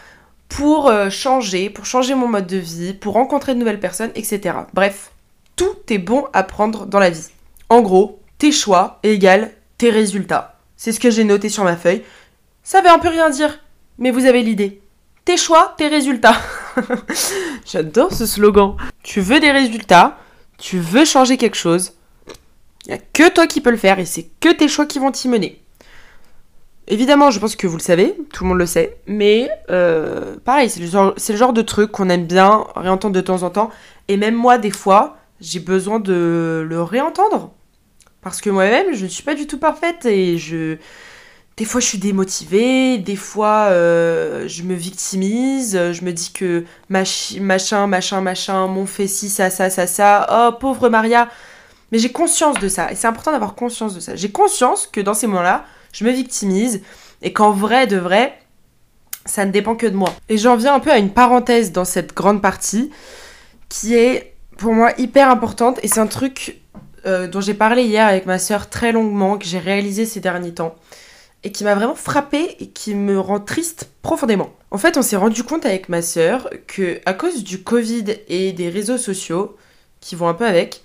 pour 0.48 0.92
changer, 1.10 1.70
pour 1.70 1.86
changer 1.86 2.16
mon 2.16 2.28
mode 2.28 2.48
de 2.48 2.58
vie, 2.58 2.94
pour 2.94 3.14
rencontrer 3.14 3.54
de 3.54 3.60
nouvelles 3.60 3.80
personnes, 3.80 4.12
etc. 4.16 4.56
Bref, 4.74 5.12
tout 5.60 5.76
est 5.90 5.98
bon 5.98 6.26
à 6.32 6.44
prendre 6.44 6.86
dans 6.86 7.00
la 7.00 7.10
vie. 7.10 7.28
En 7.68 7.82
gros, 7.82 8.22
tes 8.38 8.54
choix 8.54 9.00
égale 9.04 9.52
tes 9.78 9.90
résultats. 9.90 10.58
C'est 10.78 10.94
ce 10.94 11.02
que 11.02 11.10
j'ai 11.10 11.26
noté 11.26 11.50
sur 11.50 11.66
ma 11.66 11.76
feuille. 11.76 12.02
Ça 12.64 12.80
veut 12.80 12.88
un 12.88 12.98
peu 12.98 13.10
rien 13.10 13.30
dire, 13.30 13.60
mais 13.98 14.10
vous 14.10 14.26
avez 14.26 14.42
l'idée. 14.42 14.80
Tes 15.26 15.36
choix, 15.36 15.76
tes 15.78 15.90
résultats. 15.90 16.38
J'adore 17.66 18.14
ce 18.14 18.26
slogan. 18.26 18.78
Tu 19.04 19.20
veux 19.20 19.42
des 19.42 19.52
résultats, 19.52 20.18
tu 20.58 20.80
veux 20.80 21.04
changer 21.04 21.36
quelque 21.36 21.58
chose. 21.58 21.92
Il 22.86 22.94
n'y 22.94 22.98
a 22.98 23.02
que 23.12 23.30
toi 23.30 23.46
qui 23.46 23.60
peux 23.60 23.72
le 23.72 23.76
faire 23.76 24.00
et 24.00 24.06
c'est 24.06 24.30
que 24.40 24.54
tes 24.54 24.70
choix 24.70 24.86
qui 24.86 25.00
vont 25.00 25.12
t'y 25.12 25.28
mener. 25.28 25.62
Évidemment, 26.88 27.32
je 27.32 27.40
pense 27.40 27.58
que 27.58 27.68
vous 27.68 27.78
le 27.78 27.84
savez, 27.84 28.16
tout 28.32 28.46
le 28.46 28.50
monde 28.50 28.60
le 28.60 28.66
sait, 28.66 28.98
mais 29.08 29.50
euh, 29.70 30.38
pareil, 30.46 30.70
c'est 30.70 30.80
le, 30.80 30.88
genre, 30.88 31.14
le 31.16 31.36
genre 31.36 31.52
de 31.52 31.62
truc 31.62 31.92
qu'on 31.92 32.10
aime 32.10 32.26
bien 32.26 32.64
réentendre 32.78 33.14
de 33.14 33.22
temps 33.22 33.44
en 33.44 33.50
temps. 33.50 33.72
Et 34.08 34.16
même 34.16 34.36
moi, 34.36 34.58
des 34.58 34.72
fois, 34.72 35.19
j'ai 35.42 35.60
besoin 35.60 36.00
de 36.00 36.66
le 36.68 36.82
réentendre. 36.82 37.54
Parce 38.22 38.42
que 38.42 38.50
moi-même, 38.50 38.94
je 38.94 39.06
ne 39.06 39.10
suis 39.10 39.24
pas 39.24 39.36
du 39.36 39.48
tout 39.48 39.60
parfaite 39.60 40.06
et 40.06 40.38
je. 40.38 40.78
Des 41.58 41.66
fois, 41.66 41.82
je 41.82 41.88
suis 41.88 41.98
démotivée, 41.98 42.98
des 43.00 43.18
fois, 43.18 43.68
euh, 43.70 44.48
je 44.48 44.64
me 44.64 44.76
victimise, 44.76 45.78
je 45.92 46.06
me 46.06 46.14
dis 46.14 46.32
que 46.32 46.64
machin, 46.88 47.88
machin, 47.88 48.22
machin 48.22 48.68
m'ont 48.68 48.86
fait 48.86 49.08
ci, 49.08 49.30
ça, 49.30 49.50
ça, 49.50 49.70
ça, 49.70 49.86
ça. 49.86 50.26
Oh, 50.32 50.56
pauvre 50.58 50.88
Maria. 50.88 51.28
Mais 51.92 52.00
j'ai 52.00 52.12
conscience 52.12 52.60
de 52.60 52.70
ça 52.70 52.92
et 52.92 52.96
c'est 52.96 53.08
important 53.08 53.32
d'avoir 53.32 53.56
conscience 53.56 53.94
de 53.96 54.00
ça. 54.00 54.16
J'ai 54.16 54.32
conscience 54.32 54.88
que 54.88 55.02
dans 55.02 55.14
ces 55.14 55.28
moments-là, 55.28 55.66
je 55.92 56.06
me 56.06 56.12
victimise 56.12 56.82
et 57.22 57.34
qu'en 57.34 57.52
vrai, 57.52 57.88
de 57.88 57.98
vrai, 57.98 58.40
ça 59.26 59.46
ne 59.46 59.52
dépend 59.52 59.76
que 59.76 59.88
de 59.88 59.96
moi. 59.96 60.14
Et 60.30 60.38
j'en 60.38 60.56
viens 60.56 60.76
un 60.76 60.80
peu 60.80 60.92
à 60.92 60.98
une 60.98 61.12
parenthèse 61.12 61.72
dans 61.72 61.86
cette 61.86 62.14
grande 62.14 62.42
partie 62.42 62.92
qui 63.70 63.96
est 63.96 64.29
pour 64.60 64.74
moi 64.74 64.92
hyper 64.98 65.30
importante 65.30 65.80
et 65.84 65.88
c'est 65.88 66.02
un 66.02 66.08
truc 66.08 66.60
euh, 67.06 67.28
dont 67.28 67.40
j'ai 67.40 67.54
parlé 67.54 67.84
hier 67.84 68.06
avec 68.06 68.26
ma 68.26 68.38
soeur 68.38 68.70
très 68.70 68.92
longuement, 68.92 69.38
que 69.38 69.46
j'ai 69.46 69.58
réalisé 69.58 70.06
ces 70.06 70.20
derniers 70.20 70.54
temps 70.54 70.76
et 71.44 71.54
qui 71.54 71.64
m'a 71.64 71.74
vraiment 71.74 71.96
frappé 71.96 72.58
et 72.60 72.68
qui 72.68 72.94
me 72.94 73.18
rend 73.18 73.40
triste 73.40 73.90
profondément. 74.02 74.50
En 74.72 74.78
fait, 74.78 74.98
on 74.98 75.02
s'est 75.02 75.16
rendu 75.16 75.44
compte 75.44 75.66
avec 75.66 75.88
ma 75.88 76.02
sœur 76.02 76.50
que 76.68 77.00
à 77.06 77.14
cause 77.14 77.46
du 77.46 77.64
Covid 77.64 78.04
et 78.28 78.52
des 78.52 78.70
réseaux 78.70 78.98
sociaux 78.98 79.56
qui 80.02 80.18
vont 80.18 80.28
un 80.28 80.34
peu 80.34 80.46
avec, 80.46 80.82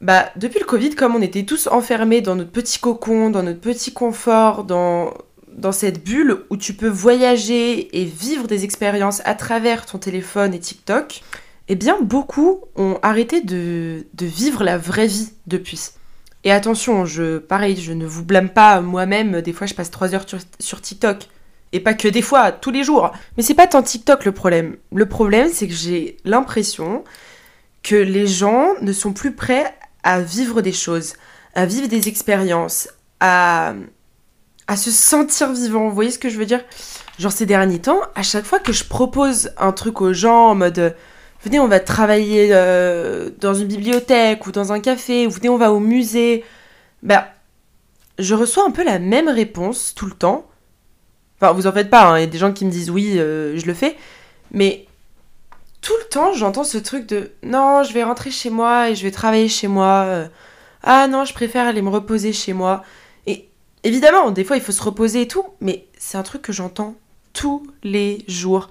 bah 0.00 0.30
depuis 0.34 0.58
le 0.58 0.66
Covid, 0.66 0.96
comme 0.96 1.14
on 1.14 1.22
était 1.22 1.44
tous 1.44 1.68
enfermés 1.68 2.20
dans 2.20 2.34
notre 2.34 2.50
petit 2.50 2.80
cocon, 2.80 3.30
dans 3.30 3.44
notre 3.44 3.60
petit 3.60 3.92
confort, 3.92 4.64
dans 4.64 5.14
dans 5.52 5.72
cette 5.72 6.04
bulle 6.04 6.44
où 6.48 6.56
tu 6.56 6.74
peux 6.74 6.88
voyager 6.88 8.00
et 8.00 8.04
vivre 8.04 8.46
des 8.46 8.64
expériences 8.64 9.20
à 9.24 9.34
travers 9.34 9.84
ton 9.84 9.98
téléphone 9.98 10.54
et 10.54 10.60
TikTok, 10.60 11.22
eh 11.72 11.76
bien 11.76 11.98
beaucoup 12.00 12.64
ont 12.74 12.98
arrêté 13.00 13.42
de, 13.42 14.04
vivre 14.20 14.64
la 14.64 14.76
vraie 14.76 15.06
vie 15.06 15.30
depuis. 15.46 15.90
Et 16.42 16.50
attention, 16.50 17.04
je, 17.04 17.38
pareil, 17.38 17.76
je 17.76 17.92
ne 17.92 18.04
vous 18.04 18.24
blâme 18.24 18.48
pas 18.48 18.80
moi-même, 18.80 19.40
des 19.40 19.52
fois 19.52 19.68
je 19.68 19.74
passe 19.74 19.88
3 19.92 20.16
heures 20.16 20.26
sur, 20.58 20.80
TikTok. 20.80 21.28
Et 21.72 21.78
pas 21.78 21.94
que 21.94 22.08
des 22.08 22.22
fois, 22.22 22.50
tous 22.50 22.72
les 22.72 22.82
jours. 22.82 23.12
Mais 23.36 23.44
c'est 23.44 23.54
pas 23.54 23.68
tant 23.68 23.84
TikTok 23.84 24.24
le 24.24 24.32
problème. 24.32 24.78
Le 24.92 25.06
problème, 25.06 25.48
c'est 25.52 25.68
que 25.68 25.72
j'ai 25.72 26.16
l'impression 26.24 27.04
que 27.84 27.94
les 27.94 28.26
gens 28.26 28.70
ne 28.82 28.92
sont 28.92 29.12
plus 29.12 29.32
prêts 29.32 29.72
à 30.02 30.20
vivre 30.20 30.62
des 30.62 30.72
choses, 30.72 31.12
à 31.54 31.66
vivre 31.66 31.86
des 31.86 32.08
expériences, 32.08 32.88
à, 33.20 33.74
à 34.66 34.76
se 34.76 34.90
sentir 34.90 35.52
vivant. 35.52 35.88
Vous 35.88 35.94
voyez 35.94 36.10
ce 36.10 36.18
que 36.18 36.30
je 36.30 36.36
veux 36.36 36.46
dire? 36.46 36.64
Genre 37.20 37.30
ces 37.30 37.46
derniers 37.46 37.78
temps, 37.78 38.00
à 38.16 38.24
chaque 38.24 38.44
fois 38.44 38.58
que 38.58 38.72
je 38.72 38.82
propose 38.82 39.52
un 39.56 39.70
truc 39.70 40.00
aux 40.00 40.12
gens 40.12 40.48
en 40.48 40.54
mode 40.56 40.96
venez, 41.44 41.60
on 41.60 41.68
va 41.68 41.80
travailler 41.80 42.50
euh, 42.52 43.30
dans 43.40 43.54
une 43.54 43.68
bibliothèque 43.68 44.46
ou 44.46 44.52
dans 44.52 44.72
un 44.72 44.80
café, 44.80 45.26
ou 45.26 45.30
venez, 45.30 45.48
on 45.48 45.56
va 45.56 45.72
au 45.72 45.80
musée. 45.80 46.44
Bah, 47.02 47.28
je 48.18 48.34
reçois 48.34 48.64
un 48.66 48.70
peu 48.70 48.84
la 48.84 48.98
même 48.98 49.28
réponse 49.28 49.94
tout 49.94 50.06
le 50.06 50.12
temps. 50.12 50.46
Enfin, 51.40 51.52
vous 51.52 51.66
en 51.66 51.72
faites 51.72 51.90
pas, 51.90 52.10
hein, 52.10 52.18
il 52.18 52.20
y 52.20 52.24
a 52.24 52.26
des 52.26 52.38
gens 52.38 52.52
qui 52.52 52.66
me 52.66 52.70
disent 52.70 52.90
oui, 52.90 53.18
euh, 53.18 53.56
je 53.56 53.66
le 53.66 53.74
fais. 53.74 53.96
Mais 54.52 54.86
tout 55.80 55.94
le 56.02 56.08
temps, 56.08 56.32
j'entends 56.34 56.64
ce 56.64 56.78
truc 56.78 57.06
de 57.06 57.30
non, 57.42 57.82
je 57.82 57.92
vais 57.94 58.02
rentrer 58.02 58.30
chez 58.30 58.50
moi 58.50 58.90
et 58.90 58.94
je 58.94 59.02
vais 59.02 59.10
travailler 59.10 59.48
chez 59.48 59.68
moi. 59.68 60.04
Euh, 60.06 60.28
ah 60.82 61.08
non, 61.08 61.24
je 61.24 61.32
préfère 61.32 61.66
aller 61.66 61.82
me 61.82 61.88
reposer 61.88 62.32
chez 62.32 62.52
moi. 62.52 62.84
Et 63.26 63.48
évidemment, 63.84 64.30
des 64.30 64.44
fois, 64.44 64.56
il 64.56 64.62
faut 64.62 64.72
se 64.72 64.82
reposer 64.82 65.22
et 65.22 65.28
tout, 65.28 65.46
mais 65.60 65.86
c'est 65.98 66.18
un 66.18 66.22
truc 66.22 66.42
que 66.42 66.52
j'entends 66.52 66.94
tous 67.32 67.66
les 67.82 68.24
jours 68.28 68.68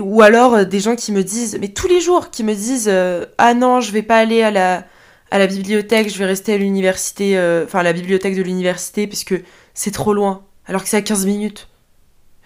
ou 0.00 0.22
alors 0.22 0.54
euh, 0.54 0.64
des 0.64 0.80
gens 0.80 0.96
qui 0.96 1.12
me 1.12 1.22
disent, 1.22 1.58
mais 1.60 1.68
tous 1.68 1.88
les 1.88 2.00
jours, 2.00 2.30
qui 2.30 2.44
me 2.44 2.54
disent 2.54 2.88
euh, 2.88 3.26
Ah 3.38 3.54
non, 3.54 3.80
je 3.80 3.92
vais 3.92 4.02
pas 4.02 4.18
aller 4.18 4.42
à 4.42 4.50
la, 4.50 4.84
à 5.30 5.38
la 5.38 5.46
bibliothèque, 5.46 6.12
je 6.12 6.18
vais 6.18 6.26
rester 6.26 6.54
à 6.54 6.58
l'université, 6.58 7.38
euh, 7.38 7.64
enfin 7.64 7.80
à 7.80 7.82
la 7.82 7.92
bibliothèque 7.92 8.36
de 8.36 8.42
l'université, 8.42 9.06
puisque 9.06 9.34
c'est 9.74 9.90
trop 9.90 10.14
loin, 10.14 10.44
alors 10.66 10.82
que 10.82 10.88
c'est 10.88 10.96
à 10.96 11.02
15 11.02 11.26
minutes. 11.26 11.68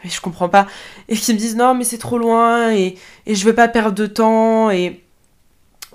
Mais 0.04 0.10
je 0.10 0.20
comprends 0.20 0.48
pas. 0.48 0.66
Et 1.08 1.16
qui 1.16 1.32
me 1.34 1.38
disent 1.38 1.56
Non, 1.56 1.74
mais 1.74 1.84
c'est 1.84 1.98
trop 1.98 2.18
loin, 2.18 2.72
et, 2.72 2.96
et 3.26 3.34
je 3.34 3.44
veux 3.44 3.54
pas 3.54 3.68
perdre 3.68 3.94
de 3.94 4.06
temps, 4.06 4.70
et, 4.70 5.02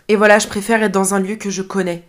et 0.07 0.15
voilà, 0.15 0.39
je 0.39 0.47
préfère 0.47 0.83
être 0.83 0.91
dans 0.91 1.13
un 1.13 1.19
lieu 1.19 1.35
que 1.37 1.49
je 1.49 1.61
connais. 1.61 2.03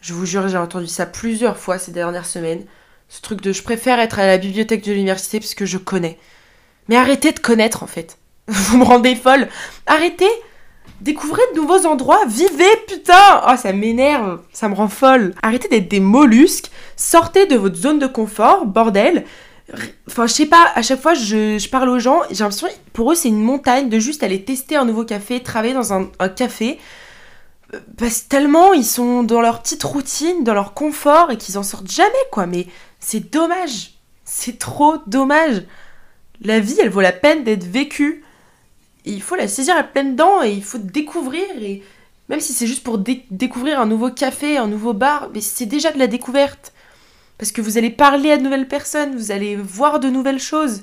Je 0.00 0.14
vous 0.14 0.26
jure, 0.26 0.48
j'ai 0.48 0.56
entendu 0.56 0.88
ça 0.88 1.06
plusieurs 1.06 1.56
fois 1.56 1.78
ces 1.78 1.92
dernières 1.92 2.26
semaines. 2.26 2.64
Ce 3.08 3.20
truc 3.20 3.40
de 3.40 3.52
je 3.52 3.62
préfère 3.62 4.00
être 4.00 4.18
à 4.18 4.26
la 4.26 4.38
bibliothèque 4.38 4.84
de 4.84 4.92
l'université 4.92 5.38
parce 5.38 5.54
que 5.54 5.66
je 5.66 5.78
connais. 5.78 6.18
Mais 6.88 6.96
arrêtez 6.96 7.32
de 7.32 7.38
connaître 7.38 7.82
en 7.82 7.86
fait. 7.86 8.18
Vous 8.48 8.78
me 8.78 8.84
rendez 8.84 9.14
folle. 9.14 9.48
Arrêtez. 9.86 10.30
Découvrez 11.00 11.42
de 11.52 11.60
nouveaux 11.60 11.86
endroits. 11.86 12.24
Vivez, 12.26 12.76
putain. 12.86 13.42
Oh, 13.48 13.56
ça 13.56 13.72
m'énerve. 13.72 14.40
Ça 14.52 14.68
me 14.68 14.74
rend 14.74 14.88
folle. 14.88 15.34
Arrêtez 15.42 15.68
d'être 15.68 15.88
des 15.88 16.00
mollusques. 16.00 16.70
Sortez 16.96 17.46
de 17.46 17.56
votre 17.56 17.76
zone 17.76 17.98
de 17.98 18.06
confort, 18.06 18.66
bordel. 18.66 19.24
Enfin, 20.08 20.26
je 20.26 20.32
sais 20.32 20.46
pas, 20.46 20.70
à 20.74 20.82
chaque 20.82 21.00
fois 21.00 21.14
je, 21.14 21.68
parle 21.68 21.88
aux 21.88 21.98
gens, 21.98 22.20
j'ai 22.30 22.40
l'impression, 22.40 22.68
pour 22.92 23.12
eux, 23.12 23.14
c'est 23.14 23.28
une 23.28 23.42
montagne 23.42 23.88
de 23.88 23.98
juste 23.98 24.22
aller 24.22 24.44
tester 24.44 24.76
un 24.76 24.84
nouveau 24.84 25.04
café, 25.04 25.40
travailler 25.40 25.72
dans 25.72 25.92
un, 25.92 26.10
café. 26.36 26.78
Parce 27.96 28.20
que 28.20 28.28
tellement 28.28 28.74
ils 28.74 28.84
sont 28.84 29.22
dans 29.22 29.40
leur 29.40 29.62
petite 29.62 29.82
routine, 29.82 30.44
dans 30.44 30.52
leur 30.52 30.74
confort 30.74 31.30
et 31.30 31.38
qu'ils 31.38 31.56
en 31.56 31.62
sortent 31.62 31.90
jamais, 31.90 32.12
quoi. 32.30 32.46
Mais 32.46 32.66
c'est 33.00 33.32
dommage. 33.32 33.94
C'est 34.24 34.58
trop 34.58 34.96
dommage. 35.06 35.62
La 36.42 36.60
vie, 36.60 36.76
elle 36.80 36.90
vaut 36.90 37.00
la 37.00 37.12
peine 37.12 37.44
d'être 37.44 37.64
vécue 37.64 38.24
il 39.04 39.22
faut 39.22 39.34
la 39.34 39.48
saisir 39.48 39.76
à 39.76 39.82
pleines 39.82 40.16
dents 40.16 40.42
et 40.42 40.52
il 40.52 40.64
faut 40.64 40.78
découvrir. 40.78 41.44
Et 41.60 41.82
même 42.28 42.40
si 42.40 42.52
c'est 42.52 42.66
juste 42.66 42.84
pour 42.84 42.98
découvrir 42.98 43.80
un 43.80 43.86
nouveau 43.86 44.10
café, 44.10 44.56
un 44.56 44.68
nouveau 44.68 44.92
bar, 44.92 45.30
mais 45.34 45.40
c'est 45.40 45.66
déjà 45.66 45.92
de 45.92 45.98
la 45.98 46.06
découverte. 46.06 46.72
Parce 47.38 47.52
que 47.52 47.60
vous 47.60 47.78
allez 47.78 47.90
parler 47.90 48.32
à 48.32 48.38
de 48.38 48.42
nouvelles 48.42 48.68
personnes, 48.68 49.16
vous 49.16 49.32
allez 49.32 49.56
voir 49.56 49.98
de 49.98 50.08
nouvelles 50.08 50.38
choses. 50.38 50.82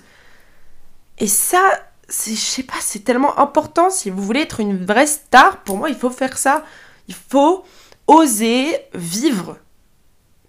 Et 1.18 1.28
ça, 1.28 1.62
je 2.10 2.34
sais 2.34 2.64
pas, 2.64 2.74
c'est 2.82 3.04
tellement 3.04 3.40
important. 3.40 3.90
Si 3.90 4.10
vous 4.10 4.22
voulez 4.22 4.42
être 4.42 4.60
une 4.60 4.86
vraie 4.86 5.08
star, 5.08 5.64
pour 5.64 5.78
moi, 5.78 5.90
il 5.90 5.96
faut 5.96 6.10
faire 6.10 6.38
ça. 6.38 6.66
Il 7.08 7.16
faut 7.16 7.64
oser 8.08 8.76
vivre. 8.94 9.58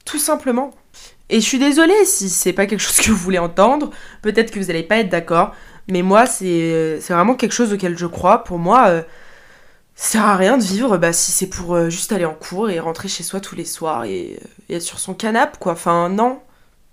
Tout 0.05 0.19
simplement. 0.19 0.73
Et 1.29 1.41
je 1.41 1.47
suis 1.47 1.59
désolée 1.59 2.05
si 2.05 2.29
c'est 2.29 2.53
pas 2.53 2.67
quelque 2.67 2.81
chose 2.81 2.97
que 2.97 3.11
vous 3.11 3.17
voulez 3.17 3.39
entendre. 3.39 3.91
Peut-être 4.23 4.51
que 4.51 4.59
vous 4.59 4.67
n'allez 4.67 4.83
pas 4.83 4.99
être 4.99 5.11
d'accord. 5.11 5.55
Mais 5.90 6.03
moi, 6.03 6.26
c'est 6.26 6.98
vraiment 7.09 7.35
quelque 7.35 7.53
chose 7.53 7.72
auquel 7.72 7.98
je 7.98 8.07
crois. 8.07 8.44
Pour 8.44 8.59
moi, 8.59 8.88
euh, 8.88 9.03
ça 9.94 10.12
sert 10.12 10.24
à 10.24 10.37
rien 10.37 10.57
de 10.57 10.62
vivre 10.62 10.96
bah, 10.98 11.12
si 11.12 11.33
c'est 11.33 11.48
pour 11.48 11.74
euh, 11.74 11.90
juste 11.90 12.12
aller 12.12 12.24
en 12.24 12.35
cours 12.35 12.70
et 12.70 12.81
rentrer 12.81 13.09
chez 13.09 13.22
soi 13.22 13.40
tous 13.40 13.57
les 13.57 13.64
soirs 13.64 14.05
et, 14.05 14.40
être 14.70 14.83
sur 14.83 14.98
son 14.98 15.14
canapé, 15.14 15.59
quoi. 15.61 15.72
Enfin, 15.72 16.09
non. 16.09 16.40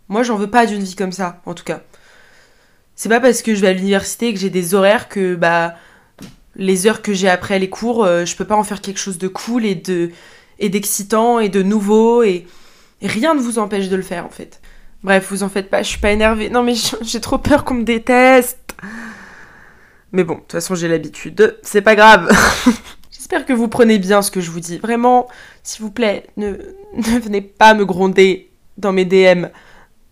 Moi, 0.09 0.23
j'en 0.23 0.35
veux 0.35 0.49
pas 0.49 0.65
d'une 0.65 0.83
vie 0.83 0.95
comme 0.95 1.11
ça, 1.11 1.41
en 1.45 1.53
tout 1.53 1.63
cas. 1.63 1.81
C'est 2.95 3.09
pas 3.09 3.19
parce 3.19 3.41
que 3.41 3.55
je 3.55 3.61
vais 3.61 3.67
à 3.67 3.73
l'université 3.73 4.29
et 4.29 4.33
que 4.33 4.39
j'ai 4.39 4.49
des 4.49 4.73
horaires 4.73 5.09
que, 5.09 5.35
bah, 5.35 5.75
les 6.57 6.87
heures 6.87 7.01
que 7.01 7.13
j'ai 7.13 7.29
après 7.29 7.59
les 7.59 7.69
cours, 7.69 8.03
euh, 8.03 8.25
je 8.25 8.35
peux 8.35 8.45
pas 8.45 8.55
en 8.55 8.63
faire 8.63 8.81
quelque 8.81 8.99
chose 8.99 9.17
de 9.17 9.27
cool 9.27 9.65
et 9.65 9.75
de 9.75 10.11
et 10.59 10.69
d'excitant 10.69 11.39
et 11.39 11.49
de 11.49 11.61
nouveau 11.61 12.23
et 12.23 12.47
rien 13.03 13.35
ne 13.35 13.39
vous 13.39 13.59
empêche 13.59 13.89
de 13.89 13.95
le 13.95 14.01
faire 14.01 14.25
en 14.25 14.29
fait. 14.29 14.59
Bref, 15.03 15.27
vous 15.29 15.43
en 15.43 15.49
faites 15.49 15.69
pas, 15.69 15.83
je 15.83 15.89
suis 15.89 15.99
pas 15.99 16.11
énervée. 16.11 16.49
Non 16.49 16.63
mais 16.63 16.73
j'ai 17.01 17.21
trop 17.21 17.37
peur 17.37 17.63
qu'on 17.63 17.75
me 17.75 17.83
déteste. 17.83 18.66
Mais 20.11 20.23
bon, 20.23 20.35
de 20.35 20.39
toute 20.39 20.53
façon, 20.53 20.75
j'ai 20.75 20.87
l'habitude. 20.87 21.57
C'est 21.63 21.81
pas 21.81 21.95
grave. 21.95 22.29
J'espère 23.11 23.45
que 23.45 23.53
vous 23.53 23.67
prenez 23.67 23.97
bien 23.99 24.21
ce 24.21 24.31
que 24.31 24.39
je 24.39 24.51
vous 24.51 24.59
dis. 24.59 24.77
Vraiment, 24.77 25.27
s'il 25.63 25.83
vous 25.83 25.91
plaît, 25.91 26.27
ne, 26.37 26.51
ne 26.95 27.19
venez 27.19 27.41
pas 27.41 27.73
me 27.73 27.85
gronder 27.85 28.49
dans 28.77 28.93
mes 28.93 29.05
DM. 29.05 29.47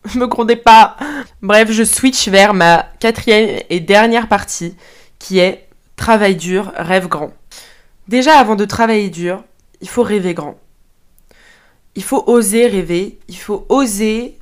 Me 0.16 0.28
grondez 0.28 0.56
pas. 0.56 0.98
Bref, 1.42 1.72
je 1.72 1.84
switch 1.84 2.28
vers 2.28 2.54
ma 2.54 2.86
quatrième 3.00 3.62
et 3.72 3.80
dernière 3.80 4.28
partie, 4.28 4.76
qui 5.18 5.40
est 5.40 5.68
travail 5.96 6.36
dur, 6.36 6.72
rêve 6.76 7.08
grand. 7.08 7.34
Déjà, 8.08 8.38
avant 8.38 8.56
de 8.56 8.66
travailler 8.66 9.10
dur, 9.10 9.44
il 9.82 9.90
faut 9.90 10.04
rêver 10.04 10.36
grand. 10.36 10.60
Il 11.96 12.04
faut 12.04 12.24
oser 12.28 12.68
rêver, 12.68 13.18
il 13.28 13.38
faut 13.38 13.66
oser 13.70 14.38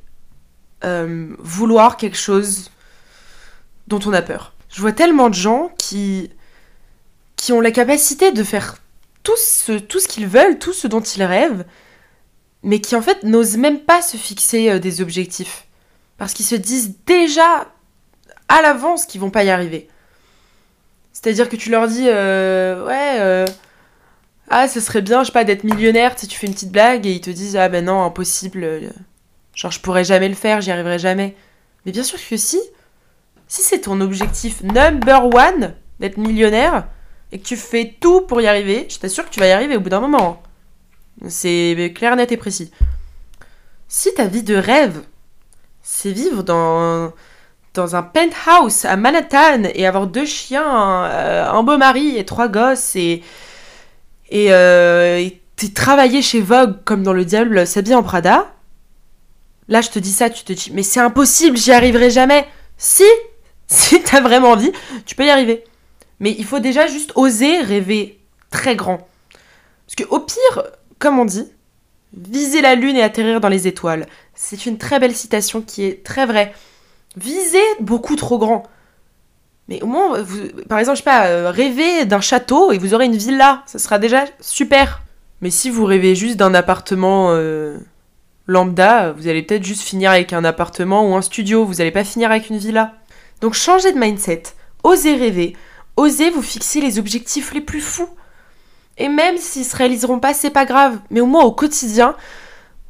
euh, 0.84 1.28
vouloir 1.38 1.96
quelque 1.96 2.18
chose 2.18 2.70
dont 3.88 4.00
on 4.06 4.12
a 4.12 4.22
peur. 4.22 4.54
Je 4.70 4.80
vois 4.80 4.92
tellement 4.92 5.28
de 5.28 5.34
gens 5.34 5.70
qui, 5.78 6.30
qui 7.36 7.52
ont 7.52 7.60
la 7.60 7.70
capacité 7.70 8.32
de 8.32 8.42
faire 8.42 8.76
tout 9.22 9.36
ce, 9.36 9.72
tout 9.72 10.00
ce 10.00 10.08
qu'ils 10.08 10.26
veulent, 10.26 10.58
tout 10.58 10.72
ce 10.72 10.86
dont 10.86 11.00
ils 11.00 11.22
rêvent, 11.22 11.64
mais 12.62 12.80
qui 12.80 12.96
en 12.96 13.02
fait 13.02 13.22
n'osent 13.22 13.56
même 13.56 13.80
pas 13.80 14.02
se 14.02 14.16
fixer 14.16 14.70
euh, 14.70 14.78
des 14.78 15.00
objectifs. 15.00 15.66
Parce 16.18 16.32
qu'ils 16.32 16.46
se 16.46 16.54
disent 16.54 16.94
déjà 17.06 17.68
à 18.48 18.62
l'avance 18.62 19.06
qu'ils 19.06 19.20
vont 19.20 19.30
pas 19.30 19.44
y 19.44 19.50
arriver. 19.50 19.88
C'est-à-dire 21.12 21.48
que 21.48 21.56
tu 21.56 21.70
leur 21.70 21.88
dis, 21.88 22.06
euh, 22.06 22.84
ouais, 22.86 23.20
euh, 23.20 23.46
ah, 24.50 24.68
ce 24.68 24.80
serait 24.80 25.00
bien, 25.00 25.22
je 25.22 25.26
sais 25.26 25.32
pas, 25.32 25.44
d'être 25.44 25.64
millionnaire, 25.64 26.18
sais, 26.18 26.26
tu 26.26 26.38
fais 26.38 26.46
une 26.46 26.52
petite 26.52 26.72
blague 26.72 27.06
et 27.06 27.12
ils 27.12 27.20
te 27.20 27.30
disent, 27.30 27.56
ah 27.56 27.68
ben 27.68 27.84
non, 27.84 28.02
impossible, 28.02 28.62
euh, 28.62 28.90
genre 29.54 29.70
je 29.70 29.80
pourrais 29.80 30.04
jamais 30.04 30.28
le 30.28 30.34
faire, 30.34 30.60
j'y 30.60 30.70
arriverai 30.70 30.98
jamais. 30.98 31.34
Mais 31.86 31.92
bien 31.92 32.02
sûr 32.02 32.18
que 32.28 32.36
si, 32.36 32.60
si 33.48 33.62
c'est 33.62 33.80
ton 33.80 34.00
objectif 34.00 34.62
number 34.62 35.26
one 35.26 35.74
d'être 36.00 36.16
millionnaire 36.16 36.86
et 37.32 37.38
que 37.38 37.44
tu 37.44 37.56
fais 37.56 37.96
tout 38.00 38.22
pour 38.22 38.40
y 38.40 38.46
arriver, 38.46 38.86
je 38.88 38.98
t'assure 38.98 39.24
que 39.24 39.30
tu 39.30 39.40
vas 39.40 39.48
y 39.48 39.52
arriver 39.52 39.76
au 39.76 39.80
bout 39.80 39.90
d'un 39.90 40.00
moment. 40.00 40.42
C'est 41.28 41.92
clair, 41.94 42.16
net 42.16 42.32
et 42.32 42.36
précis. 42.36 42.70
Si 43.88 44.12
ta 44.14 44.26
vie 44.26 44.42
de 44.42 44.56
rêve, 44.56 45.02
c'est 45.82 46.10
vivre 46.10 46.42
dans, 46.42 47.12
dans 47.74 47.96
un 47.96 48.02
penthouse 48.02 48.84
à 48.84 48.96
Manhattan 48.96 49.64
et 49.74 49.86
avoir 49.86 50.06
deux 50.06 50.26
chiens, 50.26 51.04
euh, 51.04 51.48
un 51.48 51.62
beau 51.62 51.76
mari 51.76 52.16
et 52.16 52.24
trois 52.24 52.48
gosses 52.48 52.96
et, 52.96 53.22
et, 54.30 54.52
euh, 54.52 55.18
et 55.18 55.40
t'es 55.56 55.68
travaillé 55.68 56.22
chez 56.22 56.40
Vogue 56.40 56.76
comme 56.84 57.02
dans 57.02 57.12
Le 57.12 57.24
Diable 57.24 57.66
s'habille 57.66 57.94
en 57.94 58.02
Prada, 58.02 58.52
là 59.68 59.80
je 59.80 59.90
te 59.90 59.98
dis 59.98 60.12
ça, 60.12 60.30
tu 60.30 60.44
te 60.44 60.52
dis 60.52 60.70
mais 60.72 60.82
c'est 60.82 61.00
impossible, 61.00 61.56
j'y 61.56 61.72
arriverai 61.72 62.10
jamais. 62.10 62.46
Si, 62.76 63.04
si 63.78 64.02
t'as 64.02 64.20
vraiment 64.20 64.52
envie, 64.52 64.72
tu 65.04 65.14
peux 65.14 65.26
y 65.26 65.30
arriver. 65.30 65.64
Mais 66.20 66.34
il 66.38 66.44
faut 66.44 66.60
déjà 66.60 66.86
juste 66.86 67.12
oser 67.16 67.60
rêver 67.60 68.20
très 68.50 68.76
grand. 68.76 69.06
Parce 69.86 69.96
que 69.96 70.04
au 70.04 70.20
pire, 70.20 70.62
comme 70.98 71.18
on 71.18 71.24
dit, 71.24 71.50
viser 72.16 72.62
la 72.62 72.76
lune 72.76 72.96
et 72.96 73.02
atterrir 73.02 73.40
dans 73.40 73.48
les 73.48 73.66
étoiles. 73.66 74.06
C'est 74.34 74.66
une 74.66 74.78
très 74.78 75.00
belle 75.00 75.14
citation 75.14 75.60
qui 75.60 75.84
est 75.84 76.04
très 76.04 76.24
vraie. 76.24 76.54
Visez 77.16 77.58
beaucoup 77.80 78.16
trop 78.16 78.38
grand. 78.38 78.62
Mais 79.68 79.82
au 79.82 79.86
moins, 79.86 80.24
par 80.68 80.78
exemple, 80.78 80.96
je 80.96 81.02
sais 81.02 81.10
pas, 81.10 81.26
euh, 81.26 81.50
rêvez 81.50 82.04
d'un 82.04 82.20
château 82.20 82.70
et 82.70 82.78
vous 82.78 82.94
aurez 82.94 83.06
une 83.06 83.16
villa. 83.16 83.62
Ça 83.66 83.78
sera 83.78 83.98
déjà 83.98 84.24
super. 84.40 85.02
Mais 85.40 85.50
si 85.50 85.68
vous 85.68 85.84
rêvez 85.84 86.14
juste 86.14 86.36
d'un 86.36 86.54
appartement 86.54 87.30
euh, 87.30 87.78
lambda, 88.46 89.12
vous 89.12 89.26
allez 89.26 89.42
peut-être 89.42 89.64
juste 89.64 89.82
finir 89.82 90.10
avec 90.10 90.32
un 90.32 90.44
appartement 90.44 91.10
ou 91.10 91.14
un 91.14 91.22
studio. 91.22 91.64
Vous 91.64 91.74
n'allez 91.74 91.90
pas 91.90 92.04
finir 92.04 92.30
avec 92.30 92.50
une 92.50 92.58
villa. 92.58 92.94
Donc 93.40 93.54
changez 93.54 93.92
de 93.92 93.98
mindset. 93.98 94.42
Osez 94.82 95.16
rêver. 95.16 95.56
Osez 95.96 96.30
vous 96.30 96.42
fixer 96.42 96.80
les 96.80 96.98
objectifs 96.98 97.52
les 97.54 97.60
plus 97.60 97.80
fous. 97.80 98.08
Et 98.98 99.08
même 99.08 99.38
s'ils 99.38 99.64
se 99.64 99.76
réaliseront 99.76 100.20
pas, 100.20 100.34
c'est 100.34 100.50
pas 100.50 100.64
grave. 100.64 100.98
Mais 101.10 101.20
au 101.20 101.26
moins 101.26 101.44
au 101.44 101.52
quotidien, 101.52 102.16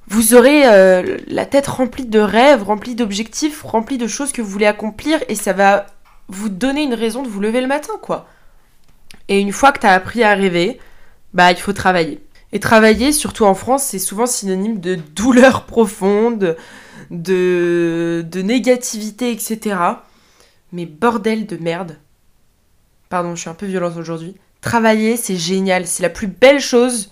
vous 0.09 0.35
aurez 0.35 0.67
euh, 0.67 1.19
la 1.27 1.47
tête 1.47 1.67
remplie 1.67 2.05
de 2.05 2.19
rêves, 2.19 2.63
remplie 2.63 2.95
d'objectifs, 2.95 3.63
remplie 3.63 3.99
de 3.99 4.07
choses 4.07 4.33
que 4.33 4.43
vous 4.43 4.51
voulez 4.51 4.67
accomplir 4.67 5.21
et 5.29 5.35
ça 5.35 5.53
va 5.53 5.87
vous 6.29 6.49
donner 6.49 6.83
une 6.83 6.95
raison 6.95 7.23
de 7.23 7.29
vous 7.29 7.41
lever 7.41 7.61
le 7.61 7.67
matin, 7.67 7.95
quoi. 8.03 8.27
Et 9.29 9.39
une 9.41 9.53
fois 9.53 9.73
que 9.73 9.81
tu 9.81 9.87
as 9.87 9.93
appris 9.93 10.23
à 10.23 10.35
rêver, 10.35 10.79
bah 11.33 11.51
il 11.51 11.59
faut 11.59 11.73
travailler. 11.73 12.21
Et 12.53 12.61
travailler, 12.61 13.13
surtout 13.13 13.45
en 13.45 13.55
France, 13.55 13.85
c'est 13.85 13.99
souvent 13.99 14.27
synonyme 14.27 14.79
de 14.79 14.95
douleur 14.95 15.65
profonde, 15.65 16.57
de, 17.11 18.25
de 18.31 18.43
négativité, 18.43 19.33
etc. 19.33 19.77
Mais 20.75 20.87
bordel 20.87 21.47
de 21.47 21.57
merde. 21.57 21.99
Pardon, 23.09 23.37
je 23.37 23.43
suis 23.43 23.49
un 23.49 23.55
peu 23.55 23.67
violente 23.67 23.97
aujourd'hui. 23.97 24.35
Travailler, 24.61 25.17
c'est 25.17 25.37
génial. 25.37 25.87
C'est 25.87 26.03
la 26.03 26.11
plus 26.11 26.27
belle 26.27 26.59
chose 26.59 27.11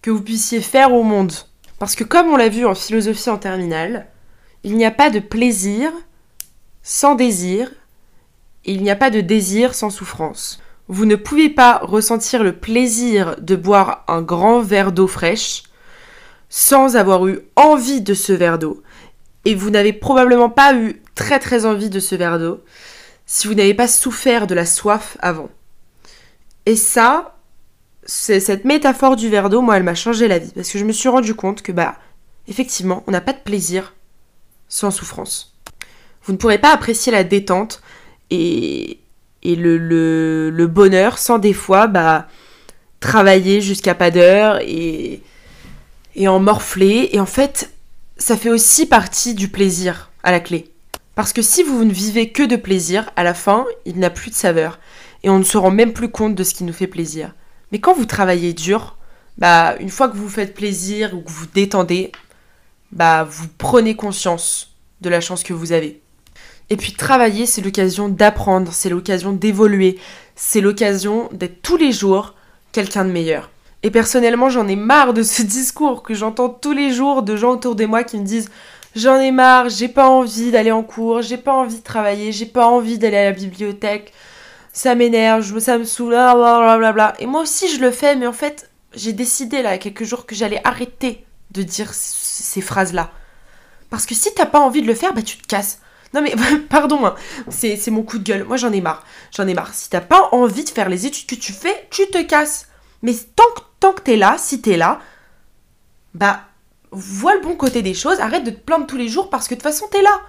que 0.00 0.12
vous 0.12 0.22
puissiez 0.22 0.60
faire 0.60 0.92
au 0.92 1.02
monde. 1.02 1.32
Parce 1.80 1.96
que 1.96 2.04
comme 2.04 2.28
on 2.28 2.36
l'a 2.36 2.48
vu 2.48 2.64
en 2.64 2.76
philosophie 2.76 3.30
en 3.30 3.36
terminale, 3.36 4.06
il 4.62 4.76
n'y 4.76 4.84
a 4.84 4.92
pas 4.92 5.10
de 5.10 5.18
plaisir 5.18 5.90
sans 6.84 7.16
désir 7.16 7.68
et 8.64 8.74
il 8.74 8.84
n'y 8.84 8.92
a 8.92 8.96
pas 8.96 9.10
de 9.10 9.20
désir 9.20 9.74
sans 9.74 9.90
souffrance. 9.90 10.62
Vous 10.86 11.04
ne 11.04 11.16
pouvez 11.16 11.48
pas 11.48 11.78
ressentir 11.78 12.44
le 12.44 12.54
plaisir 12.54 13.34
de 13.40 13.56
boire 13.56 14.04
un 14.06 14.22
grand 14.22 14.60
verre 14.60 14.92
d'eau 14.92 15.08
fraîche 15.08 15.64
sans 16.48 16.94
avoir 16.94 17.26
eu 17.26 17.40
envie 17.56 18.02
de 18.02 18.14
ce 18.14 18.32
verre 18.32 18.60
d'eau. 18.60 18.84
Et 19.46 19.56
vous 19.56 19.70
n'avez 19.70 19.92
probablement 19.92 20.48
pas 20.48 20.76
eu 20.76 21.02
très 21.14 21.38
très 21.38 21.66
envie 21.66 21.90
de 21.90 22.00
ce 22.00 22.14
verre 22.14 22.38
d'eau 22.38 22.62
si 23.26 23.46
vous 23.46 23.54
n'avez 23.54 23.74
pas 23.74 23.88
souffert 23.88 24.46
de 24.46 24.54
la 24.54 24.66
soif 24.66 25.16
avant. 25.20 25.48
Et 26.66 26.76
ça, 26.76 27.36
c'est 28.04 28.40
cette 28.40 28.64
métaphore 28.64 29.16
du 29.16 29.28
verre 29.28 29.50
d'eau, 29.50 29.62
moi, 29.62 29.76
elle 29.76 29.82
m'a 29.82 29.94
changé 29.94 30.28
la 30.28 30.38
vie. 30.38 30.52
Parce 30.54 30.70
que 30.70 30.78
je 30.78 30.84
me 30.84 30.92
suis 30.92 31.08
rendu 31.08 31.34
compte 31.34 31.62
que, 31.62 31.72
bah, 31.72 31.96
effectivement, 32.48 33.02
on 33.06 33.10
n'a 33.10 33.20
pas 33.20 33.32
de 33.32 33.38
plaisir 33.38 33.94
sans 34.68 34.90
souffrance. 34.90 35.54
Vous 36.24 36.32
ne 36.32 36.38
pourrez 36.38 36.58
pas 36.58 36.72
apprécier 36.72 37.12
la 37.12 37.24
détente 37.24 37.82
et, 38.30 39.00
et 39.42 39.56
le, 39.56 39.76
le, 39.78 40.50
le 40.50 40.66
bonheur 40.66 41.18
sans 41.18 41.38
des 41.38 41.52
fois, 41.52 41.86
bah, 41.86 42.28
travailler 43.00 43.60
jusqu'à 43.60 43.94
pas 43.94 44.10
d'heure 44.10 44.58
et, 44.62 45.22
et 46.14 46.28
en 46.28 46.40
morfler. 46.40 47.10
Et 47.12 47.20
en 47.20 47.26
fait, 47.26 47.70
ça 48.16 48.36
fait 48.36 48.50
aussi 48.50 48.86
partie 48.86 49.34
du 49.34 49.48
plaisir 49.48 50.10
à 50.22 50.30
la 50.30 50.40
clé. 50.40 50.73
Parce 51.14 51.32
que 51.32 51.42
si 51.42 51.62
vous 51.62 51.84
ne 51.84 51.92
vivez 51.92 52.30
que 52.30 52.42
de 52.42 52.56
plaisir, 52.56 53.10
à 53.16 53.22
la 53.22 53.34
fin, 53.34 53.66
il 53.84 53.98
n'a 53.98 54.10
plus 54.10 54.30
de 54.30 54.34
saveur. 54.34 54.78
Et 55.22 55.30
on 55.30 55.38
ne 55.38 55.44
se 55.44 55.56
rend 55.56 55.70
même 55.70 55.92
plus 55.92 56.10
compte 56.10 56.34
de 56.34 56.44
ce 56.44 56.54
qui 56.54 56.64
nous 56.64 56.72
fait 56.72 56.86
plaisir. 56.86 57.34
Mais 57.72 57.78
quand 57.78 57.94
vous 57.94 58.04
travaillez 58.04 58.52
dur, 58.52 58.96
bah, 59.38 59.76
une 59.80 59.90
fois 59.90 60.08
que 60.08 60.16
vous 60.16 60.28
faites 60.28 60.54
plaisir 60.54 61.14
ou 61.14 61.20
que 61.20 61.30
vous 61.30 61.46
détendez, 61.46 62.12
bah, 62.92 63.24
vous 63.24 63.48
prenez 63.58 63.96
conscience 63.96 64.76
de 65.00 65.08
la 65.08 65.20
chance 65.20 65.42
que 65.42 65.52
vous 65.52 65.72
avez. 65.72 66.02
Et 66.70 66.76
puis 66.76 66.92
travailler, 66.92 67.46
c'est 67.46 67.60
l'occasion 67.60 68.08
d'apprendre, 68.08 68.72
c'est 68.72 68.88
l'occasion 68.88 69.32
d'évoluer, 69.32 69.98
c'est 70.34 70.60
l'occasion 70.60 71.28
d'être 71.32 71.62
tous 71.62 71.76
les 71.76 71.92
jours 71.92 72.34
quelqu'un 72.72 73.04
de 73.04 73.10
meilleur. 73.10 73.50
Et 73.82 73.90
personnellement, 73.90 74.48
j'en 74.48 74.66
ai 74.66 74.76
marre 74.76 75.12
de 75.12 75.22
ce 75.22 75.42
discours 75.42 76.02
que 76.02 76.14
j'entends 76.14 76.48
tous 76.48 76.72
les 76.72 76.92
jours 76.92 77.22
de 77.22 77.36
gens 77.36 77.52
autour 77.52 77.74
de 77.74 77.84
moi 77.84 78.02
qui 78.02 78.18
me 78.18 78.24
disent 78.24 78.50
J'en 78.94 79.18
ai 79.18 79.32
marre, 79.32 79.68
j'ai 79.70 79.88
pas 79.88 80.08
envie 80.08 80.52
d'aller 80.52 80.70
en 80.70 80.84
cours, 80.84 81.20
j'ai 81.20 81.36
pas 81.36 81.52
envie 81.52 81.78
de 81.78 81.82
travailler, 81.82 82.30
j'ai 82.30 82.46
pas 82.46 82.66
envie 82.66 82.96
d'aller 82.98 83.16
à 83.16 83.24
la 83.24 83.32
bibliothèque, 83.32 84.12
ça 84.72 84.94
m'énerve, 84.94 85.58
ça 85.58 85.78
me 85.78 85.84
saoule, 85.84 86.10
blablabla. 86.12 87.14
Et 87.18 87.26
moi 87.26 87.42
aussi 87.42 87.68
je 87.68 87.80
le 87.80 87.90
fais, 87.90 88.14
mais 88.14 88.26
en 88.26 88.32
fait, 88.32 88.70
j'ai 88.94 89.12
décidé 89.12 89.62
là, 89.62 89.70
il 89.70 89.72
y 89.72 89.74
a 89.74 89.78
quelques 89.78 90.04
jours, 90.04 90.26
que 90.26 90.36
j'allais 90.36 90.60
arrêter 90.62 91.24
de 91.50 91.62
dire 91.62 91.92
ces 91.92 92.60
phrases-là. 92.60 93.10
Parce 93.90 94.06
que 94.06 94.14
si 94.14 94.32
t'as 94.34 94.46
pas 94.46 94.60
envie 94.60 94.82
de 94.82 94.86
le 94.86 94.94
faire, 94.94 95.12
bah 95.12 95.22
tu 95.22 95.38
te 95.38 95.46
casses. 95.46 95.80
Non 96.12 96.22
mais 96.22 96.34
pardon, 96.68 97.04
hein, 97.04 97.14
c'est 97.48 97.90
mon 97.90 98.02
coup 98.02 98.18
de 98.18 98.24
gueule. 98.24 98.44
Moi 98.44 98.56
j'en 98.56 98.72
ai 98.72 98.80
marre. 98.80 99.04
J'en 99.36 99.46
ai 99.48 99.54
marre. 99.54 99.74
Si 99.74 99.90
t'as 99.90 100.00
pas 100.00 100.28
envie 100.32 100.64
de 100.64 100.70
faire 100.70 100.88
les 100.88 101.06
études 101.06 101.26
que 101.26 101.34
tu 101.34 101.52
fais, 101.52 101.88
tu 101.90 102.06
te 102.10 102.22
casses. 102.22 102.68
Mais 103.02 103.14
tant 103.34 103.44
tant 103.80 103.92
que 103.92 104.02
t'es 104.02 104.16
là, 104.16 104.36
si 104.38 104.60
t'es 104.60 104.76
là, 104.76 105.00
bah 106.14 106.40
vois 106.94 107.34
le 107.34 107.40
bon 107.40 107.56
côté 107.56 107.82
des 107.82 107.94
choses, 107.94 108.20
arrête 108.20 108.44
de 108.44 108.50
te 108.50 108.60
plaindre 108.60 108.86
tous 108.86 108.96
les 108.96 109.08
jours 109.08 109.30
parce 109.30 109.48
que 109.48 109.54
de 109.54 109.60
toute 109.60 109.70
façon 109.70 109.86
t'es 109.90 110.02
là. 110.02 110.20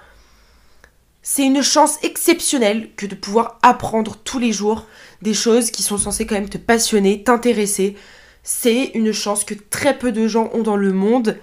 C'est 1.21 1.45
une 1.45 1.63
chance 1.63 1.97
exceptionnelle 2.03 2.89
que 2.95 3.05
de 3.07 3.15
pouvoir 3.15 3.57
apprendre 3.63 4.15
tous 4.23 4.37
les 4.37 4.51
jours 4.51 4.85
des 5.21 5.33
choses 5.33 5.71
qui 5.71 5.81
sont 5.81 5.97
censées 5.97 6.27
quand 6.27 6.35
même 6.35 6.49
te 6.49 6.59
passionner, 6.59 7.23
t'intéresser. 7.23 7.95
C'est 8.43 8.91
une 8.93 9.11
chance 9.11 9.43
que 9.43 9.55
très 9.55 9.97
peu 9.97 10.11
de 10.11 10.27
gens 10.27 10.51
ont 10.53 10.61
dans 10.61 10.75
le 10.75 10.93
monde 10.93 11.39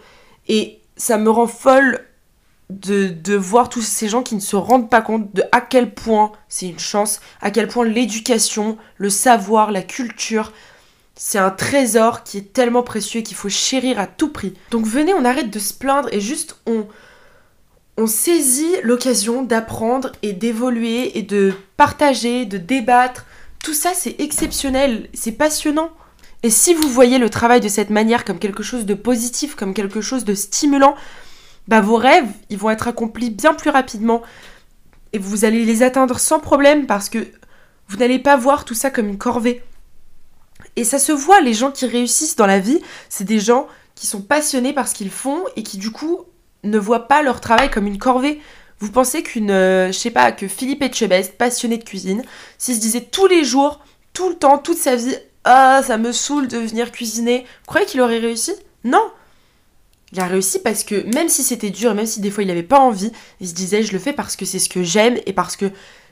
et 0.46 0.78
ça 0.96 1.18
me 1.18 1.30
rend 1.30 1.48
folle 1.48 2.06
de, 2.70 3.08
de, 3.08 3.34
voir 3.34 3.68
tous 3.68 3.82
ces 3.82 4.08
gens 4.08 4.22
qui 4.22 4.34
ne 4.34 4.40
se 4.40 4.56
rendent 4.56 4.88
pas 4.88 5.02
compte 5.02 5.34
de 5.34 5.42
à 5.52 5.60
quel 5.60 5.92
point 5.92 6.32
c'est 6.48 6.68
une 6.68 6.78
chance, 6.78 7.20
à 7.40 7.50
quel 7.50 7.68
point 7.68 7.84
l'éducation, 7.84 8.78
le 8.96 9.10
savoir, 9.10 9.72
la 9.72 9.82
culture, 9.82 10.52
c'est 11.24 11.38
un 11.38 11.50
trésor 11.50 12.24
qui 12.24 12.38
est 12.38 12.52
tellement 12.52 12.82
précieux 12.82 13.20
qu'il 13.20 13.36
faut 13.36 13.48
chérir 13.48 14.00
à 14.00 14.08
tout 14.08 14.30
prix. 14.30 14.54
Donc 14.72 14.86
venez, 14.86 15.14
on 15.14 15.24
arrête 15.24 15.50
de 15.50 15.58
se 15.60 15.72
plaindre 15.72 16.08
et 16.10 16.20
juste 16.20 16.56
on, 16.66 16.88
on 17.96 18.08
saisit 18.08 18.74
l'occasion 18.82 19.44
d'apprendre 19.44 20.10
et 20.22 20.32
d'évoluer 20.32 21.16
et 21.16 21.22
de 21.22 21.54
partager, 21.76 22.44
de 22.44 22.58
débattre. 22.58 23.24
Tout 23.62 23.72
ça, 23.72 23.92
c'est 23.94 24.20
exceptionnel, 24.20 25.08
c'est 25.14 25.30
passionnant. 25.30 25.92
Et 26.42 26.50
si 26.50 26.74
vous 26.74 26.88
voyez 26.88 27.18
le 27.18 27.30
travail 27.30 27.60
de 27.60 27.68
cette 27.68 27.90
manière 27.90 28.24
comme 28.24 28.40
quelque 28.40 28.64
chose 28.64 28.84
de 28.84 28.94
positif, 28.94 29.54
comme 29.54 29.74
quelque 29.74 30.00
chose 30.00 30.24
de 30.24 30.34
stimulant, 30.34 30.96
bah 31.68 31.80
vos 31.80 31.98
rêves, 31.98 32.32
ils 32.50 32.58
vont 32.58 32.70
être 32.70 32.88
accomplis 32.88 33.30
bien 33.30 33.54
plus 33.54 33.70
rapidement. 33.70 34.22
Et 35.12 35.18
vous 35.18 35.44
allez 35.44 35.64
les 35.64 35.84
atteindre 35.84 36.18
sans 36.18 36.40
problème 36.40 36.86
parce 36.86 37.08
que 37.08 37.28
vous 37.86 37.98
n'allez 37.98 38.18
pas 38.18 38.36
voir 38.36 38.64
tout 38.64 38.74
ça 38.74 38.90
comme 38.90 39.06
une 39.06 39.18
corvée. 39.18 39.62
Et 40.76 40.84
ça 40.84 40.98
se 40.98 41.12
voit, 41.12 41.40
les 41.40 41.54
gens 41.54 41.70
qui 41.70 41.86
réussissent 41.86 42.36
dans 42.36 42.46
la 42.46 42.58
vie, 42.58 42.80
c'est 43.08 43.24
des 43.24 43.40
gens 43.40 43.66
qui 43.94 44.06
sont 44.06 44.22
passionnés 44.22 44.72
par 44.72 44.88
ce 44.88 44.94
qu'ils 44.94 45.10
font 45.10 45.44
et 45.56 45.62
qui 45.62 45.76
du 45.78 45.90
coup 45.90 46.20
ne 46.64 46.78
voient 46.78 47.08
pas 47.08 47.22
leur 47.22 47.40
travail 47.40 47.70
comme 47.70 47.86
une 47.86 47.98
corvée. 47.98 48.40
Vous 48.78 48.90
pensez 48.90 49.22
qu'une, 49.22 49.50
euh, 49.50 49.88
je 49.88 49.98
sais 49.98 50.10
pas, 50.10 50.32
que 50.32 50.48
Philippe 50.48 50.82
Etchebest, 50.82 51.36
passionné 51.36 51.76
de 51.76 51.84
cuisine, 51.84 52.24
s'il 52.58 52.74
se 52.74 52.80
disait 52.80 53.02
tous 53.02 53.26
les 53.26 53.44
jours, 53.44 53.80
tout 54.12 54.28
le 54.28 54.34
temps, 54.34 54.58
toute 54.58 54.78
sa 54.78 54.96
vie, 54.96 55.14
ah, 55.44 55.82
ça 55.84 55.98
me 55.98 56.12
saoule 56.12 56.48
de 56.48 56.58
venir 56.58 56.90
cuisiner, 56.92 57.40
vous 57.40 57.66
croyez 57.66 57.86
qu'il 57.86 58.00
aurait 58.00 58.18
réussi? 58.18 58.52
Non 58.84 59.10
Il 60.12 60.20
a 60.20 60.26
réussi 60.26 60.60
parce 60.60 60.84
que 60.84 61.04
même 61.14 61.28
si 61.28 61.42
c'était 61.42 61.70
dur, 61.70 61.94
même 61.94 62.06
si 62.06 62.20
des 62.20 62.30
fois 62.30 62.44
il 62.44 62.46
n'avait 62.46 62.62
pas 62.62 62.80
envie, 62.80 63.12
il 63.40 63.48
se 63.48 63.54
disait 63.54 63.82
je 63.82 63.92
le 63.92 63.98
fais 63.98 64.12
parce 64.12 64.36
que 64.36 64.44
c'est 64.44 64.58
ce 64.58 64.68
que 64.68 64.82
j'aime 64.82 65.18
et 65.26 65.32
parce 65.32 65.56
que 65.56 65.66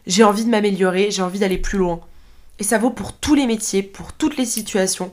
j'ai 0.06 0.24
envie 0.24 0.44
de 0.44 0.50
m'améliorer, 0.50 1.10
j'ai 1.10 1.22
envie 1.22 1.38
d'aller 1.38 1.58
plus 1.58 1.78
loin. 1.78 2.00
Et 2.60 2.64
ça 2.64 2.78
vaut 2.78 2.90
pour 2.90 3.14
tous 3.14 3.34
les 3.34 3.46
métiers, 3.46 3.82
pour 3.82 4.12
toutes 4.12 4.36
les 4.36 4.44
situations. 4.44 5.10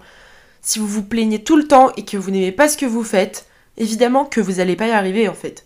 Si 0.61 0.79
vous 0.79 0.87
vous 0.87 1.03
plaignez 1.03 1.43
tout 1.43 1.55
le 1.55 1.67
temps 1.67 1.91
et 1.95 2.05
que 2.05 2.17
vous 2.17 2.29
n'aimez 2.29 2.51
pas 2.51 2.67
ce 2.67 2.77
que 2.77 2.85
vous 2.85 3.03
faites, 3.03 3.47
évidemment 3.77 4.25
que 4.25 4.41
vous 4.41 4.53
n'allez 4.53 4.75
pas 4.75 4.87
y 4.87 4.91
arriver 4.91 5.29
en 5.29 5.33
fait. 5.33 5.65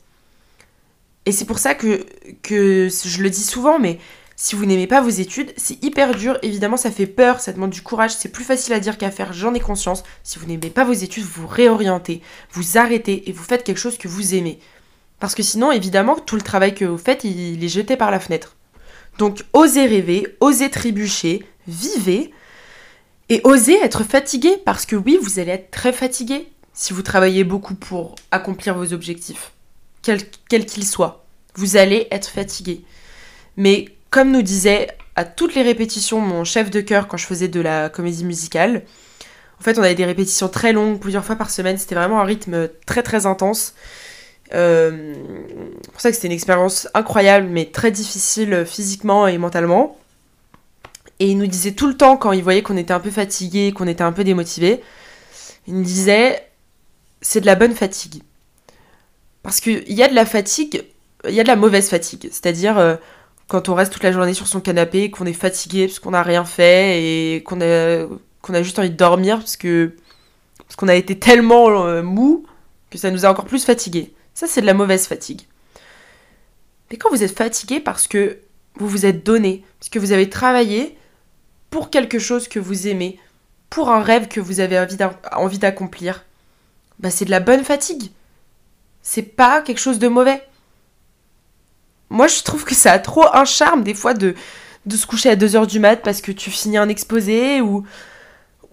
Et 1.25 1.31
c'est 1.31 1.45
pour 1.45 1.59
ça 1.59 1.75
que, 1.75 2.05
que 2.43 2.87
je 2.89 3.21
le 3.21 3.29
dis 3.29 3.43
souvent, 3.43 3.79
mais 3.79 3.99
si 4.35 4.55
vous 4.55 4.65
n'aimez 4.65 4.87
pas 4.87 5.01
vos 5.01 5.09
études, 5.09 5.53
c'est 5.55 5.83
hyper 5.83 6.15
dur. 6.15 6.39
Évidemment, 6.41 6.77
ça 6.77 6.89
fait 6.89 7.05
peur, 7.05 7.39
ça 7.39 7.53
demande 7.53 7.69
du 7.69 7.83
courage. 7.83 8.15
C'est 8.15 8.29
plus 8.29 8.43
facile 8.43 8.73
à 8.73 8.79
dire 8.79 8.97
qu'à 8.97 9.11
faire, 9.11 9.33
j'en 9.33 9.53
ai 9.53 9.59
conscience. 9.59 10.03
Si 10.23 10.39
vous 10.39 10.47
n'aimez 10.47 10.71
pas 10.71 10.83
vos 10.83 10.93
études, 10.93 11.25
vous 11.25 11.45
réorientez, 11.45 12.21
vous 12.53 12.79
arrêtez 12.79 13.29
et 13.29 13.33
vous 13.33 13.43
faites 13.43 13.63
quelque 13.63 13.77
chose 13.77 13.99
que 13.99 14.07
vous 14.07 14.33
aimez. 14.33 14.59
Parce 15.19 15.35
que 15.35 15.43
sinon, 15.43 15.71
évidemment, 15.71 16.15
tout 16.15 16.35
le 16.35 16.41
travail 16.41 16.73
que 16.73 16.85
vous 16.85 16.97
faites, 16.97 17.23
il 17.23 17.63
est 17.63 17.67
jeté 17.67 17.97
par 17.97 18.09
la 18.09 18.19
fenêtre. 18.19 18.55
Donc, 19.19 19.43
osez 19.53 19.85
rêver, 19.85 20.35
osez 20.39 20.71
trébucher, 20.71 21.45
vivez 21.71 22.31
et 23.29 23.41
osez 23.43 23.77
être 23.81 24.03
fatigué 24.03 24.57
parce 24.65 24.85
que 24.85 24.95
oui, 24.95 25.17
vous 25.21 25.39
allez 25.39 25.51
être 25.51 25.71
très 25.71 25.93
fatigué 25.93 26.47
si 26.73 26.93
vous 26.93 27.01
travaillez 27.01 27.43
beaucoup 27.43 27.75
pour 27.75 28.15
accomplir 28.31 28.75
vos 28.75 28.93
objectifs, 28.93 29.51
quels 30.01 30.65
qu'ils 30.65 30.85
soient. 30.85 31.25
Vous 31.55 31.77
allez 31.77 32.07
être 32.11 32.29
fatigué. 32.29 32.83
Mais 33.57 33.85
comme 34.09 34.31
nous 34.31 34.41
disait 34.41 34.89
à 35.15 35.25
toutes 35.25 35.55
les 35.55 35.61
répétitions 35.61 36.19
mon 36.19 36.43
chef 36.43 36.69
de 36.69 36.81
chœur 36.81 37.07
quand 37.07 37.17
je 37.17 37.25
faisais 37.25 37.47
de 37.47 37.61
la 37.61 37.89
comédie 37.89 38.25
musicale, 38.25 38.83
en 39.59 39.63
fait 39.63 39.77
on 39.77 39.83
avait 39.83 39.95
des 39.95 40.05
répétitions 40.05 40.49
très 40.49 40.73
longues, 40.73 40.99
plusieurs 40.99 41.25
fois 41.25 41.35
par 41.35 41.49
semaine, 41.49 41.77
c'était 41.77 41.95
vraiment 41.95 42.19
un 42.19 42.25
rythme 42.25 42.69
très 42.85 43.03
très 43.03 43.25
intense. 43.25 43.75
Euh, 44.53 45.13
c'est 45.81 45.91
pour 45.91 46.01
ça 46.01 46.09
que 46.09 46.15
c'était 46.15 46.27
une 46.27 46.33
expérience 46.33 46.89
incroyable 46.93 47.47
mais 47.47 47.65
très 47.65 47.91
difficile 47.91 48.65
physiquement 48.65 49.27
et 49.27 49.37
mentalement. 49.37 49.97
Et 51.21 51.29
il 51.29 51.37
nous 51.37 51.45
disait 51.45 51.73
tout 51.73 51.85
le 51.85 51.95
temps, 51.95 52.17
quand 52.17 52.31
il 52.31 52.41
voyait 52.41 52.63
qu'on 52.63 52.77
était 52.77 52.93
un 52.93 52.99
peu 52.99 53.11
fatigué, 53.11 53.73
qu'on 53.73 53.85
était 53.85 54.01
un 54.01 54.11
peu 54.11 54.23
démotivé, 54.23 54.81
il 55.67 55.75
nous 55.75 55.83
disait 55.83 56.47
c'est 57.21 57.41
de 57.41 57.45
la 57.45 57.53
bonne 57.53 57.75
fatigue. 57.75 58.23
Parce 59.43 59.59
qu'il 59.59 59.93
y 59.93 60.01
a 60.01 60.07
de 60.07 60.15
la 60.15 60.25
fatigue, 60.25 60.83
il 61.27 61.35
y 61.35 61.39
a 61.39 61.43
de 61.43 61.47
la 61.47 61.55
mauvaise 61.55 61.89
fatigue. 61.89 62.27
C'est-à-dire 62.31 62.79
euh, 62.79 62.95
quand 63.47 63.69
on 63.69 63.75
reste 63.75 63.93
toute 63.93 64.01
la 64.01 64.11
journée 64.11 64.33
sur 64.33 64.47
son 64.47 64.61
canapé, 64.61 65.11
qu'on 65.11 65.27
est 65.27 65.33
fatigué 65.33 65.85
parce 65.85 65.99
qu'on 65.99 66.09
n'a 66.09 66.23
rien 66.23 66.43
fait 66.43 67.03
et 67.03 67.43
qu'on 67.43 67.61
a, 67.61 68.07
a 68.07 68.63
juste 68.63 68.79
envie 68.79 68.89
de 68.89 68.97
dormir 68.97 69.37
parce 69.37 69.57
que 69.57 69.93
parce 70.57 70.75
qu'on 70.75 70.87
a 70.87 70.95
été 70.95 71.19
tellement 71.19 71.85
euh, 71.85 72.01
mou 72.01 72.47
que 72.89 72.97
ça 72.97 73.11
nous 73.11 73.27
a 73.27 73.29
encore 73.29 73.45
plus 73.45 73.63
fatigué. 73.63 74.11
Ça, 74.33 74.47
c'est 74.47 74.61
de 74.61 74.65
la 74.65 74.73
mauvaise 74.73 75.05
fatigue. 75.05 75.41
Mais 76.89 76.97
quand 76.97 77.11
vous 77.11 77.21
êtes 77.21 77.37
fatigué 77.37 77.79
parce 77.79 78.07
que 78.07 78.39
vous 78.73 78.87
vous 78.87 79.05
êtes 79.05 79.23
donné, 79.23 79.63
parce 79.79 79.89
que 79.89 79.99
vous 79.99 80.13
avez 80.13 80.27
travaillé 80.27 80.97
pour 81.71 81.89
quelque 81.89 82.19
chose 82.19 82.47
que 82.47 82.59
vous 82.59 82.87
aimez, 82.87 83.17
pour 83.71 83.89
un 83.89 84.03
rêve 84.03 84.27
que 84.27 84.39
vous 84.39 84.59
avez 84.59 84.77
envie 85.31 85.57
d'accomplir, 85.57 86.25
bah 86.99 87.09
c'est 87.09 87.25
de 87.25 87.31
la 87.31 87.39
bonne 87.39 87.63
fatigue. 87.63 88.11
C'est 89.01 89.23
pas 89.23 89.61
quelque 89.61 89.79
chose 89.79 89.97
de 89.97 90.07
mauvais. 90.07 90.43
Moi, 92.09 92.27
je 92.27 92.43
trouve 92.43 92.65
que 92.65 92.75
ça 92.75 92.91
a 92.91 92.99
trop 92.99 93.25
un 93.33 93.45
charme 93.45 93.83
des 93.83 93.93
fois 93.93 94.13
de, 94.13 94.35
se 94.87 95.07
coucher 95.07 95.29
à 95.29 95.35
2h 95.35 95.65
du 95.65 95.79
mat 95.79 95.95
parce 96.03 96.21
que 96.21 96.33
tu 96.33 96.51
finis 96.51 96.77
un 96.77 96.89
exposé 96.89 97.61
ou, 97.61 97.85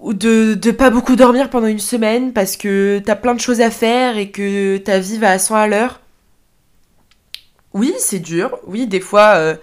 de, 0.03 0.55
de 0.55 0.70
pas 0.72 0.90
beaucoup 0.90 1.14
dormir 1.14 1.49
pendant 1.51 1.68
une 1.68 1.78
semaine 1.78 2.32
parce 2.32 2.57
que 2.57 3.01
t'as 3.05 3.14
plein 3.14 3.34
de 3.34 3.40
choses 3.40 3.61
à 3.61 3.70
faire 3.70 4.18
et 4.18 4.30
que 4.30 4.76
ta 4.78 4.99
vie 4.99 5.18
va 5.18 5.30
à 5.30 5.38
100 5.38 5.55
à 5.55 5.66
l'heure. 5.68 6.01
Oui, 7.74 7.94
c'est 7.99 8.18
dur. 8.18 8.59
Oui, 8.66 8.88
des 8.88 9.01
fois, 9.01 9.36
euh, 9.36 9.55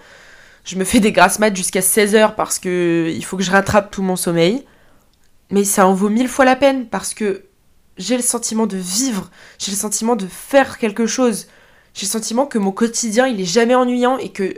je 0.66 0.76
me 0.76 0.84
fais 0.84 1.00
des 1.00 1.12
grasses 1.12 1.38
maths 1.38 1.56
jusqu'à 1.56 1.80
16h 1.80 2.34
parce 2.34 2.58
que 2.58 3.10
il 3.14 3.24
faut 3.24 3.36
que 3.36 3.44
je 3.44 3.52
rattrape 3.52 3.90
tout 3.90 4.02
mon 4.02 4.16
sommeil. 4.16 4.66
Mais 5.50 5.62
ça 5.62 5.86
en 5.86 5.94
vaut 5.94 6.08
mille 6.08 6.28
fois 6.28 6.44
la 6.44 6.56
peine 6.56 6.88
parce 6.88 7.14
que 7.14 7.44
j'ai 7.96 8.16
le 8.16 8.22
sentiment 8.22 8.66
de 8.66 8.76
vivre, 8.76 9.30
j'ai 9.58 9.70
le 9.70 9.76
sentiment 9.76 10.16
de 10.16 10.26
faire 10.26 10.78
quelque 10.78 11.06
chose. 11.06 11.46
J'ai 11.94 12.06
le 12.06 12.10
sentiment 12.10 12.46
que 12.46 12.58
mon 12.58 12.72
quotidien, 12.72 13.28
il 13.28 13.40
est 13.40 13.44
jamais 13.44 13.76
ennuyant 13.76 14.18
et 14.18 14.30
que 14.30 14.54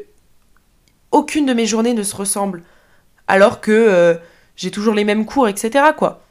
aucune 1.12 1.44
de 1.44 1.52
mes 1.52 1.66
journées 1.66 1.92
ne 1.92 2.02
se 2.02 2.16
ressemble. 2.16 2.62
Alors 3.26 3.60
que 3.60 3.70
euh, 3.70 4.14
j'ai 4.56 4.70
toujours 4.70 4.94
les 4.94 5.04
mêmes 5.04 5.26
cours, 5.26 5.46
etc. 5.46 5.88
quoi. 5.96 6.24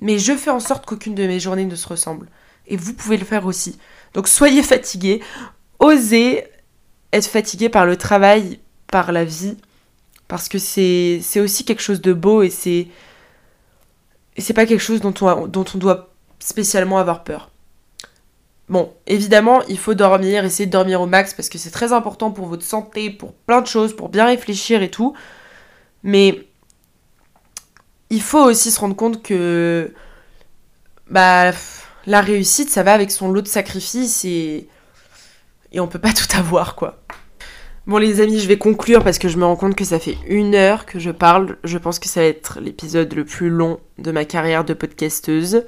Mais 0.00 0.18
je 0.18 0.34
fais 0.34 0.50
en 0.50 0.60
sorte 0.60 0.86
qu'aucune 0.86 1.14
de 1.14 1.26
mes 1.26 1.38
journées 1.38 1.64
ne 1.64 1.76
se 1.76 1.86
ressemble. 1.86 2.28
Et 2.66 2.76
vous 2.76 2.94
pouvez 2.94 3.16
le 3.16 3.24
faire 3.24 3.46
aussi. 3.46 3.78
Donc 4.12 4.26
soyez 4.26 4.64
fatigués, 4.64 5.22
osez 5.78 6.44
être 7.12 7.26
fatigué 7.26 7.68
par 7.68 7.86
le 7.86 7.96
travail, 7.96 8.58
par 8.88 9.12
la 9.12 9.24
vie, 9.24 9.56
parce 10.28 10.48
que 10.48 10.58
c'est 10.58 11.20
aussi 11.40 11.64
quelque 11.64 11.82
chose 11.82 12.00
de 12.00 12.12
beau 12.12 12.42
et 12.42 12.50
c'est 12.50 12.88
pas 14.54 14.66
quelque 14.66 14.80
chose 14.80 15.00
dont 15.00 15.14
on, 15.20 15.46
dont 15.46 15.64
on 15.74 15.78
doit 15.78 16.14
spécialement 16.38 16.98
avoir 16.98 17.24
peur. 17.24 17.50
Bon, 18.68 18.94
évidemment, 19.06 19.62
il 19.68 19.78
faut 19.78 19.94
dormir, 19.94 20.44
essayer 20.44 20.66
de 20.66 20.70
dormir 20.70 21.00
au 21.00 21.06
max 21.06 21.34
parce 21.34 21.50
que 21.50 21.58
c'est 21.58 21.70
très 21.70 21.92
important 21.92 22.30
pour 22.30 22.46
votre 22.46 22.64
santé, 22.64 23.10
pour 23.10 23.34
plein 23.34 23.60
de 23.60 23.66
choses, 23.66 23.94
pour 23.94 24.08
bien 24.08 24.24
réfléchir 24.24 24.82
et 24.82 24.90
tout. 24.90 25.14
Mais 26.02 26.46
il 28.08 28.22
faut 28.22 28.42
aussi 28.42 28.70
se 28.70 28.80
rendre 28.80 28.96
compte 28.96 29.22
que 29.22 29.92
bah, 31.10 31.52
la 32.06 32.20
réussite, 32.22 32.70
ça 32.70 32.82
va 32.82 32.94
avec 32.94 33.10
son 33.10 33.30
lot 33.30 33.42
de 33.42 33.48
sacrifices 33.48 34.24
et, 34.24 34.68
et 35.72 35.80
on 35.80 35.86
peut 35.86 35.98
pas 35.98 36.12
tout 36.14 36.36
avoir, 36.36 36.74
quoi. 36.74 37.03
Bon 37.86 37.98
les 37.98 38.22
amis, 38.22 38.40
je 38.40 38.48
vais 38.48 38.56
conclure 38.56 39.04
parce 39.04 39.18
que 39.18 39.28
je 39.28 39.36
me 39.36 39.44
rends 39.44 39.56
compte 39.56 39.74
que 39.74 39.84
ça 39.84 39.98
fait 39.98 40.16
une 40.26 40.54
heure 40.54 40.86
que 40.86 40.98
je 40.98 41.10
parle. 41.10 41.58
Je 41.64 41.76
pense 41.76 41.98
que 41.98 42.08
ça 42.08 42.20
va 42.20 42.26
être 42.26 42.58
l'épisode 42.58 43.12
le 43.12 43.26
plus 43.26 43.50
long 43.50 43.78
de 43.98 44.10
ma 44.10 44.24
carrière 44.24 44.64
de 44.64 44.72
podcasteuse. 44.72 45.66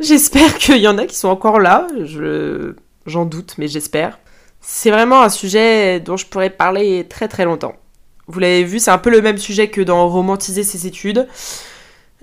J'espère 0.00 0.58
qu'il 0.58 0.78
y 0.78 0.88
en 0.88 0.98
a 0.98 1.06
qui 1.06 1.14
sont 1.14 1.28
encore 1.28 1.60
là. 1.60 1.86
Je... 2.04 2.74
J'en 3.06 3.26
doute, 3.26 3.54
mais 3.58 3.68
j'espère. 3.68 4.18
C'est 4.60 4.90
vraiment 4.90 5.22
un 5.22 5.28
sujet 5.28 6.00
dont 6.00 6.16
je 6.16 6.26
pourrais 6.26 6.50
parler 6.50 7.06
très 7.08 7.28
très 7.28 7.44
longtemps. 7.44 7.76
Vous 8.26 8.40
l'avez 8.40 8.64
vu, 8.64 8.80
c'est 8.80 8.90
un 8.90 8.98
peu 8.98 9.10
le 9.10 9.22
même 9.22 9.38
sujet 9.38 9.68
que 9.68 9.82
dans 9.82 10.08
Romantiser 10.08 10.64
ses 10.64 10.88
études. 10.88 11.28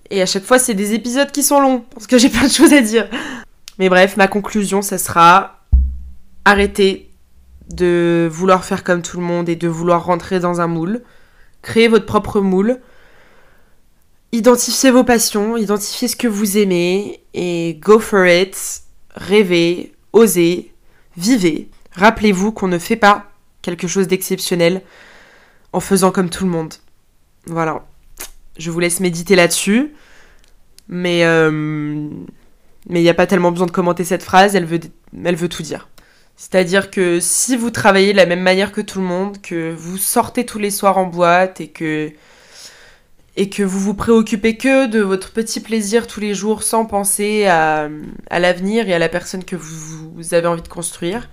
Et 0.10 0.22
à 0.22 0.26
chaque 0.26 0.44
fois, 0.44 0.60
c'est 0.60 0.74
des 0.74 0.94
épisodes 0.94 1.32
qui 1.32 1.44
sont 1.44 1.62
longs, 1.62 1.86
parce 1.94 2.08
que 2.08 2.18
j'ai 2.18 2.30
plein 2.30 2.48
de 2.48 2.52
choses 2.52 2.74
à 2.74 2.82
dire. 2.82 3.08
Mais 3.78 3.88
bref, 3.88 4.18
ma 4.18 4.28
conclusion, 4.28 4.82
ça 4.82 4.98
sera 4.98 5.62
arrêtez 6.44 7.11
de 7.76 8.30
vouloir 8.32 8.66
faire 8.66 8.84
comme 8.84 9.02
tout 9.02 9.18
le 9.18 9.26
monde 9.26 9.50
et 9.50 9.56
de 9.56 9.68
vouloir 9.68 10.06
rentrer 10.06 10.40
dans 10.40 10.62
un 10.62 10.68
moule. 10.68 11.02
Créez 11.62 11.88
votre 11.88 12.06
propre 12.06 12.42
moule. 12.42 12.80
Identifiez 14.32 14.92
vos 14.92 15.04
passions, 15.04 15.58
identifiez 15.58 16.08
ce 16.08 16.16
que 16.16 16.28
vous 16.28 16.58
aimez 16.58 17.22
et 17.34 17.78
go 17.82 18.00
for 18.00 18.26
it. 18.26 18.84
Rêvez, 19.14 19.94
osez, 20.14 20.74
vivez. 21.18 21.70
Rappelez-vous 21.94 22.52
qu'on 22.52 22.70
ne 22.70 22.78
fait 22.78 22.96
pas 22.96 23.32
quelque 23.62 23.88
chose 23.88 24.08
d'exceptionnel 24.08 24.82
en 25.74 25.80
faisant 25.82 26.12
comme 26.12 26.30
tout 26.30 26.46
le 26.46 26.52
monde. 26.52 26.74
Voilà. 27.46 27.86
Je 28.58 28.72
vous 28.72 28.80
laisse 28.80 29.00
méditer 29.02 29.36
là-dessus. 29.36 29.94
Mais 30.88 31.26
euh, 31.26 32.10
mais 32.90 33.00
il 33.00 33.04
n'y 33.04 33.10
a 33.10 33.14
pas 33.14 33.28
tellement 33.28 33.52
besoin 33.52 33.68
de 33.68 33.72
commenter 33.72 34.04
cette 34.04 34.24
phrase, 34.24 34.56
elle 34.56 34.66
veut, 34.66 34.80
elle 35.24 35.36
veut 35.36 35.50
tout 35.50 35.64
dire. 35.64 35.88
C'est-à-dire 36.42 36.90
que 36.90 37.20
si 37.20 37.56
vous 37.56 37.70
travaillez 37.70 38.14
de 38.14 38.18
la 38.18 38.26
même 38.26 38.42
manière 38.42 38.72
que 38.72 38.82
tout 38.82 39.00
le 39.00 39.06
monde, 39.06 39.40
que 39.44 39.72
vous 39.78 40.00
sortez 40.00 40.44
tous 40.44 40.58
les 40.58 40.72
soirs 40.72 40.98
en 40.98 41.06
boîte 41.06 41.62
et 41.62 41.68
que 41.68 42.12
et 43.38 43.48
que 43.48 43.62
vous 43.62 43.80
vous 43.80 43.94
préoccupez 43.94 44.58
que 44.58 44.88
de 44.88 45.02
votre 45.02 45.34
petit 45.34 45.60
plaisir 45.60 46.08
tous 46.08 46.20
les 46.20 46.34
jours 46.34 46.64
sans 46.64 46.88
penser 46.88 47.46
à, 47.46 47.90
l'avenir 48.32 48.90
et 48.90 48.94
à 48.96 48.98
la 48.98 49.08
personne 49.08 49.44
que 49.44 49.56
vous, 49.56 50.34
avez 50.34 50.48
envie 50.48 50.64
de 50.64 50.68
construire. 50.68 51.30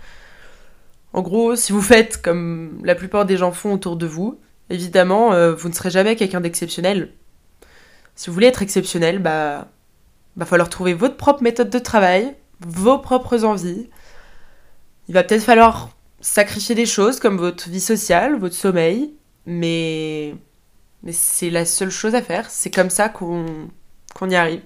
En 1.15 1.23
gros, 1.23 1.57
si 1.57 1.73
vous 1.73 1.81
faites 1.81 2.21
comme 2.21 2.79
la 2.85 2.95
plupart 2.95 3.25
des 3.25 3.39
gens 3.39 3.51
font 3.51 3.73
autour 3.73 3.97
de 3.97 4.07
vous, 4.07 4.39
évidemment, 4.69 5.33
euh, 5.33 5.55
vous 5.55 5.71
ne 5.71 5.75
serez 5.75 5.91
jamais 5.91 6.17
quelqu'un 6.17 6.43
d'exceptionnel. 6.43 7.15
Si 8.15 8.29
vous 8.29 8.35
voulez 8.35 8.49
être 8.49 8.61
exceptionnel, 8.61 9.21
bah, 9.21 9.69
va 10.37 10.45
falloir 10.45 10.69
trouver 10.69 10.93
votre 10.93 11.17
propre 11.17 11.43
méthode 11.43 11.71
de 11.71 11.79
travail, 11.79 12.35
vos 12.61 12.99
propres 12.99 13.45
envies. 13.45 13.89
Il 15.09 15.15
va 15.15 15.25
peut-être 15.25 15.43
falloir 15.43 15.91
sacrifier 16.21 16.75
des 16.75 16.87
choses 16.87 17.21
comme 17.21 17.39
votre 17.39 17.69
vie 17.69 17.81
sociale, 17.81 18.39
votre 18.39 18.55
sommeil, 18.55 19.15
mais, 19.47 20.35
c'est 21.11 21.51
la 21.51 21.65
seule 21.65 21.91
chose 21.91 22.15
à 22.15 22.23
faire. 22.23 22.51
C'est 22.51 22.71
comme 22.71 22.91
ça 22.91 23.09
qu'on 23.09 23.69
y 24.29 24.35
arrive. 24.35 24.61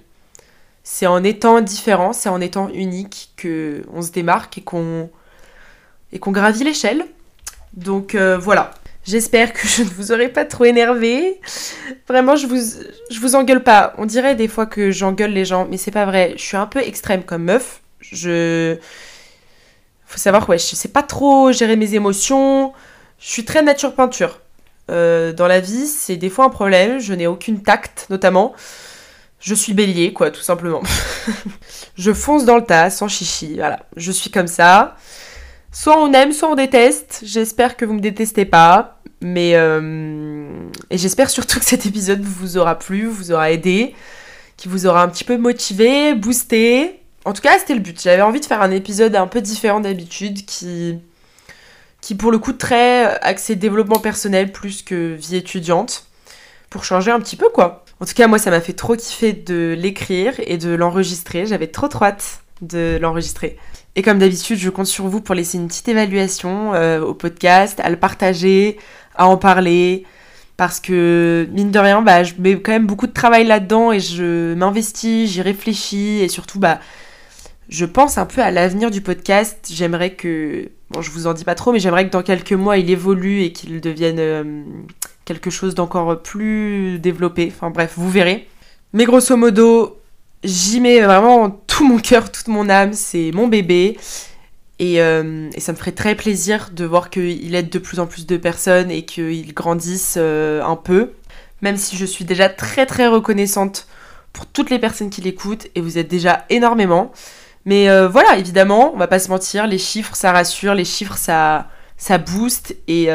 C'est 0.83 1.07
en 1.07 1.23
étant 1.23 1.61
différent, 1.61 2.11
c'est 2.11 2.27
en 2.27 2.41
étant 2.41 2.67
unique 2.69 3.31
que 3.37 3.83
on 3.93 4.01
se 4.01 4.11
démarque 4.11 4.57
et 4.57 4.61
qu'on 4.61 5.09
et 6.11 6.19
qu'on 6.19 6.31
gravit 6.31 6.65
l'échelle. 6.65 7.05
Donc 7.73 8.15
euh, 8.15 8.37
voilà. 8.37 8.71
J'espère 9.05 9.53
que 9.53 9.67
je 9.67 9.83
ne 9.83 9.89
vous 9.89 10.11
aurai 10.11 10.29
pas 10.29 10.45
trop 10.45 10.65
énervé. 10.65 11.39
Vraiment, 12.07 12.35
je 12.35 12.47
vous, 12.47 12.59
je 13.09 13.19
vous 13.19 13.35
engueule 13.35 13.63
pas. 13.63 13.93
On 13.97 14.05
dirait 14.05 14.35
des 14.35 14.47
fois 14.47 14.65
que 14.65 14.91
j'engueule 14.91 15.31
les 15.31 15.45
gens, 15.45 15.67
mais 15.69 15.77
c'est 15.77 15.91
pas 15.91 16.05
vrai. 16.05 16.33
Je 16.37 16.41
suis 16.41 16.57
un 16.57 16.67
peu 16.67 16.79
extrême 16.79 17.23
comme 17.23 17.43
meuf. 17.43 17.81
Je. 18.01 18.77
Faut 20.13 20.19
savoir, 20.19 20.47
ouais, 20.47 20.59
je 20.59 20.75
sais 20.75 20.89
pas 20.89 21.01
trop 21.01 21.51
gérer 21.51 21.75
mes 21.75 21.95
émotions. 21.95 22.71
Je 23.17 23.29
suis 23.29 23.45
très 23.45 23.63
nature 23.63 23.95
peinture. 23.95 24.41
Euh, 24.91 25.33
dans 25.33 25.47
la 25.47 25.59
vie, 25.59 25.87
c'est 25.87 26.17
des 26.17 26.29
fois 26.29 26.45
un 26.45 26.49
problème. 26.49 26.99
Je 26.99 27.15
n'ai 27.15 27.25
aucune 27.25 27.63
tact, 27.63 28.05
notamment. 28.11 28.53
Je 29.39 29.55
suis 29.55 29.73
bélier, 29.73 30.13
quoi, 30.13 30.29
tout 30.29 30.43
simplement. 30.43 30.83
je 31.97 32.13
fonce 32.13 32.45
dans 32.45 32.57
le 32.57 32.63
tas, 32.63 32.91
sans 32.91 33.07
chichi. 33.07 33.55
Voilà, 33.55 33.79
je 33.97 34.11
suis 34.11 34.29
comme 34.29 34.45
ça. 34.45 34.97
Soit 35.71 35.99
on 35.99 36.13
aime, 36.13 36.31
soit 36.31 36.51
on 36.51 36.53
déteste. 36.53 37.21
J'espère 37.23 37.75
que 37.75 37.83
vous 37.83 37.93
me 37.93 37.99
détestez 37.99 38.45
pas. 38.45 38.99
Mais. 39.19 39.53
Euh, 39.55 40.69
et 40.91 40.99
j'espère 40.99 41.31
surtout 41.31 41.57
que 41.57 41.65
cet 41.65 41.87
épisode 41.87 42.21
vous 42.21 42.57
aura 42.57 42.77
plu, 42.77 43.07
vous 43.07 43.31
aura 43.31 43.49
aidé, 43.49 43.95
qui 44.57 44.67
vous 44.67 44.85
aura 44.85 45.01
un 45.01 45.07
petit 45.07 45.23
peu 45.23 45.37
motivé, 45.39 46.13
boosté. 46.13 47.02
En 47.25 47.33
tout 47.33 47.41
cas, 47.41 47.57
c'était 47.57 47.75
le 47.75 47.79
but. 47.79 48.01
J'avais 48.01 48.21
envie 48.21 48.39
de 48.39 48.45
faire 48.45 48.61
un 48.61 48.71
épisode 48.71 49.15
un 49.15 49.27
peu 49.27 49.41
différent 49.41 49.79
d'habitude 49.79 50.45
qui. 50.45 50.99
qui 52.01 52.15
pour 52.15 52.31
le 52.31 52.39
coup 52.39 52.53
très 52.53 53.19
axé 53.21 53.55
développement 53.55 53.99
personnel 53.99 54.51
plus 54.51 54.81
que 54.83 55.13
vie 55.13 55.35
étudiante. 55.35 56.07
Pour 56.69 56.83
changer 56.85 57.11
un 57.11 57.19
petit 57.19 57.35
peu 57.35 57.49
quoi. 57.49 57.85
En 57.99 58.05
tout 58.05 58.13
cas, 58.15 58.27
moi, 58.27 58.39
ça 58.39 58.49
m'a 58.49 58.59
fait 58.59 58.73
trop 58.73 58.95
kiffer 58.95 59.31
de 59.31 59.75
l'écrire 59.77 60.33
et 60.39 60.57
de 60.57 60.71
l'enregistrer. 60.71 61.45
J'avais 61.45 61.67
trop 61.67 61.87
trop 61.87 62.05
hâte 62.05 62.41
de 62.61 62.97
l'enregistrer. 62.99 63.57
Et 63.95 64.01
comme 64.01 64.19
d'habitude, 64.19 64.57
je 64.57 64.69
compte 64.69 64.87
sur 64.87 65.07
vous 65.07 65.21
pour 65.21 65.35
laisser 65.35 65.57
une 65.57 65.67
petite 65.67 65.87
évaluation 65.87 66.73
euh, 66.73 67.01
au 67.01 67.13
podcast, 67.13 67.79
à 67.83 67.89
le 67.89 67.97
partager, 67.97 68.77
à 69.15 69.27
en 69.27 69.37
parler. 69.37 70.05
Parce 70.57 70.79
que, 70.79 71.47
mine 71.51 71.71
de 71.71 71.79
rien, 71.79 72.01
bah, 72.01 72.23
je 72.23 72.33
mets 72.39 72.59
quand 72.59 72.71
même 72.71 72.87
beaucoup 72.87 73.07
de 73.07 73.13
travail 73.13 73.45
là-dedans 73.45 73.91
et 73.91 73.99
je 73.99 74.53
m'investis, 74.53 75.31
j'y 75.31 75.41
réfléchis 75.41 76.21
et 76.21 76.27
surtout, 76.27 76.59
bah, 76.59 76.79
je 77.69 77.85
pense 77.85 78.17
un 78.17 78.25
peu 78.25 78.41
à 78.41 78.51
l'avenir 78.51 78.91
du 78.91 79.01
podcast. 79.01 79.69
J'aimerais 79.71 80.11
que, 80.11 80.69
bon, 80.89 81.01
je 81.01 81.11
vous 81.11 81.27
en 81.27 81.33
dis 81.33 81.43
pas 81.43 81.55
trop, 81.55 81.71
mais 81.71 81.79
j'aimerais 81.79 82.05
que 82.07 82.11
dans 82.11 82.23
quelques 82.23 82.53
mois, 82.53 82.77
il 82.77 82.89
évolue 82.89 83.41
et 83.41 83.51
qu'il 83.51 83.81
devienne 83.81 84.19
euh, 84.19 84.63
quelque 85.25 85.49
chose 85.49 85.75
d'encore 85.75 86.21
plus 86.21 86.99
développé. 86.99 87.51
Enfin 87.53 87.69
bref, 87.69 87.93
vous 87.95 88.09
verrez. 88.09 88.47
Mais 88.93 89.05
grosso 89.05 89.35
modo, 89.35 89.97
j'y 90.43 90.79
mets 90.79 91.01
vraiment 91.01 91.49
tout 91.67 91.87
mon 91.87 91.97
cœur, 91.97 92.31
toute 92.31 92.47
mon 92.47 92.69
âme, 92.69 92.93
c'est 92.93 93.31
mon 93.33 93.47
bébé. 93.47 93.97
Et, 94.79 95.01
euh, 95.01 95.49
ça 95.57 95.71
me 95.71 95.77
ferait 95.77 95.91
très 95.91 96.15
plaisir 96.15 96.69
de 96.73 96.85
voir 96.85 97.09
qu'il 97.09 97.55
aide 97.55 97.69
de 97.69 97.79
plus 97.79 97.99
en 97.99 98.07
plus 98.07 98.25
de 98.25 98.37
personnes 98.37 98.91
et 98.91 99.03
qu'il 99.05 99.53
grandisse 99.53 100.15
euh, 100.17 100.61
un 100.63 100.75
peu. 100.75 101.11
Même 101.61 101.77
si 101.77 101.95
je 101.95 102.05
suis 102.05 102.25
déjà 102.25 102.49
très 102.49 102.85
très 102.85 103.07
reconnaissante 103.07 103.87
pour 104.33 104.45
toutes 104.47 104.69
les 104.69 104.79
personnes 104.79 105.09
qui 105.09 105.21
l'écoutent 105.21 105.67
et 105.75 105.81
vous 105.81 105.97
êtes 105.97 106.09
déjà 106.09 106.45
énormément. 106.49 107.11
Mais 107.65 107.89
euh, 107.89 108.07
voilà, 108.07 108.37
évidemment, 108.37 108.91
on 108.93 108.97
va 108.97 109.07
pas 109.07 109.19
se 109.19 109.29
mentir, 109.29 109.67
les 109.67 109.77
chiffres 109.77 110.15
ça 110.15 110.31
rassure, 110.31 110.73
les 110.73 110.85
chiffres 110.85 111.17
ça, 111.17 111.69
ça 111.97 112.17
booste. 112.17 112.75
Et 112.87 113.07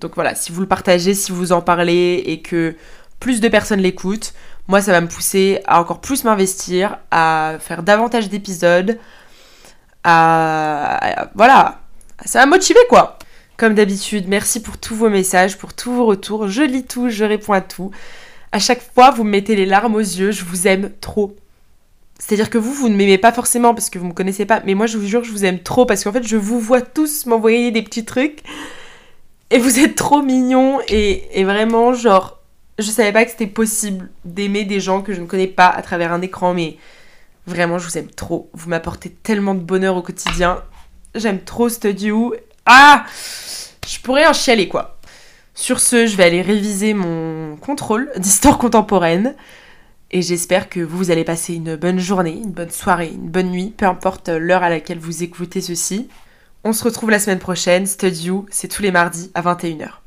donc 0.00 0.14
voilà, 0.14 0.34
si 0.34 0.52
vous 0.52 0.60
le 0.60 0.68
partagez, 0.68 1.14
si 1.14 1.32
vous 1.32 1.52
en 1.52 1.60
parlez 1.60 2.22
et 2.26 2.40
que 2.40 2.74
plus 3.20 3.40
de 3.40 3.48
personnes 3.48 3.80
l'écoutent, 3.80 4.32
moi, 4.68 4.80
ça 4.80 4.92
va 4.92 5.00
me 5.00 5.08
pousser 5.08 5.60
à 5.66 5.80
encore 5.80 6.00
plus 6.00 6.24
m'investir, 6.24 6.98
à 7.10 7.56
faire 7.60 7.82
davantage 7.82 8.28
d'épisodes, 8.28 8.98
à, 10.04 11.28
Voilà, 11.34 11.80
ça 12.24 12.40
va 12.40 12.46
motiver 12.46 12.80
quoi. 12.88 13.18
Comme 13.56 13.74
d'habitude, 13.74 14.28
merci 14.28 14.62
pour 14.62 14.78
tous 14.78 14.94
vos 14.96 15.08
messages, 15.10 15.58
pour 15.58 15.74
tous 15.74 15.92
vos 15.92 16.06
retours. 16.06 16.48
Je 16.48 16.62
lis 16.62 16.84
tout, 16.84 17.10
je 17.10 17.24
réponds 17.24 17.52
à 17.52 17.60
tout. 17.60 17.90
À 18.50 18.58
chaque 18.58 18.82
fois, 18.94 19.10
vous 19.10 19.24
me 19.24 19.30
mettez 19.30 19.56
les 19.56 19.66
larmes 19.66 19.94
aux 19.94 20.00
yeux, 20.00 20.30
je 20.32 20.44
vous 20.44 20.66
aime 20.66 20.90
trop. 21.00 21.36
C'est-à-dire 22.24 22.50
que 22.50 22.58
vous, 22.58 22.72
vous 22.72 22.88
ne 22.88 22.94
m'aimez 22.94 23.18
pas 23.18 23.32
forcément 23.32 23.74
parce 23.74 23.90
que 23.90 23.98
vous 23.98 24.06
me 24.06 24.12
connaissez 24.12 24.46
pas, 24.46 24.62
mais 24.64 24.74
moi 24.74 24.86
je 24.86 24.96
vous 24.96 25.08
jure, 25.08 25.24
je 25.24 25.32
vous 25.32 25.44
aime 25.44 25.58
trop 25.58 25.86
parce 25.86 26.04
qu'en 26.04 26.12
fait, 26.12 26.24
je 26.24 26.36
vous 26.36 26.60
vois 26.60 26.80
tous 26.80 27.26
m'envoyer 27.26 27.72
des 27.72 27.82
petits 27.82 28.04
trucs 28.04 28.44
et 29.50 29.58
vous 29.58 29.80
êtes 29.80 29.96
trop 29.96 30.22
mignons 30.22 30.78
et, 30.86 31.40
et 31.40 31.42
vraiment, 31.42 31.94
genre, 31.94 32.38
je 32.78 32.88
savais 32.92 33.10
pas 33.10 33.24
que 33.24 33.32
c'était 33.32 33.48
possible 33.48 34.08
d'aimer 34.24 34.62
des 34.64 34.78
gens 34.78 35.02
que 35.02 35.12
je 35.12 35.20
ne 35.20 35.26
connais 35.26 35.48
pas 35.48 35.66
à 35.66 35.82
travers 35.82 36.12
un 36.12 36.22
écran, 36.22 36.54
mais 36.54 36.76
vraiment, 37.48 37.80
je 37.80 37.88
vous 37.88 37.98
aime 37.98 38.08
trop. 38.08 38.48
Vous 38.52 38.70
m'apportez 38.70 39.10
tellement 39.10 39.56
de 39.56 39.60
bonheur 39.60 39.96
au 39.96 40.02
quotidien. 40.02 40.62
J'aime 41.16 41.40
trop 41.40 41.68
Studio. 41.68 42.36
Ah 42.66 43.04
Je 43.84 43.98
pourrais 43.98 44.28
en 44.28 44.32
chialer, 44.32 44.68
quoi. 44.68 44.96
Sur 45.54 45.80
ce, 45.80 46.06
je 46.06 46.16
vais 46.16 46.24
aller 46.24 46.40
réviser 46.40 46.94
mon 46.94 47.56
contrôle 47.56 48.12
d'histoire 48.16 48.58
contemporaine. 48.58 49.34
Et 50.14 50.20
j'espère 50.20 50.68
que 50.68 50.80
vous 50.80 51.10
allez 51.10 51.24
passer 51.24 51.54
une 51.54 51.74
bonne 51.76 51.98
journée, 51.98 52.36
une 52.36 52.52
bonne 52.52 52.70
soirée, 52.70 53.12
une 53.14 53.30
bonne 53.30 53.50
nuit, 53.50 53.72
peu 53.74 53.86
importe 53.86 54.28
l'heure 54.28 54.62
à 54.62 54.68
laquelle 54.68 54.98
vous 54.98 55.22
écoutez 55.22 55.62
ceci. 55.62 56.08
On 56.64 56.74
se 56.74 56.84
retrouve 56.84 57.10
la 57.10 57.18
semaine 57.18 57.38
prochaine. 57.38 57.86
Studio, 57.86 58.44
c'est 58.50 58.68
tous 58.68 58.82
les 58.82 58.90
mardis 58.92 59.30
à 59.34 59.40
21h. 59.40 60.01